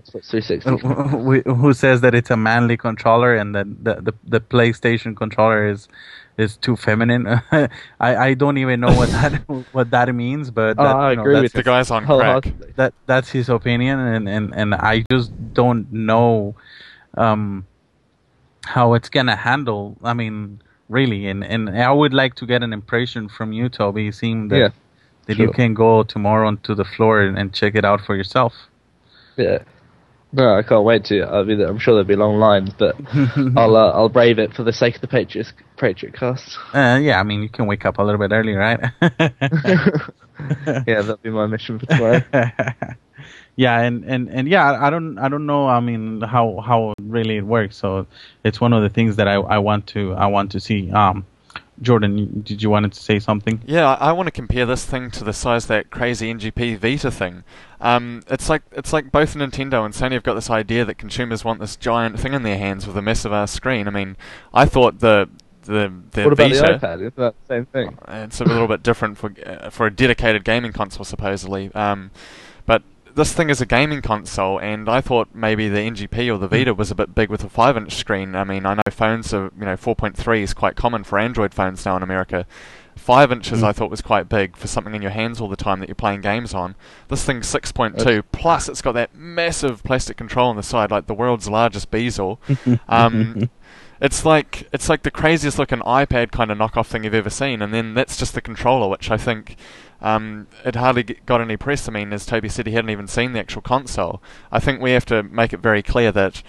who 1.24 1.40
who 1.60 1.70
says 1.72 2.00
that 2.04 2.14
it's 2.14 2.30
a 2.30 2.36
manly 2.36 2.76
controller 2.76 3.34
and 3.40 3.54
that 3.56 3.66
the, 3.86 3.94
the, 4.06 4.12
the 4.34 4.40
PlayStation 4.40 5.16
controller 5.22 5.60
is 5.74 5.88
is 6.38 6.56
too 6.58 6.76
feminine. 6.76 7.24
I, 7.52 7.68
I 8.28 8.34
don't 8.34 8.58
even 8.64 8.78
know 8.84 8.92
what 9.00 9.08
that 9.16 9.32
what 9.76 9.88
that 9.96 10.14
means, 10.14 10.50
but 10.50 10.76
Oh, 10.78 10.84
that, 10.84 10.96
I 10.96 11.10
you 11.10 11.16
know, 11.16 11.22
agree 11.22 11.34
that's 11.34 11.42
with 11.44 11.52
The 11.52 11.58
his- 11.60 11.64
guy's 11.72 11.90
on 11.90 12.02
crack. 12.04 12.44
That 12.76 12.92
that's 13.06 13.30
his 13.30 13.48
opinion, 13.48 13.98
and, 13.98 14.28
and, 14.28 14.54
and 14.54 14.74
I 14.74 15.04
just 15.10 15.32
don't 15.54 15.90
know 15.90 16.54
um, 17.24 17.66
how 18.74 18.94
it's 18.96 19.08
gonna 19.08 19.36
handle. 19.36 19.96
I 20.02 20.12
mean, 20.12 20.60
really, 20.90 21.26
and, 21.26 21.42
and 21.42 21.70
I 21.70 21.90
would 21.90 22.12
like 22.12 22.34
to 22.40 22.46
get 22.46 22.62
an 22.62 22.72
impression 22.72 23.28
from 23.36 23.52
you, 23.58 23.68
Toby. 23.70 24.12
Seeing 24.12 24.48
that 24.48 24.58
Yeah, 24.58 24.68
that 25.26 25.38
you 25.38 25.50
can 25.52 25.74
go 25.74 26.02
tomorrow 26.02 26.46
onto 26.46 26.74
the 26.74 26.84
floor 26.84 27.20
and, 27.20 27.38
and 27.38 27.52
check 27.52 27.74
it 27.74 27.84
out 27.84 28.00
for 28.00 28.16
yourself. 28.16 28.52
Yeah. 29.36 29.58
No, 30.32 30.54
I 30.54 30.62
can't 30.62 30.84
wait 30.84 31.04
to. 31.06 31.22
I'll 31.22 31.44
be 31.44 31.54
there. 31.54 31.68
I'm 31.68 31.78
sure 31.78 31.94
there'll 31.94 32.06
be 32.06 32.16
long 32.16 32.38
lines, 32.38 32.70
but 32.76 32.96
I'll 33.56 33.76
uh, 33.76 33.92
I'll 33.92 34.08
brave 34.08 34.38
it 34.38 34.54
for 34.54 34.64
the 34.64 34.72
sake 34.72 34.96
of 34.96 35.00
the 35.00 35.06
Patriot 35.06 35.52
Patriot 35.76 36.14
cast. 36.14 36.58
Uh, 36.74 36.98
yeah, 37.00 37.20
I 37.20 37.22
mean, 37.22 37.42
you 37.42 37.48
can 37.48 37.66
wake 37.66 37.86
up 37.86 37.98
a 37.98 38.02
little 38.02 38.18
bit 38.18 38.34
early, 38.34 38.54
right? 38.54 38.80
yeah, 40.86 41.00
that'll 41.00 41.16
be 41.18 41.30
my 41.30 41.46
mission 41.46 41.78
for 41.78 41.86
tomorrow. 41.86 42.22
yeah, 43.56 43.80
and, 43.80 44.04
and, 44.04 44.28
and 44.28 44.48
yeah, 44.48 44.78
I 44.84 44.90
don't 44.90 45.16
I 45.18 45.28
don't 45.28 45.46
know. 45.46 45.68
I 45.68 45.80
mean, 45.80 46.20
how 46.20 46.60
how 46.60 46.92
really 47.00 47.36
it 47.36 47.46
works. 47.46 47.76
So 47.76 48.06
it's 48.44 48.60
one 48.60 48.72
of 48.72 48.82
the 48.82 48.90
things 48.90 49.16
that 49.16 49.28
I, 49.28 49.34
I 49.34 49.58
want 49.58 49.86
to 49.88 50.12
I 50.14 50.26
want 50.26 50.50
to 50.52 50.60
see. 50.60 50.90
Um, 50.90 51.24
Jordan, 51.82 52.42
did 52.42 52.62
you 52.62 52.70
want 52.70 52.92
to 52.92 53.00
say 53.00 53.18
something? 53.18 53.60
Yeah, 53.66 53.94
I, 53.94 54.08
I 54.08 54.12
want 54.12 54.26
to 54.26 54.32
compare 54.32 54.66
this 54.66 54.84
thing 54.84 55.10
to 55.12 55.24
the 55.24 55.32
size 55.32 55.64
of 55.64 55.68
that 55.68 55.90
crazy 55.90 56.32
NGP 56.32 56.78
Vita 56.78 57.10
thing. 57.10 57.44
Um, 57.80 58.22
it's 58.28 58.48
like 58.48 58.62
it's 58.72 58.92
like 58.92 59.12
both 59.12 59.34
Nintendo 59.34 59.84
and 59.84 59.92
Sony 59.92 60.12
have 60.12 60.22
got 60.22 60.34
this 60.34 60.50
idea 60.50 60.84
that 60.84 60.96
consumers 60.96 61.44
want 61.44 61.60
this 61.60 61.76
giant 61.76 62.18
thing 62.18 62.32
in 62.32 62.42
their 62.42 62.58
hands 62.58 62.86
with 62.86 62.96
a 62.96 63.02
massive 63.02 63.32
ass 63.32 63.52
screen. 63.52 63.86
I 63.86 63.90
mean, 63.90 64.16
I 64.54 64.64
thought 64.64 65.00
the 65.00 65.28
the 65.62 65.92
the 66.12 66.24
what 66.24 66.32
about 66.32 66.50
Vita. 66.50 66.78
the 66.80 66.86
iPad? 66.86 66.94
Isn't 66.96 67.16
that 67.16 67.34
the 67.40 67.54
same 67.54 67.66
thing? 67.66 67.98
It's 68.08 68.40
a 68.40 68.44
little 68.44 68.68
bit 68.68 68.82
different 68.82 69.18
for 69.18 69.32
uh, 69.44 69.70
for 69.70 69.86
a 69.86 69.90
dedicated 69.90 70.44
gaming 70.44 70.72
console, 70.72 71.04
supposedly. 71.04 71.72
Um, 71.74 72.10
but 72.64 72.82
this 73.16 73.32
thing 73.32 73.48
is 73.48 73.62
a 73.62 73.66
gaming 73.66 74.02
console, 74.02 74.58
and 74.58 74.90
I 74.90 75.00
thought 75.00 75.34
maybe 75.34 75.70
the 75.70 75.78
NGP 75.78 76.32
or 76.32 76.38
the 76.38 76.48
Vita 76.48 76.74
was 76.74 76.90
a 76.90 76.94
bit 76.94 77.14
big 77.14 77.30
with 77.30 77.42
a 77.42 77.48
five-inch 77.48 77.94
screen. 77.94 78.36
I 78.36 78.44
mean, 78.44 78.66
I 78.66 78.74
know 78.74 78.82
phones 78.90 79.32
are 79.32 79.50
you 79.58 79.64
know 79.64 79.76
4.3 79.76 80.42
is 80.42 80.52
quite 80.52 80.76
common 80.76 81.02
for 81.02 81.18
Android 81.18 81.54
phones 81.54 81.84
now 81.86 81.96
in 81.96 82.02
America. 82.02 82.46
Five 82.94 83.32
inches 83.32 83.60
Mm. 83.60 83.64
I 83.64 83.72
thought 83.72 83.90
was 83.90 84.02
quite 84.02 84.28
big 84.28 84.56
for 84.56 84.66
something 84.66 84.94
in 84.94 85.00
your 85.02 85.10
hands 85.10 85.40
all 85.40 85.48
the 85.48 85.56
time 85.56 85.80
that 85.80 85.88
you're 85.88 85.94
playing 85.94 86.20
games 86.20 86.52
on. 86.54 86.74
This 87.08 87.24
thing's 87.24 87.46
6.2, 87.46 88.22
plus 88.32 88.68
it's 88.68 88.82
got 88.82 88.92
that 88.92 89.14
massive 89.14 89.82
plastic 89.82 90.16
control 90.16 90.48
on 90.48 90.56
the 90.56 90.62
side, 90.62 90.90
like 90.90 91.06
the 91.06 91.14
world's 91.14 91.48
largest 91.48 91.90
bezel. 91.90 92.38
Um, 92.88 93.50
it's 94.00 94.24
like 94.24 94.68
it's 94.72 94.88
like 94.88 95.02
the 95.02 95.10
craziest 95.10 95.58
looking 95.58 95.78
iPad 95.80 96.30
kind 96.30 96.50
of 96.50 96.58
knockoff 96.58 96.86
thing 96.86 97.04
you've 97.04 97.14
ever 97.14 97.30
seen, 97.30 97.62
and 97.62 97.72
then 97.72 97.94
that's 97.94 98.16
just 98.16 98.34
the 98.34 98.40
controller, 98.40 98.88
which 98.88 99.10
I 99.10 99.16
think 99.16 99.56
um, 100.00 100.46
it 100.64 100.74
hardly 100.76 101.02
got 101.02 101.40
any 101.40 101.56
press. 101.56 101.88
I 101.88 101.92
mean, 101.92 102.12
as 102.12 102.26
Toby 102.26 102.48
said, 102.48 102.66
he 102.66 102.74
hadn't 102.74 102.90
even 102.90 103.06
seen 103.06 103.32
the 103.32 103.40
actual 103.40 103.62
console. 103.62 104.22
I 104.52 104.60
think 104.60 104.80
we 104.80 104.92
have 104.92 105.06
to 105.06 105.22
make 105.22 105.52
it 105.52 105.60
very 105.60 105.82
clear 105.82 106.12
that 106.12 106.42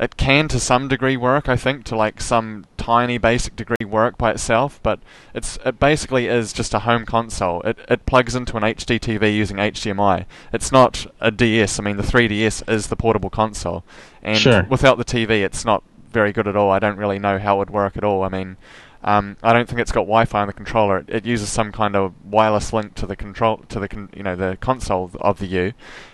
it 0.00 0.16
can, 0.16 0.48
to 0.48 0.58
some 0.58 0.88
degree, 0.88 1.16
work. 1.16 1.48
I 1.48 1.56
think 1.56 1.84
to 1.84 1.96
like 1.96 2.20
some 2.20 2.64
tiny 2.76 3.18
basic 3.18 3.54
degree 3.54 3.86
work 3.86 4.18
by 4.18 4.32
itself, 4.32 4.80
but 4.82 4.98
it's 5.34 5.58
it 5.64 5.78
basically 5.78 6.26
is 6.26 6.52
just 6.52 6.74
a 6.74 6.80
home 6.80 7.06
console. 7.06 7.60
It 7.62 7.78
it 7.88 8.06
plugs 8.06 8.34
into 8.34 8.56
an 8.56 8.64
HD 8.64 8.98
TV 8.98 9.34
using 9.34 9.58
HDMI. 9.58 10.26
It's 10.52 10.72
not 10.72 11.06
a 11.20 11.30
DS. 11.30 11.78
I 11.78 11.82
mean, 11.82 11.98
the 11.98 12.02
3DS 12.02 12.68
is 12.68 12.88
the 12.88 12.96
portable 12.96 13.30
console, 13.30 13.84
and 14.22 14.38
Sure. 14.38 14.66
without 14.68 14.98
the 14.98 15.04
TV, 15.04 15.44
it's 15.44 15.64
not 15.64 15.84
very 16.10 16.32
good 16.32 16.48
at 16.48 16.56
all. 16.56 16.70
I 16.70 16.78
don't 16.78 16.96
really 16.98 17.18
know 17.18 17.38
how 17.38 17.56
it 17.56 17.58
would 17.58 17.70
work 17.70 17.96
at 17.96 18.04
all. 18.04 18.24
I 18.24 18.28
mean, 18.28 18.56
um, 19.04 19.36
I 19.42 19.52
don't 19.52 19.68
think 19.68 19.80
it's 19.80 19.92
got 19.92 20.02
Wi-Fi 20.02 20.40
on 20.40 20.46
the 20.46 20.52
controller. 20.52 20.98
It, 20.98 21.10
it 21.10 21.26
uses 21.26 21.50
some 21.50 21.72
kind 21.72 21.96
of 21.96 22.14
wireless 22.24 22.72
link 22.72 22.94
to 22.96 23.06
the 23.06 23.16
control 23.16 23.58
to 23.68 23.80
the 23.80 23.88
con- 23.88 24.10
you 24.14 24.22
know 24.22 24.36
the 24.36 24.56
console 24.60 25.10
of 25.20 25.38
the 25.38 25.46
U, 25.46 25.72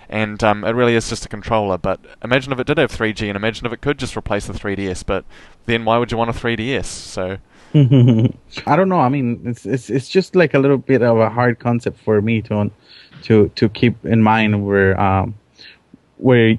and 0.08 0.42
um, 0.42 0.64
it 0.64 0.70
really 0.70 0.94
is 0.94 1.08
just 1.08 1.24
a 1.26 1.28
controller. 1.28 1.76
But 1.78 2.00
imagine 2.22 2.52
if 2.52 2.58
it 2.58 2.66
did 2.66 2.78
have 2.78 2.90
3G, 2.90 3.28
and 3.28 3.36
imagine 3.36 3.66
if 3.66 3.72
it 3.72 3.80
could 3.80 3.98
just 3.98 4.16
replace 4.16 4.46
the 4.46 4.54
3DS. 4.54 5.04
But 5.04 5.24
then 5.66 5.84
why 5.84 5.98
would 5.98 6.10
you 6.10 6.16
want 6.16 6.30
a 6.30 6.32
3DS? 6.32 6.86
So 6.86 7.38
I 7.74 8.76
don't 8.76 8.88
know. 8.88 9.00
I 9.00 9.10
mean, 9.10 9.42
it's 9.44 9.66
it's 9.66 9.90
it's 9.90 10.08
just 10.08 10.34
like 10.34 10.54
a 10.54 10.58
little 10.58 10.78
bit 10.78 11.02
of 11.02 11.18
a 11.18 11.28
hard 11.28 11.58
concept 11.58 12.00
for 12.00 12.22
me 12.22 12.40
to 12.42 12.70
to 13.24 13.48
to 13.48 13.68
keep 13.68 14.02
in 14.06 14.22
mind 14.22 14.64
where 14.64 14.98
um 14.98 15.34
where 16.16 16.58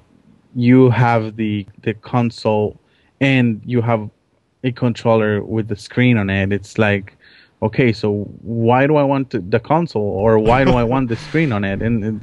you 0.56 0.92
have 0.92 1.36
the 1.36 1.65
the 1.82 1.96
console 1.96 2.80
and 3.20 3.62
you 3.65 3.82
have 3.82 4.10
a 4.63 4.72
controller 4.72 5.43
with 5.43 5.67
the 5.67 5.76
screen 5.76 6.17
on 6.17 6.30
it. 6.30 6.52
It's 6.52 6.78
like 6.78 7.15
okay, 7.62 7.91
so 7.91 8.24
why 8.41 8.88
do 8.88 8.95
I 8.95 9.04
want 9.04 9.32
to, 9.32 9.39
the 9.39 9.60
console 9.60 10.02
or 10.02 10.39
why 10.39 10.63
do 10.63 10.72
I 10.72 10.84
want 10.84 11.10
the 11.10 11.15
screen 11.15 11.52
on 11.52 11.63
it? 11.63 11.82
And 11.82 12.22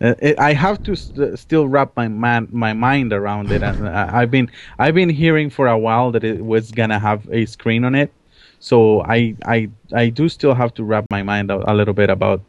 uh, 0.00 0.14
it, 0.18 0.38
I 0.38 0.52
have 0.52 0.82
to 0.84 0.96
st- 0.96 1.38
still 1.38 1.68
wrap 1.68 1.92
my 1.96 2.08
man 2.08 2.48
my 2.50 2.72
mind 2.72 3.12
around 3.12 3.50
it. 3.52 3.62
And 3.62 3.88
I, 3.88 4.22
I've 4.22 4.30
been 4.30 4.50
I've 4.78 4.94
been 4.94 5.08
hearing 5.08 5.50
for 5.50 5.66
a 5.66 5.78
while 5.78 6.10
that 6.12 6.24
it 6.24 6.44
was 6.44 6.70
gonna 6.70 6.98
have 6.98 7.28
a 7.30 7.46
screen 7.46 7.84
on 7.84 7.94
it. 7.94 8.12
So 8.58 9.02
I 9.02 9.36
I 9.44 9.70
I 9.92 10.08
do 10.08 10.28
still 10.28 10.54
have 10.54 10.74
to 10.74 10.84
wrap 10.84 11.06
my 11.10 11.22
mind 11.22 11.50
a, 11.50 11.70
a 11.70 11.74
little 11.74 11.94
bit 11.94 12.10
about 12.10 12.42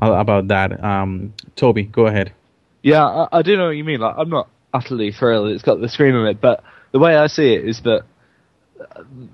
uh, 0.00 0.12
about 0.12 0.48
that. 0.48 0.82
Um, 0.82 1.34
Toby, 1.56 1.84
go 1.84 2.06
ahead. 2.06 2.32
Yeah, 2.82 3.04
I, 3.04 3.38
I 3.38 3.42
do 3.42 3.56
know 3.56 3.66
what 3.66 3.76
you 3.76 3.84
mean. 3.84 4.00
Like, 4.00 4.14
I'm 4.16 4.30
not 4.30 4.48
utterly 4.72 5.10
thrilled 5.10 5.48
it's 5.48 5.62
got 5.62 5.80
the 5.80 5.88
screen 5.88 6.14
on 6.14 6.26
it, 6.28 6.40
but 6.40 6.62
the 6.92 6.98
way 6.98 7.16
I 7.16 7.26
see 7.26 7.54
it 7.54 7.66
is 7.66 7.80
that 7.82 8.04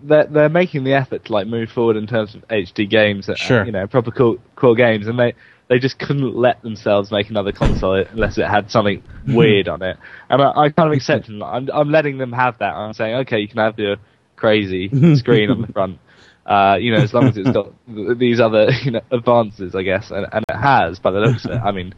they're 0.02 0.26
they're 0.26 0.48
making 0.48 0.84
the 0.84 0.94
effort 0.94 1.24
to 1.26 1.32
like 1.32 1.46
move 1.46 1.70
forward 1.70 1.96
in 1.96 2.06
terms 2.06 2.34
of 2.34 2.46
HD 2.48 2.88
games, 2.88 3.28
uh, 3.28 3.34
Sure. 3.34 3.64
you 3.64 3.72
know, 3.72 3.86
proper 3.86 4.10
cool 4.10 4.38
cool 4.56 4.74
games, 4.74 5.06
and 5.06 5.18
they 5.18 5.34
they 5.68 5.78
just 5.78 5.98
couldn't 5.98 6.34
let 6.36 6.62
themselves 6.62 7.10
make 7.10 7.30
another 7.30 7.52
console 7.52 7.94
unless 7.94 8.36
it 8.38 8.46
had 8.46 8.70
something 8.70 9.02
weird 9.26 9.68
on 9.68 9.82
it, 9.82 9.96
and 10.28 10.42
I, 10.42 10.50
I 10.50 10.68
kind 10.70 10.88
of 10.88 10.94
accept 10.96 11.26
them. 11.26 11.42
I'm 11.42 11.68
I'm 11.72 11.90
letting 11.90 12.18
them 12.18 12.32
have 12.32 12.58
that. 12.58 12.74
I'm 12.74 12.92
saying, 12.92 13.14
okay, 13.20 13.40
you 13.40 13.48
can 13.48 13.58
have 13.58 13.78
your 13.78 13.96
crazy 14.36 14.88
screen 15.16 15.50
on 15.50 15.62
the 15.62 15.68
front. 15.72 15.98
Uh, 16.46 16.76
you 16.78 16.90
know, 16.92 16.98
as 16.98 17.14
long 17.14 17.24
as 17.24 17.36
it's 17.38 17.50
got 17.50 17.72
these 18.18 18.40
other 18.40 18.70
you 18.82 18.90
know 18.90 19.00
advances, 19.10 19.74
I 19.74 19.82
guess, 19.82 20.10
and, 20.10 20.26
and 20.32 20.44
it 20.48 20.56
has. 20.56 20.98
By 20.98 21.10
the 21.12 21.20
looks 21.20 21.44
of 21.46 21.52
it, 21.52 21.60
I 21.64 21.72
mean, 21.72 21.94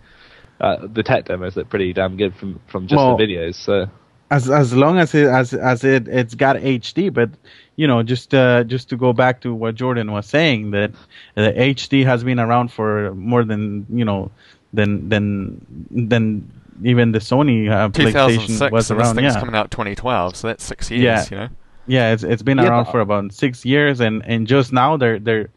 uh, 0.61 0.87
the 0.87 1.03
tech 1.03 1.25
demos 1.25 1.57
look 1.57 1.69
pretty 1.69 1.93
damn 1.93 2.17
good 2.17 2.35
from 2.37 2.61
from 2.71 2.87
just 2.87 2.97
Well, 2.97 3.17
the 3.17 3.25
videos. 3.25 3.57
So 3.57 3.87
as 4.31 4.51
as 4.51 4.73
long 4.75 4.99
as 4.99 5.15
it 5.15 5.27
as 5.29 5.55
as 5.55 5.85
it 5.85 6.09
it's 6.09 6.35
got 6.35 6.57
HD, 6.57 7.13
but 7.13 7.31
you 7.77 7.87
know, 7.87 8.03
just 8.03 8.35
uh, 8.35 8.65
just 8.65 8.89
to 8.89 8.97
go 8.97 9.13
back 9.13 9.41
to 9.43 9.55
what 9.55 9.75
Jordan 9.75 10.11
was 10.13 10.27
saying, 10.27 10.71
that 10.73 10.91
the 11.35 11.53
HD 11.53 12.05
has 12.05 12.25
been 12.25 12.41
around 12.41 12.73
for 12.73 13.15
more 13.15 13.45
than 13.45 13.87
you 13.91 14.05
know 14.05 14.31
than 14.73 15.09
than 15.09 15.65
than 15.91 16.51
even 16.83 17.13
the 17.13 17.19
Sony 17.21 17.71
uh, 17.71 17.89
PlayStation 17.89 18.71
was 18.71 18.91
and 18.91 18.99
this 19.01 19.07
around. 19.07 19.17
thing's 19.17 19.35
Yeah, 19.35 19.41
coming 19.41 19.55
out 19.55 19.71
2012, 19.71 20.37
so 20.37 20.49
that's 20.49 20.65
six 20.65 20.91
years. 20.91 21.03
Yeah. 21.03 21.25
You 21.31 21.37
know. 21.37 21.49
yeah, 21.87 22.13
it's 22.13 22.23
it's 22.25 22.43
been 22.43 22.59
Yeah, 22.59 22.69
around 22.69 22.85
but- 22.85 22.93
for 22.93 23.01
about 23.01 23.33
six 23.33 23.65
years, 23.65 24.01
and 24.01 24.23
and 24.27 24.47
just 24.47 24.73
now 24.73 24.97
they're 24.97 25.19
they're 25.19 25.49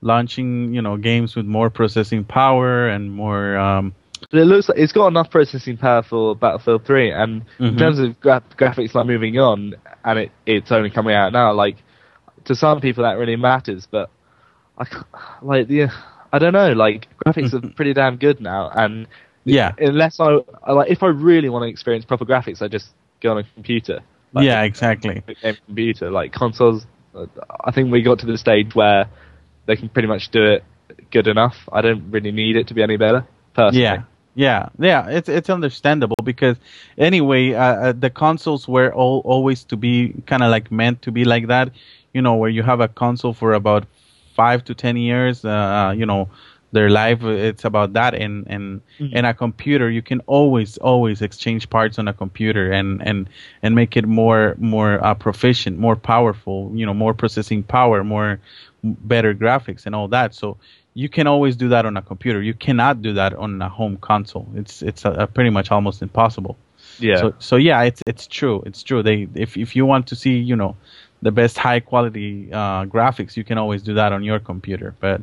launching 0.00 0.72
you 0.74 0.82
know 0.82 0.96
games 0.96 1.34
with 1.36 1.46
more 1.46 1.70
processing 1.70 2.24
power 2.24 2.88
and 2.88 3.12
more. 3.12 3.56
Um, 3.58 3.94
But 4.30 4.40
it 4.40 4.44
looks 4.44 4.68
like 4.68 4.78
it's 4.78 4.92
got 4.92 5.08
enough 5.08 5.30
processing 5.30 5.76
power 5.76 6.02
for 6.02 6.34
Battlefield 6.36 6.84
3, 6.84 7.10
and 7.12 7.42
in 7.58 7.74
Mhm. 7.74 7.78
terms 7.78 7.98
of 7.98 8.20
gra- 8.20 8.42
graphics 8.56 8.94
like 8.94 9.06
moving 9.06 9.38
on, 9.38 9.74
and 10.04 10.18
it, 10.18 10.30
it's 10.46 10.70
only 10.72 10.90
coming 10.90 11.14
out 11.14 11.32
now. 11.32 11.52
Like 11.52 11.76
to 12.44 12.54
some 12.54 12.80
people 12.80 13.04
that 13.04 13.18
really 13.18 13.36
matters, 13.36 13.86
but 13.90 14.10
I 14.78 14.84
like 15.42 15.66
yeah, 15.70 15.90
I 16.32 16.38
don't 16.38 16.52
know. 16.52 16.72
Like 16.72 17.08
graphics 17.24 17.52
are 17.54 17.66
pretty 17.74 17.94
damn 17.94 18.16
good 18.16 18.40
now, 18.40 18.70
and 18.74 19.06
Yeah. 19.44 19.72
unless 19.78 20.20
I, 20.20 20.38
I 20.64 20.72
like 20.72 20.90
if 20.90 21.02
I 21.02 21.08
really 21.08 21.48
want 21.48 21.62
to 21.64 21.68
experience 21.68 22.04
proper 22.04 22.24
graphics, 22.24 22.60
I 22.62 22.68
just 22.68 22.90
go 23.20 23.30
on 23.32 23.38
a 23.38 23.44
computer. 23.54 24.00
Like, 24.34 24.44
yeah, 24.44 24.62
exactly. 24.62 25.22
computer. 25.66 26.10
Like 26.10 26.32
consoles, 26.32 26.86
I 27.64 27.70
think 27.70 27.90
we 27.90 28.02
got 28.02 28.18
to 28.20 28.26
the 28.26 28.36
stage 28.36 28.74
where 28.74 29.06
they 29.66 29.74
can 29.76 29.88
pretty 29.88 30.08
much 30.08 30.28
do 30.30 30.44
it 30.44 30.64
good 31.10 31.26
enough. 31.28 31.56
I 31.72 31.80
don't 31.80 32.10
really 32.10 32.30
need 32.30 32.56
it 32.56 32.68
to 32.68 32.74
be 32.74 32.82
any 32.82 32.96
better. 32.98 33.26
Personally. 33.58 33.82
Yeah, 33.82 34.02
yeah, 34.34 34.68
yeah. 34.78 35.08
It's 35.08 35.28
it's 35.28 35.50
understandable 35.50 36.16
because 36.24 36.56
anyway, 36.96 37.54
uh, 37.54 37.62
uh, 37.64 37.92
the 37.92 38.10
consoles 38.10 38.68
were 38.68 38.92
all 38.94 39.20
always 39.24 39.64
to 39.64 39.76
be 39.76 40.14
kind 40.26 40.42
of 40.42 40.50
like 40.50 40.70
meant 40.70 41.02
to 41.02 41.10
be 41.10 41.24
like 41.24 41.48
that. 41.48 41.70
You 42.14 42.22
know, 42.22 42.36
where 42.36 42.50
you 42.50 42.62
have 42.62 42.80
a 42.80 42.88
console 42.88 43.34
for 43.34 43.52
about 43.52 43.86
five 44.34 44.64
to 44.64 44.74
ten 44.74 44.96
years. 44.96 45.44
Uh, 45.44 45.92
you 45.96 46.06
know, 46.06 46.28
their 46.72 46.88
life 46.90 47.22
it's 47.24 47.64
about 47.64 47.94
that, 47.94 48.14
and 48.14 48.46
and 48.48 48.80
and 49.12 49.26
a 49.26 49.34
computer 49.34 49.90
you 49.90 50.02
can 50.02 50.20
always 50.26 50.78
always 50.78 51.20
exchange 51.22 51.68
parts 51.70 51.98
on 51.98 52.08
a 52.08 52.12
computer 52.14 52.70
and 52.70 53.02
and 53.02 53.28
and 53.62 53.74
make 53.74 53.96
it 53.96 54.06
more 54.06 54.54
more 54.58 55.04
uh, 55.04 55.14
proficient, 55.14 55.78
more 55.78 55.96
powerful. 55.96 56.70
You 56.74 56.86
know, 56.86 56.94
more 56.94 57.14
processing 57.14 57.64
power, 57.64 58.04
more 58.04 58.38
better 58.84 59.34
graphics 59.34 59.86
and 59.86 59.94
all 59.94 60.08
that. 60.08 60.34
So 60.34 60.56
you 60.98 61.08
can 61.08 61.28
always 61.28 61.54
do 61.54 61.68
that 61.68 61.86
on 61.86 61.96
a 61.96 62.02
computer. 62.02 62.42
You 62.42 62.54
cannot 62.54 63.02
do 63.02 63.12
that 63.12 63.32
on 63.34 63.62
a 63.62 63.68
home 63.68 63.98
console. 63.98 64.48
It's 64.56 64.82
it's 64.82 65.06
uh 65.06 65.26
pretty 65.26 65.50
much 65.50 65.70
almost 65.70 66.02
impossible. 66.02 66.56
Yeah. 66.98 67.18
So 67.20 67.34
so 67.38 67.54
yeah, 67.54 67.82
it's 67.82 68.02
it's 68.04 68.26
true. 68.26 68.64
It's 68.66 68.82
true. 68.82 69.00
They 69.04 69.28
if 69.34 69.56
if 69.56 69.76
you 69.76 69.86
want 69.86 70.08
to 70.08 70.16
see 70.16 70.36
you 70.50 70.56
know 70.56 70.74
the 71.22 71.30
best 71.30 71.56
high 71.56 71.78
quality 71.78 72.48
uh, 72.52 72.84
graphics, 72.94 73.36
you 73.36 73.44
can 73.44 73.58
always 73.58 73.80
do 73.82 73.94
that 73.94 74.12
on 74.12 74.24
your 74.24 74.40
computer. 74.40 74.92
But 74.98 75.22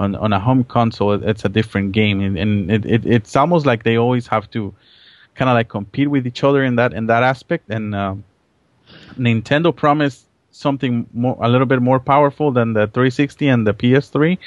on 0.00 0.16
on 0.16 0.32
a 0.32 0.40
home 0.40 0.64
console, 0.64 1.12
it's 1.12 1.44
a 1.44 1.48
different 1.48 1.92
game, 1.92 2.20
and, 2.20 2.36
and 2.36 2.70
it, 2.72 2.84
it 2.84 3.06
it's 3.06 3.36
almost 3.36 3.64
like 3.64 3.84
they 3.84 3.96
always 3.96 4.26
have 4.26 4.50
to 4.50 4.74
kind 5.36 5.48
of 5.48 5.54
like 5.54 5.68
compete 5.68 6.10
with 6.10 6.26
each 6.26 6.42
other 6.42 6.64
in 6.64 6.74
that 6.76 6.92
in 6.94 7.06
that 7.06 7.22
aspect. 7.22 7.70
And 7.70 7.94
um, 7.94 8.24
Nintendo 9.16 9.70
promised 9.74 10.26
something 10.50 11.06
more 11.14 11.36
a 11.40 11.48
little 11.48 11.66
bit 11.66 11.80
more 11.80 12.00
powerful 12.00 12.50
than 12.50 12.72
the 12.72 12.88
360 12.88 13.46
and 13.48 13.66
the 13.68 13.74
PS3. 13.74 14.38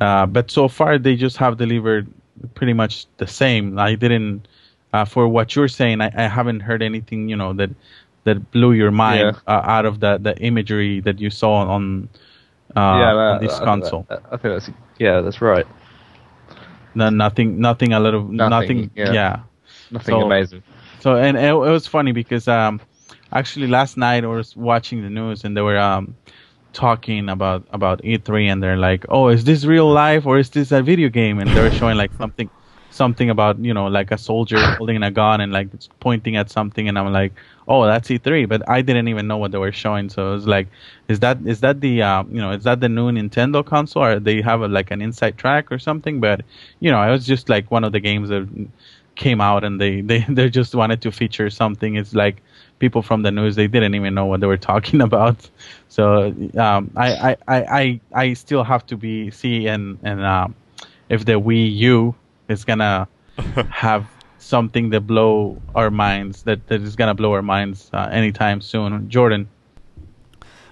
Uh, 0.00 0.26
but 0.26 0.50
so 0.50 0.68
far 0.68 0.98
they 0.98 1.16
just 1.16 1.36
have 1.38 1.56
delivered 1.56 2.06
pretty 2.54 2.72
much 2.72 3.06
the 3.16 3.26
same. 3.26 3.78
I 3.78 3.94
didn't, 3.96 4.46
uh, 4.92 5.04
for 5.04 5.26
what 5.28 5.56
you're 5.56 5.68
saying, 5.68 6.00
I, 6.00 6.10
I 6.16 6.28
haven't 6.28 6.60
heard 6.60 6.82
anything, 6.82 7.28
you 7.28 7.36
know, 7.36 7.52
that 7.54 7.70
that 8.24 8.50
blew 8.52 8.72
your 8.72 8.90
mind 8.90 9.20
Yeah. 9.20 9.32
uh, 9.54 9.62
out 9.64 9.86
of 9.86 10.00
the, 10.00 10.18
the 10.18 10.36
imagery 10.38 11.00
that 11.00 11.18
you 11.20 11.30
saw 11.30 11.66
on 11.66 12.08
uh, 12.76 12.80
yeah, 12.80 13.14
on 13.14 13.40
this 13.40 13.54
I- 13.54 13.64
console. 13.64 14.06
I, 14.10 14.14
I 14.32 14.36
think 14.36 14.42
that's 14.54 14.70
yeah, 14.98 15.20
that's 15.20 15.40
right. 15.40 15.66
No, 16.94 17.08
nothing, 17.10 17.60
nothing, 17.60 17.92
a 17.92 18.00
little, 18.00 18.24
Nothing, 18.24 18.50
nothing, 18.50 18.90
yeah. 18.96 19.12
yeah. 19.12 19.40
Nothing 19.90 20.14
So- 20.14 20.22
amazing. 20.26 20.62
So 21.00 21.14
and 21.16 21.36
it, 21.36 21.42
it 21.50 21.54
was 21.54 21.86
funny 21.86 22.12
because 22.12 22.48
um, 22.48 22.80
actually 23.32 23.68
last 23.68 23.96
night 23.96 24.24
I 24.24 24.26
was 24.26 24.56
watching 24.56 25.02
the 25.02 25.08
news 25.10 25.44
and 25.44 25.56
they 25.56 25.60
were 25.60 25.78
um, 25.78 26.14
talking 26.72 27.28
about 27.28 27.66
about 27.70 28.02
E3 28.02 28.46
and 28.46 28.62
they're 28.62 28.76
like, 28.76 29.04
oh, 29.08 29.28
is 29.28 29.44
this 29.44 29.64
real 29.64 29.90
life 29.90 30.26
or 30.26 30.38
is 30.38 30.50
this 30.50 30.72
a 30.72 30.82
video 30.82 31.08
game? 31.08 31.38
And 31.38 31.50
they're 31.50 31.70
showing 31.70 31.96
like 31.96 32.12
something 32.14 32.50
something 32.90 33.30
about 33.30 33.58
you 33.58 33.72
know 33.72 33.86
like 33.86 34.10
a 34.10 34.18
soldier 34.18 34.60
holding 34.76 35.02
a 35.02 35.10
gun 35.10 35.40
and 35.40 35.52
like 35.52 35.68
pointing 36.00 36.36
at 36.36 36.50
something 36.50 36.88
and 36.88 36.98
I'm 36.98 37.12
like, 37.12 37.32
oh, 37.68 37.84
that's 37.86 38.08
E3, 38.08 38.48
but 38.48 38.68
I 38.68 38.82
didn't 38.82 39.08
even 39.08 39.26
know 39.26 39.36
what 39.36 39.52
they 39.52 39.58
were 39.58 39.72
showing. 39.72 40.08
So 40.08 40.30
it 40.30 40.34
was 40.34 40.46
like, 40.46 40.68
is 41.08 41.20
that 41.20 41.38
is 41.44 41.60
that 41.60 41.80
the 41.80 42.02
uh, 42.02 42.24
you 42.24 42.40
know 42.40 42.52
is 42.52 42.64
that 42.64 42.80
the 42.80 42.88
new 42.88 43.10
Nintendo 43.10 43.64
console 43.64 44.04
or 44.04 44.20
they 44.20 44.40
have 44.42 44.62
a, 44.62 44.68
like 44.68 44.90
an 44.90 45.02
inside 45.02 45.38
track 45.38 45.70
or 45.70 45.78
something? 45.78 46.20
But 46.20 46.42
you 46.80 46.90
know, 46.90 47.02
it 47.02 47.10
was 47.10 47.26
just 47.26 47.48
like 47.48 47.70
one 47.70 47.84
of 47.84 47.92
the 47.92 48.00
games 48.00 48.30
that 48.30 48.48
came 49.18 49.40
out 49.40 49.64
and 49.64 49.78
they, 49.80 50.00
they, 50.00 50.20
they 50.28 50.48
just 50.48 50.74
wanted 50.74 51.02
to 51.02 51.12
feature 51.12 51.50
something. 51.50 51.96
It's 51.96 52.14
like 52.14 52.42
people 52.78 53.02
from 53.02 53.22
the 53.22 53.30
news 53.30 53.56
they 53.56 53.66
didn't 53.66 53.94
even 53.94 54.14
know 54.14 54.26
what 54.26 54.40
they 54.40 54.46
were 54.46 54.56
talking 54.72 55.00
about. 55.00 55.48
So 55.88 56.34
um, 56.56 56.90
I, 56.96 57.12
I, 57.30 57.36
I, 57.48 57.58
I, 57.58 58.00
I 58.14 58.32
still 58.34 58.64
have 58.64 58.86
to 58.86 58.96
be 58.96 59.30
see 59.30 59.66
and 59.66 59.98
and 60.02 60.24
um, 60.24 60.54
if 61.08 61.24
the 61.24 61.32
Wii 61.32 61.74
U 61.76 62.14
is 62.48 62.64
gonna 62.64 63.08
have 63.70 64.06
something 64.38 64.90
that 64.90 65.02
blow 65.02 65.60
our 65.74 65.90
minds 65.90 66.42
that, 66.44 66.66
that 66.68 66.80
is 66.82 66.96
gonna 66.96 67.14
blow 67.14 67.32
our 67.32 67.42
minds 67.42 67.90
uh, 67.92 68.08
anytime 68.12 68.60
soon. 68.60 69.08
Jordan. 69.08 69.48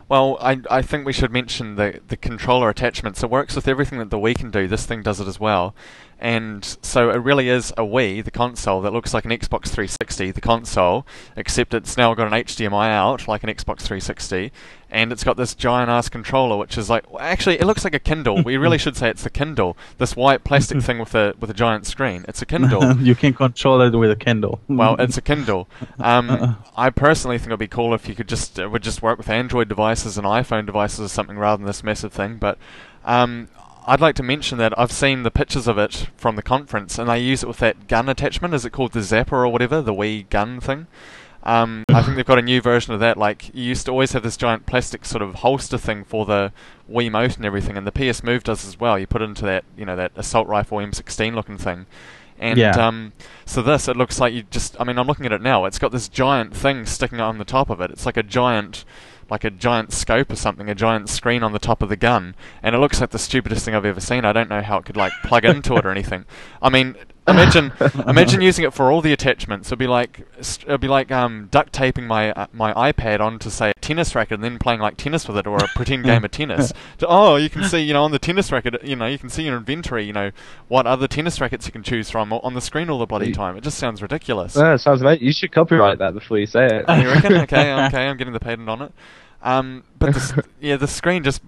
Well, 0.09 0.39
I, 0.41 0.61
I 0.71 0.83
think 0.83 1.05
we 1.05 1.13
should 1.13 1.33
mention 1.33 1.75
the, 1.75 2.01
the 2.07 2.17
controller 2.17 2.69
attachments. 2.69 3.25
It 3.25 3.31
works 3.31 3.57
with 3.57 3.67
everything 3.67 3.99
that 3.99 4.11
the 4.11 4.19
Wii 4.19 4.37
can 4.37 4.53
do. 4.53 4.69
This 4.69 4.87
thing 4.87 5.03
does 5.03 5.19
it 5.19 5.27
as 5.27 5.41
well. 5.41 5.75
And 6.21 6.65
so 6.81 7.11
it 7.11 7.17
really 7.17 7.49
is 7.49 7.73
a 7.73 7.83
Wii, 7.83 8.25
the 8.25 8.31
console, 8.31 8.81
that 8.83 8.93
looks 8.93 9.13
like 9.13 9.25
an 9.25 9.33
Xbox 9.33 9.65
360, 9.65 10.31
the 10.31 10.41
console, 10.41 11.07
except 11.35 11.75
it's 11.75 11.97
now 11.97 12.15
got 12.15 12.29
an 12.29 12.33
HDMI 12.33 12.89
out, 12.89 13.27
like 13.27 13.43
an 13.43 13.51
Xbox 13.51 13.81
360, 13.81 14.53
and 14.91 15.13
it's 15.13 15.25
got 15.25 15.37
this 15.37 15.55
giant 15.55 15.91
ass 15.91 16.09
controller, 16.09 16.57
which 16.57 16.79
is 16.79 16.89
like, 16.89 17.11
well, 17.11 17.21
actually, 17.23 17.59
it 17.59 17.67
looks 17.67 17.85
like 17.85 17.95
a 17.95 17.99
Kindle. 17.99 18.43
we 18.43 18.57
really 18.57 18.79
should 18.85 18.97
say 18.97 19.09
it's 19.11 19.25
the 19.25 19.31
Kindle. 19.31 19.77
This 19.99 20.15
white 20.15 20.45
plastic 20.45 20.81
thing 20.83 20.99
with 20.99 21.15
a 21.15 21.35
with 21.41 21.51
a 21.51 21.55
giant 21.55 21.87
screen. 21.87 22.25
It's 22.29 22.43
a 22.43 22.47
Kindle. 22.47 22.97
you 23.01 23.15
can 23.15 23.35
control 23.35 23.81
it 23.81 23.97
with 23.97 24.11
a 24.11 24.17
Kindle. 24.17 24.61
Well, 24.69 24.97
it's 24.99 25.17
a 25.17 25.23
Kindle. 25.23 25.69
Um, 25.99 26.59
I 26.77 26.91
personally 26.91 27.39
think 27.39 27.49
it'd 27.49 27.59
be 27.59 27.67
cool 27.67 27.95
if 27.95 28.09
you 28.09 28.15
could 28.15 28.29
just 28.29 28.59
it 28.59 28.69
would 28.69 28.83
just 28.83 29.03
work 29.03 29.19
with 29.19 29.29
Android 29.29 29.69
devices 29.69 30.19
and 30.19 30.27
iPhone 30.27 30.67
devices 30.67 31.01
or 31.01 31.09
something 31.09 31.39
rather 31.39 31.59
than 31.59 31.67
this 31.67 31.83
massive 31.83 32.13
thing. 32.13 32.37
But 32.37 32.59
um, 33.05 33.49
I'd 33.87 34.01
like 34.01 34.17
to 34.17 34.23
mention 34.23 34.59
that 34.59 34.79
I've 34.79 34.93
seen 34.93 35.23
the 35.23 35.31
pictures 35.31 35.69
of 35.69 35.79
it 35.79 36.09
from 36.17 36.37
the 36.37 36.43
conference, 36.43 36.99
and 36.99 37.09
they 37.09 37.21
use 37.21 37.43
it 37.43 37.47
with 37.47 37.59
that 37.59 37.87
gun 37.89 38.09
attachment. 38.09 38.53
Is 38.53 38.65
it 38.65 38.71
called 38.71 38.93
the 38.93 39.01
Zapper 39.01 39.33
or 39.33 39.49
whatever, 39.49 39.81
the 39.81 39.95
Wii 39.95 40.29
gun 40.29 40.61
thing? 40.61 40.87
Um, 41.47 41.85
I 41.89 42.03
think 42.03 42.17
they've 42.17 42.27
got 42.27 42.41
a 42.41 42.43
new 42.43 42.61
version 42.61 42.93
of 42.93 43.01
that. 43.01 43.17
Like 43.17 43.55
you 43.55 43.63
used 43.63 43.87
to 43.87 43.93
always 43.93 44.13
have 44.13 44.23
this 44.25 44.37
giant 44.37 44.67
plastic 44.67 45.05
sort 45.05 45.23
of 45.23 45.37
holster 45.37 45.79
thing 45.79 46.03
for 46.05 46.27
the 46.27 46.53
Wiimote 46.91 47.37
and 47.37 47.45
everything, 47.47 47.77
and 47.77 47.87
the 47.87 47.93
PS 47.93 48.23
Move 48.25 48.43
does 48.43 48.67
as 48.67 48.81
well. 48.81 48.99
You 48.99 49.07
put 49.07 49.23
it 49.23 49.27
into 49.27 49.45
that, 49.45 49.65
you 49.77 49.85
know, 49.87 49.95
that 49.97 50.11
assault 50.17 50.49
rifle 50.49 50.79
M16 50.79 51.35
looking 51.35 51.57
thing. 51.57 51.87
And 52.39 52.59
Yeah. 52.59 52.73
um, 52.73 53.13
so 53.47 53.63
this, 53.63 53.89
it 53.89 53.97
looks 53.97 54.21
like 54.21 54.35
you 54.35 54.43
just. 54.51 54.77
I 54.81 54.85
mean, 54.85 54.99
I'm 54.99 55.07
looking 55.07 55.25
at 55.25 55.33
it 55.33 55.41
now. 55.41 55.65
It's 55.67 55.79
got 55.79 55.93
this 55.93 56.09
giant 56.09 56.55
thing 56.55 56.85
sticking 56.85 57.21
on 57.21 57.39
the 57.39 57.45
top 57.45 57.71
of 57.71 57.81
it. 57.81 57.91
It's 57.93 58.05
like 58.05 58.17
a 58.19 58.23
giant, 58.25 58.85
like 59.31 59.45
a 59.45 59.51
giant 59.51 59.93
scope 59.93 60.31
or 60.33 60.37
something, 60.37 60.69
a 60.69 60.75
giant 60.75 61.09
screen 61.09 61.43
on 61.43 61.53
the 61.53 61.59
top 61.59 61.81
of 61.81 61.89
the 61.89 61.97
gun, 61.97 62.35
and 62.63 62.75
it 62.75 62.79
looks 62.79 63.01
like 63.01 63.11
the 63.11 63.19
stupidest 63.19 63.65
thing 63.65 63.75
I've 63.75 63.87
ever 63.87 64.01
seen. 64.01 64.25
I 64.25 64.33
don't 64.33 64.51
know 64.51 64.63
how 64.63 64.79
it 64.79 64.85
could 64.85 64.97
like 64.97 65.13
plug 65.25 65.45
into 65.45 65.77
it 65.77 65.87
or 65.87 65.91
anything. 65.91 66.27
I 66.61 66.69
mean, 66.71 66.97
imagine 67.27 67.73
imagine 68.07 68.41
using 68.41 68.65
it 68.65 68.73
for 68.73 68.91
all 68.91 69.01
the 69.01 69.13
attachments. 69.13 69.69
It'd 69.69 69.79
be 69.79 69.87
like 69.87 70.27
it'd 70.39 70.81
be 70.81 70.89
like 70.89 71.11
um, 71.11 71.49
duct 71.51 71.73
taping 71.73 72.07
my 72.07 72.33
uh, 72.33 72.47
my 72.53 72.73
iPad 72.93 73.21
onto 73.21 73.51
say 73.51 73.71
a 73.71 73.81
tennis 73.81 74.15
racket 74.15 74.35
and 74.35 74.45
then 74.45 74.59
playing 74.59 74.81
like 74.81 74.97
tennis 74.97 75.27
with 75.29 75.37
it 75.37 75.47
or 75.47 75.57
a 75.57 75.69
pretend 75.75 76.05
game 76.05 76.25
of 76.25 76.31
tennis. 76.31 76.73
Oh, 77.09 77.37
you 77.37 77.51
can 77.51 77.65
see 77.65 77.81
you 77.81 77.93
know 77.93 78.05
on 78.05 78.11
the 78.11 78.19
tennis 78.19 78.51
racket, 78.51 78.83
you 78.83 78.97
know 78.97 79.07
you 79.07 79.19
can 79.19 79.29
see 79.29 79.45
your 79.45 79.57
inventory. 79.57 80.05
You 80.05 80.13
know 80.13 80.31
what 80.69 80.87
other 80.87 81.07
tennis 81.07 81.41
rackets 81.41 81.67
you 81.67 81.73
can 81.73 81.83
choose 81.83 82.11
from 82.11 82.33
on 82.33 82.55
the 82.55 82.61
screen 82.61 82.91
all 82.91 82.99
the 82.99 83.07
bloody 83.07 83.33
time. 83.33 83.57
It 83.57 83.63
just 83.63 83.79
sounds 83.79 84.03
ridiculous. 84.03 84.57
Yeah, 84.57 84.75
it 84.75 84.79
sounds 84.79 85.03
amazing. 85.03 85.25
You 85.25 85.33
should 85.33 85.53
copyright 85.53 85.99
that 85.99 86.15
before 86.15 86.39
you 86.39 86.47
say 86.47 86.67
it. 86.67 86.85
you 86.89 87.09
reckon? 87.09 87.35
Okay, 87.35 87.73
okay, 87.87 88.07
I'm 88.09 88.17
getting 88.17 88.33
the 88.33 88.41
patent 88.41 88.69
on 88.69 88.83
it. 88.83 88.93
Um, 89.43 89.85
but 89.99 90.15
the, 90.15 90.45
yeah, 90.61 90.77
the 90.77 90.89
screen 90.89 91.23
just 91.23 91.43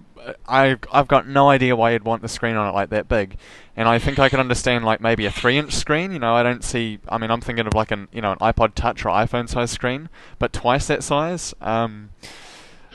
I 0.47 0.77
I've 0.91 1.07
got 1.07 1.27
no 1.27 1.49
idea 1.49 1.75
why 1.75 1.91
you'd 1.91 2.03
want 2.03 2.21
the 2.21 2.27
screen 2.27 2.55
on 2.55 2.67
it 2.67 2.73
like 2.73 2.89
that 2.89 3.07
big, 3.07 3.37
and 3.75 3.87
I 3.87 3.99
think 3.99 4.19
I 4.19 4.29
can 4.29 4.39
understand 4.39 4.85
like 4.85 5.01
maybe 5.01 5.25
a 5.25 5.31
three-inch 5.31 5.73
screen. 5.73 6.11
You 6.11 6.19
know, 6.19 6.35
I 6.35 6.43
don't 6.43 6.63
see. 6.63 6.99
I 7.07 7.17
mean, 7.17 7.31
I'm 7.31 7.41
thinking 7.41 7.67
of 7.67 7.73
like 7.73 7.91
an 7.91 8.07
you 8.11 8.21
know 8.21 8.31
an 8.31 8.39
iPod 8.39 8.75
Touch 8.75 9.05
or 9.05 9.09
iPhone 9.09 9.49
size 9.49 9.71
screen, 9.71 10.09
but 10.37 10.53
twice 10.53 10.87
that 10.87 11.03
size. 11.03 11.53
Um, 11.61 12.09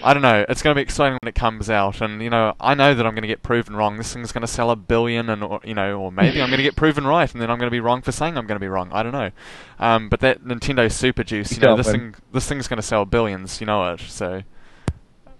I 0.02 0.12
don't 0.12 0.22
know. 0.22 0.44
It's 0.48 0.60
going 0.60 0.74
to 0.74 0.78
be 0.78 0.82
exciting 0.82 1.18
when 1.22 1.28
it 1.28 1.34
comes 1.34 1.70
out, 1.70 2.00
and 2.00 2.20
you 2.20 2.28
know, 2.28 2.54
I 2.60 2.74
know 2.74 2.94
that 2.94 3.06
I'm 3.06 3.14
going 3.14 3.22
to 3.22 3.28
get 3.28 3.42
proven 3.42 3.76
wrong. 3.76 3.96
This 3.96 4.12
thing's 4.12 4.32
going 4.32 4.42
to 4.42 4.48
sell 4.48 4.70
a 4.70 4.76
billion, 4.76 5.30
and 5.30 5.42
or, 5.42 5.60
you 5.64 5.74
know, 5.74 5.98
or 6.00 6.12
maybe 6.12 6.42
I'm 6.42 6.48
going 6.48 6.58
to 6.58 6.64
get 6.64 6.76
proven 6.76 7.06
right, 7.06 7.32
and 7.32 7.40
then 7.40 7.50
I'm 7.50 7.58
going 7.58 7.68
to 7.68 7.74
be 7.74 7.80
wrong 7.80 8.02
for 8.02 8.12
saying 8.12 8.36
I'm 8.36 8.46
going 8.46 8.56
to 8.56 8.64
be 8.64 8.68
wrong. 8.68 8.90
I 8.92 9.02
don't 9.02 9.12
know. 9.12 9.30
Um, 9.78 10.08
but 10.08 10.20
that 10.20 10.42
Nintendo 10.44 10.90
Super 10.90 11.22
Juice, 11.22 11.52
you 11.52 11.60
know, 11.60 11.76
this 11.76 11.90
thing, 11.90 12.14
this 12.32 12.48
thing's 12.48 12.66
going 12.68 12.78
to 12.78 12.82
sell 12.82 13.04
billions. 13.04 13.60
You 13.60 13.66
know 13.66 13.92
it. 13.92 14.00
So 14.00 14.42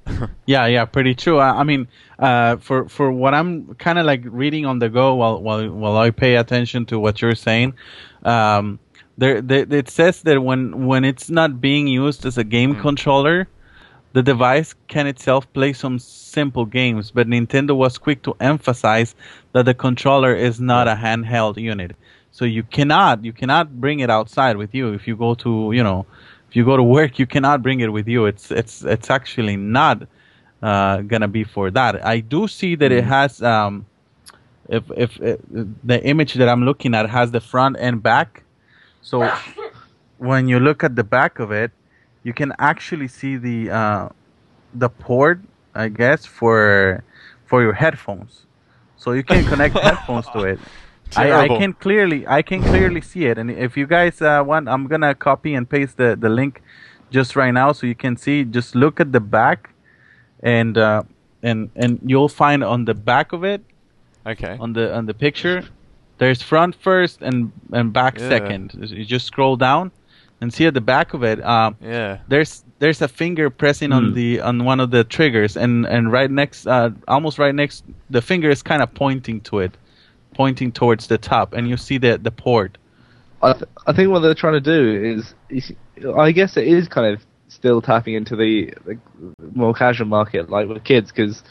yeah, 0.46 0.66
yeah, 0.66 0.84
pretty 0.84 1.14
true. 1.14 1.38
I, 1.38 1.60
I 1.60 1.64
mean, 1.64 1.88
uh, 2.18 2.56
for 2.56 2.88
for 2.88 3.10
what 3.10 3.34
I'm 3.34 3.74
kind 3.76 3.98
of 3.98 4.06
like 4.06 4.22
reading 4.24 4.66
on 4.66 4.78
the 4.78 4.88
go 4.88 5.14
while 5.14 5.40
while 5.40 5.68
while 5.70 5.96
I 5.96 6.10
pay 6.10 6.36
attention 6.36 6.86
to 6.86 6.98
what 6.98 7.22
you're 7.22 7.34
saying, 7.34 7.74
um, 8.24 8.78
there, 9.16 9.40
there 9.40 9.66
it 9.70 9.88
says 9.88 10.22
that 10.22 10.42
when 10.42 10.86
when 10.86 11.04
it's 11.04 11.30
not 11.30 11.60
being 11.60 11.86
used 11.86 12.26
as 12.26 12.38
a 12.38 12.44
game 12.44 12.74
mm. 12.74 12.80
controller, 12.80 13.48
the 14.12 14.22
device 14.22 14.74
can 14.88 15.06
itself 15.06 15.50
play 15.52 15.72
some 15.72 15.98
simple 15.98 16.66
games. 16.66 17.10
But 17.10 17.26
Nintendo 17.26 17.76
was 17.76 17.98
quick 17.98 18.22
to 18.22 18.34
emphasize 18.40 19.14
that 19.52 19.64
the 19.64 19.74
controller 19.74 20.34
is 20.34 20.60
not 20.60 20.86
a 20.86 20.94
handheld 20.94 21.56
unit, 21.56 21.96
so 22.30 22.44
you 22.44 22.62
cannot 22.62 23.24
you 23.24 23.32
cannot 23.32 23.80
bring 23.80 24.00
it 24.00 24.10
outside 24.10 24.56
with 24.56 24.74
you 24.74 24.92
if 24.92 25.08
you 25.08 25.16
go 25.16 25.34
to 25.36 25.72
you 25.72 25.82
know 25.82 26.04
if 26.54 26.58
you 26.58 26.64
go 26.64 26.76
to 26.76 26.84
work, 26.84 27.18
you 27.18 27.26
cannot 27.26 27.64
bring 27.64 27.80
it 27.80 27.92
with 27.92 28.06
you. 28.06 28.26
It's 28.26 28.52
it's 28.52 28.84
it's 28.84 29.10
actually 29.10 29.56
not 29.56 30.06
uh, 30.62 30.98
gonna 30.98 31.26
be 31.26 31.42
for 31.42 31.68
that. 31.72 32.06
I 32.06 32.20
do 32.20 32.46
see 32.46 32.76
that 32.76 32.92
mm. 32.92 32.98
it 32.98 33.02
has. 33.02 33.42
Um, 33.42 33.86
if 34.68 34.84
if 34.96 35.20
it, 35.20 35.40
the 35.84 36.00
image 36.04 36.34
that 36.34 36.48
I'm 36.48 36.64
looking 36.64 36.94
at 36.94 37.10
has 37.10 37.32
the 37.32 37.40
front 37.40 37.76
and 37.80 38.00
back, 38.00 38.44
so 39.02 39.28
when 40.18 40.46
you 40.46 40.60
look 40.60 40.84
at 40.84 40.94
the 40.94 41.02
back 41.02 41.40
of 41.40 41.50
it, 41.50 41.72
you 42.22 42.32
can 42.32 42.52
actually 42.60 43.08
see 43.08 43.36
the 43.36 43.70
uh, 43.70 44.08
the 44.74 44.88
port, 44.88 45.40
I 45.74 45.88
guess, 45.88 46.24
for 46.24 47.02
for 47.46 47.62
your 47.64 47.72
headphones. 47.72 48.46
So 48.96 49.10
you 49.10 49.24
can 49.24 49.44
connect 49.46 49.76
headphones 49.88 50.28
to 50.28 50.44
it. 50.44 50.60
I, 51.16 51.32
I, 51.32 51.48
can 51.48 51.72
clearly 51.72 52.26
I 52.26 52.42
can 52.42 52.62
clearly 52.62 53.00
see 53.00 53.26
it, 53.26 53.38
and 53.38 53.50
if 53.50 53.76
you 53.76 53.86
guys 53.86 54.20
uh, 54.20 54.42
want, 54.44 54.68
I'm 54.68 54.86
gonna 54.86 55.14
copy 55.14 55.54
and 55.54 55.68
paste 55.68 55.96
the, 55.96 56.16
the 56.16 56.28
link 56.28 56.62
just 57.10 57.36
right 57.36 57.52
now 57.52 57.72
so 57.72 57.86
you 57.86 57.94
can 57.94 58.16
see. 58.16 58.44
Just 58.44 58.74
look 58.74 59.00
at 59.00 59.12
the 59.12 59.20
back, 59.20 59.70
and 60.42 60.76
uh, 60.76 61.02
and 61.42 61.70
and 61.76 62.00
you'll 62.04 62.28
find 62.28 62.64
on 62.64 62.84
the 62.84 62.94
back 62.94 63.32
of 63.32 63.44
it, 63.44 63.62
okay, 64.26 64.56
on 64.58 64.72
the 64.72 64.94
on 64.94 65.06
the 65.06 65.14
picture, 65.14 65.62
there's 66.18 66.42
front 66.42 66.74
first 66.74 67.22
and 67.22 67.52
and 67.72 67.92
back 67.92 68.18
yeah. 68.18 68.28
second. 68.28 68.72
You 68.74 69.04
just 69.04 69.26
scroll 69.26 69.56
down 69.56 69.92
and 70.40 70.52
see 70.52 70.66
at 70.66 70.74
the 70.74 70.80
back 70.80 71.14
of 71.14 71.22
it. 71.22 71.44
Um, 71.44 71.76
yeah, 71.80 72.18
there's 72.28 72.64
there's 72.80 73.00
a 73.02 73.08
finger 73.08 73.50
pressing 73.50 73.90
mm. 73.90 73.96
on 73.96 74.04
hmm. 74.08 74.14
the 74.14 74.40
on 74.40 74.64
one 74.64 74.80
of 74.80 74.90
the 74.90 75.04
triggers, 75.04 75.56
and 75.56 75.86
and 75.86 76.10
right 76.10 76.30
next, 76.30 76.66
uh, 76.66 76.90
almost 77.06 77.38
right 77.38 77.54
next, 77.54 77.84
the 78.10 78.22
finger 78.22 78.50
is 78.50 78.62
kind 78.62 78.82
of 78.82 78.92
pointing 78.94 79.40
to 79.42 79.60
it 79.60 79.76
pointing 80.34 80.72
towards 80.72 81.06
the 81.06 81.18
top, 81.18 81.52
and 81.52 81.68
you 81.68 81.76
see 81.76 81.98
the 81.98 82.18
the 82.18 82.30
port. 82.30 82.78
I, 83.42 83.52
th- 83.52 83.64
I 83.86 83.92
think 83.92 84.10
what 84.10 84.20
they're 84.20 84.34
trying 84.34 84.54
to 84.54 84.60
do 84.60 85.18
is, 85.18 85.34
is, 85.50 85.72
I 86.16 86.32
guess 86.32 86.56
it 86.56 86.66
is 86.66 86.88
kind 86.88 87.14
of 87.14 87.22
still 87.48 87.82
tapping 87.82 88.14
into 88.14 88.36
the, 88.36 88.72
the 88.86 88.98
more 89.54 89.74
casual 89.74 90.06
market, 90.06 90.48
like 90.48 90.66
with 90.66 90.82
kids, 90.82 91.12
because 91.12 91.42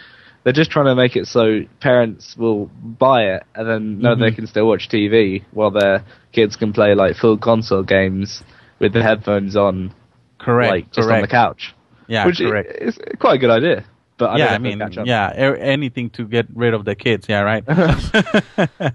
they're 0.43 0.53
just 0.53 0.71
trying 0.71 0.87
to 0.87 0.95
make 0.95 1.15
it 1.15 1.27
so 1.27 1.61
parents 1.79 2.35
will 2.35 2.65
buy 2.65 3.25
it 3.25 3.43
and 3.55 3.67
then 3.67 3.99
know 3.99 4.13
mm-hmm. 4.13 4.21
they 4.21 4.31
can 4.31 4.47
still 4.47 4.67
watch 4.67 4.89
TV 4.89 5.43
while 5.51 5.71
their 5.71 6.03
kids 6.31 6.55
can 6.55 6.73
play 6.73 6.95
like 6.95 7.15
full 7.15 7.37
console 7.37 7.83
games 7.83 8.43
with 8.79 8.93
the 8.93 9.03
headphones 9.03 9.55
on, 9.55 9.93
correct, 10.39 10.71
like 10.71 10.85
just 10.91 11.07
correct. 11.07 11.15
on 11.15 11.21
the 11.21 11.27
couch. 11.27 11.73
Yeah, 12.07 12.25
which 12.25 12.39
correct. 12.39 12.81
is 12.81 12.99
quite 13.19 13.35
a 13.35 13.37
good 13.37 13.49
idea. 13.49 13.85
But 14.17 14.29
I 14.31 14.37
yeah, 14.37 14.53
I 14.53 14.57
mean, 14.57 14.81
yeah, 15.05 15.29
anything 15.59 16.09
to 16.11 16.27
get 16.27 16.47
rid 16.53 16.73
of 16.73 16.85
the 16.85 16.95
kids. 16.95 17.27
Yeah, 17.27 17.41
right. 17.41 17.65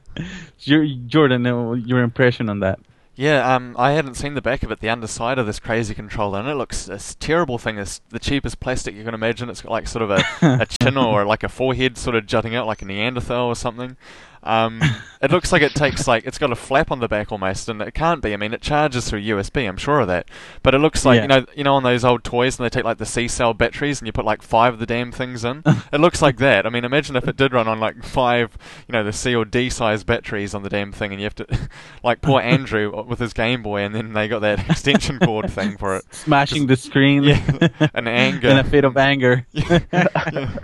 Jordan, 0.58 1.46
uh, 1.46 1.72
your 1.72 2.02
impression 2.02 2.48
on 2.48 2.60
that? 2.60 2.78
Yeah, 3.18 3.52
um, 3.52 3.74
I 3.76 3.92
hadn't 3.92 4.14
seen 4.14 4.34
the 4.34 4.40
back 4.40 4.62
of 4.62 4.70
it, 4.70 4.78
the 4.78 4.88
underside 4.88 5.40
of 5.40 5.46
this 5.46 5.58
crazy 5.58 5.92
controller, 5.92 6.38
and 6.38 6.48
it 6.48 6.54
looks 6.54 6.86
this 6.86 7.16
terrible 7.18 7.58
thing. 7.58 7.76
It's 7.76 8.00
the 8.10 8.20
cheapest 8.20 8.60
plastic 8.60 8.94
you 8.94 9.02
can 9.02 9.12
imagine. 9.12 9.50
It's 9.50 9.60
got 9.60 9.72
like 9.72 9.88
sort 9.88 10.02
of 10.02 10.10
a, 10.12 10.22
a 10.62 10.66
chin 10.66 10.96
or 10.96 11.24
like 11.24 11.42
a 11.42 11.48
forehead 11.48 11.98
sort 11.98 12.14
of 12.14 12.26
jutting 12.26 12.54
out 12.54 12.68
like 12.68 12.80
a 12.80 12.84
Neanderthal 12.84 13.48
or 13.48 13.56
something. 13.56 13.96
Um, 14.42 14.80
it 15.20 15.30
looks 15.30 15.50
like 15.50 15.62
it 15.62 15.74
takes 15.74 16.06
like 16.06 16.24
it's 16.24 16.38
got 16.38 16.52
a 16.52 16.56
flap 16.56 16.90
on 16.90 17.00
the 17.00 17.08
back 17.08 17.32
almost, 17.32 17.68
and 17.68 17.82
it 17.82 17.92
can't 17.92 18.22
be. 18.22 18.32
I 18.32 18.36
mean, 18.36 18.54
it 18.54 18.62
charges 18.62 19.08
through 19.08 19.22
USB. 19.22 19.68
I'm 19.68 19.76
sure 19.76 20.00
of 20.00 20.08
that. 20.08 20.28
But 20.62 20.74
it 20.74 20.78
looks 20.78 21.04
like 21.04 21.16
yeah. 21.16 21.22
you 21.22 21.28
know, 21.28 21.46
you 21.56 21.64
know, 21.64 21.74
on 21.74 21.82
those 21.82 22.04
old 22.04 22.24
toys, 22.24 22.58
and 22.58 22.64
they 22.64 22.70
take 22.70 22.84
like 22.84 22.98
the 22.98 23.06
C 23.06 23.26
cell 23.26 23.52
batteries, 23.52 24.00
and 24.00 24.06
you 24.06 24.12
put 24.12 24.24
like 24.24 24.42
five 24.42 24.74
of 24.74 24.80
the 24.80 24.86
damn 24.86 25.10
things 25.10 25.44
in. 25.44 25.62
it 25.92 26.00
looks 26.00 26.22
like 26.22 26.38
that. 26.38 26.66
I 26.66 26.70
mean, 26.70 26.84
imagine 26.84 27.16
if 27.16 27.26
it 27.26 27.36
did 27.36 27.52
run 27.52 27.68
on 27.68 27.80
like 27.80 28.04
five, 28.04 28.56
you 28.86 28.92
know, 28.92 29.02
the 29.02 29.12
C 29.12 29.34
or 29.34 29.44
D 29.44 29.70
size 29.70 30.04
batteries 30.04 30.54
on 30.54 30.62
the 30.62 30.68
damn 30.68 30.92
thing, 30.92 31.12
and 31.12 31.20
you 31.20 31.24
have 31.24 31.34
to, 31.36 31.68
like 32.04 32.20
poor 32.20 32.40
Andrew 32.48 33.04
with 33.04 33.18
his 33.18 33.32
Game 33.32 33.62
Boy, 33.62 33.82
and 33.82 33.94
then 33.94 34.12
they 34.12 34.28
got 34.28 34.40
that 34.40 34.70
extension 34.70 35.18
cord 35.18 35.50
thing 35.50 35.76
for 35.76 35.96
it, 35.96 36.04
smashing 36.14 36.68
just, 36.68 36.84
the 36.84 36.90
screen. 36.90 37.24
Yeah, 37.24 37.68
an 37.94 38.06
anger, 38.06 38.48
in 38.48 38.58
a 38.58 38.64
fit 38.64 38.84
of 38.84 38.96
anger. 38.96 39.46
yeah, 39.52 39.80
yeah. 39.92 40.56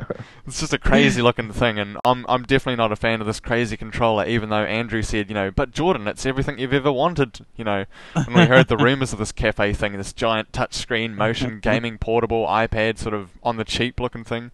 It's 0.46 0.60
just 0.60 0.74
a 0.74 0.78
crazy 0.78 1.22
looking 1.22 1.52
thing, 1.52 1.78
and 1.78 1.96
I'm 2.04 2.26
I'm 2.28 2.42
definitely 2.42 2.76
not 2.76 2.92
a 2.92 2.96
fan 2.96 3.20
of 3.20 3.26
this 3.26 3.40
crazy 3.40 3.63
controller. 3.76 4.26
Even 4.26 4.48
though 4.48 4.64
Andrew 4.64 5.02
said, 5.02 5.28
you 5.28 5.34
know, 5.34 5.50
but 5.50 5.70
Jordan, 5.70 6.06
it's 6.06 6.26
everything 6.26 6.58
you've 6.58 6.72
ever 6.72 6.92
wanted. 6.92 7.44
You 7.56 7.64
know, 7.64 7.84
when 8.14 8.36
we 8.36 8.44
heard 8.46 8.68
the 8.68 8.76
rumors 8.78 9.12
of 9.12 9.18
this 9.18 9.32
cafe 9.32 9.72
thing, 9.72 9.96
this 9.96 10.12
giant 10.12 10.52
touchscreen 10.52 11.14
motion 11.14 11.60
gaming 11.62 11.98
portable 11.98 12.46
iPad, 12.46 12.98
sort 12.98 13.14
of 13.14 13.30
on 13.42 13.56
the 13.56 13.64
cheap 13.64 14.00
looking 14.00 14.24
thing. 14.24 14.50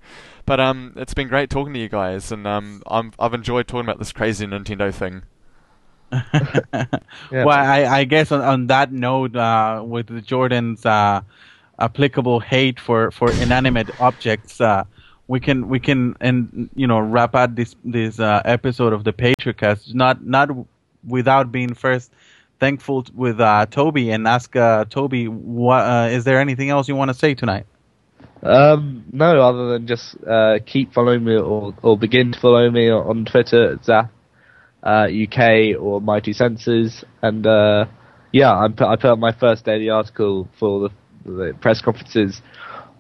But 0.47 0.61
um, 0.61 0.95
it's 0.97 1.15
been 1.15 1.29
great 1.29 1.51
talking 1.51 1.73
to 1.75 1.81
you 1.81 1.89
guys, 1.89 2.33
and 2.33 2.47
um, 2.47 2.83
I'm 2.87 3.13
I've 3.19 3.35
enjoyed 3.35 3.69
talking 3.69 3.87
about 3.87 3.99
this 3.99 4.13
crazy 4.13 4.47
Nintendo 4.47 4.93
thing. 4.93 5.23
yeah, 6.13 6.87
well, 7.31 7.51
I, 7.51 7.85
I 7.85 8.05
guess 8.05 8.33
on, 8.33 8.41
on 8.41 8.67
that 8.67 8.93
note, 8.93 9.37
uh, 9.37 9.83
with 9.87 10.25
Jordan's 10.25 10.85
uh, 10.85 11.21
applicable 11.79 12.41
hate 12.41 12.79
for, 12.81 13.11
for 13.11 13.31
inanimate 13.33 14.01
objects, 14.01 14.61
uh, 14.61 14.85
we 15.31 15.39
can 15.39 15.69
we 15.69 15.79
can 15.79 16.17
and 16.21 16.69
you 16.75 16.89
know 16.89 16.99
wrap 16.99 17.37
up 17.37 17.55
this 17.55 17.77
this 17.85 18.19
uh, 18.19 18.43
episode 18.45 18.93
of 18.93 19.05
the 19.05 19.13
Patriot 19.13 19.59
Cast. 19.59 19.95
Not 19.95 20.27
not 20.27 20.51
without 21.07 21.53
being 21.53 21.73
first 21.75 22.11
thankful 22.59 23.07
with 23.15 23.41
uh, 23.41 23.67
Toby 23.71 24.11
and 24.11 24.27
ask 24.27 24.57
uh, 24.57 24.87
Toby 24.87 25.29
what 25.29 25.83
uh, 25.83 26.09
is 26.11 26.25
there 26.25 26.41
anything 26.41 26.71
else 26.71 26.89
you 26.89 26.97
want 26.97 27.11
to 27.11 27.15
say 27.15 27.35
tonight? 27.35 27.67
Um, 28.43 29.05
no, 29.13 29.41
other 29.41 29.69
than 29.69 29.87
just 29.87 30.17
uh, 30.27 30.59
keep 30.67 30.93
following 30.93 31.23
me 31.23 31.37
or, 31.37 31.75
or 31.81 31.97
begin 31.97 32.33
to 32.33 32.41
follow 32.41 32.69
me 32.69 32.91
on 32.91 33.25
Twitter 33.25 33.79
at 33.89 34.01
UK 34.83 35.39
uh, 35.77 35.79
or 35.79 36.01
Mighty 36.01 36.33
Senses. 36.33 37.05
And 37.23 37.45
yeah, 38.33 38.53
I'm, 38.53 38.73
I 38.81 38.97
put 38.97 39.11
up 39.11 39.19
my 39.21 39.33
first 39.33 39.65
daily 39.65 39.91
article 39.91 40.49
for 40.59 40.89
the, 40.89 40.91
the 41.25 41.55
press 41.61 41.81
conferences 41.81 42.43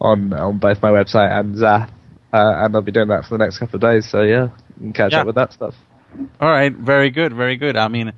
on 0.01 0.33
on 0.33 0.59
both 0.59 0.81
my 0.81 0.91
website 0.91 1.33
and 1.33 1.59
Zap 1.59 1.91
uh, 2.33 2.65
and 2.65 2.75
I'll 2.75 2.83
be 2.83 2.93
doing 2.93 3.09
that 3.09 3.25
for 3.25 3.37
the 3.37 3.45
next 3.45 3.59
couple 3.59 3.77
of 3.77 3.83
days. 3.83 4.09
So 4.09 4.23
yeah, 4.23 4.45
you 4.45 4.51
can 4.79 4.93
catch 4.93 5.13
yeah. 5.13 5.21
up 5.21 5.27
with 5.27 5.37
that 5.37 5.53
stuff. 5.53 5.75
All 6.41 6.51
right, 6.51 6.73
very 6.73 7.11
good, 7.11 7.33
very 7.33 7.57
good. 7.57 7.77
I 7.77 7.89
mean, 7.89 8.13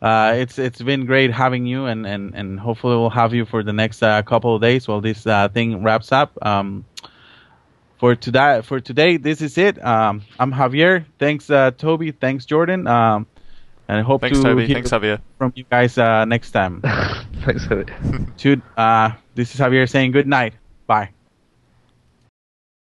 uh, 0.00 0.34
it's 0.36 0.58
it's 0.58 0.80
been 0.80 1.06
great 1.06 1.32
having 1.32 1.66
you, 1.66 1.86
and, 1.86 2.06
and, 2.06 2.34
and 2.34 2.58
hopefully 2.58 2.96
we'll 2.96 3.10
have 3.10 3.34
you 3.34 3.44
for 3.44 3.62
the 3.62 3.72
next 3.72 4.02
uh, 4.02 4.22
couple 4.22 4.54
of 4.54 4.62
days 4.62 4.86
while 4.86 5.00
this 5.00 5.26
uh, 5.26 5.48
thing 5.48 5.82
wraps 5.82 6.12
up. 6.12 6.36
Um, 6.42 6.84
for 7.98 8.16
today, 8.16 8.62
for 8.64 8.80
today, 8.80 9.16
this 9.16 9.40
is 9.40 9.56
it. 9.58 9.84
Um, 9.84 10.22
I'm 10.38 10.52
Javier. 10.52 11.04
Thanks, 11.20 11.48
uh, 11.50 11.70
Toby. 11.70 12.10
Thanks, 12.10 12.44
Jordan. 12.46 12.88
Um, 12.88 13.26
and 13.86 14.00
I 14.00 14.02
hope 14.02 14.22
Thanks, 14.22 14.38
to 14.38 14.44
Toby. 14.44 14.66
hear 14.66 14.74
Thanks, 14.74 14.90
Javier. 14.90 15.20
from 15.38 15.52
you 15.54 15.64
guys 15.70 15.98
uh, 15.98 16.24
next 16.24 16.50
time. 16.50 16.80
Thanks, 17.44 17.64
Javier. 17.66 18.36
to, 18.38 18.62
uh, 18.76 19.12
this 19.36 19.54
is 19.54 19.60
Javier 19.60 19.88
saying 19.88 20.10
good 20.10 20.26
night. 20.26 20.54
Bye. 20.88 21.10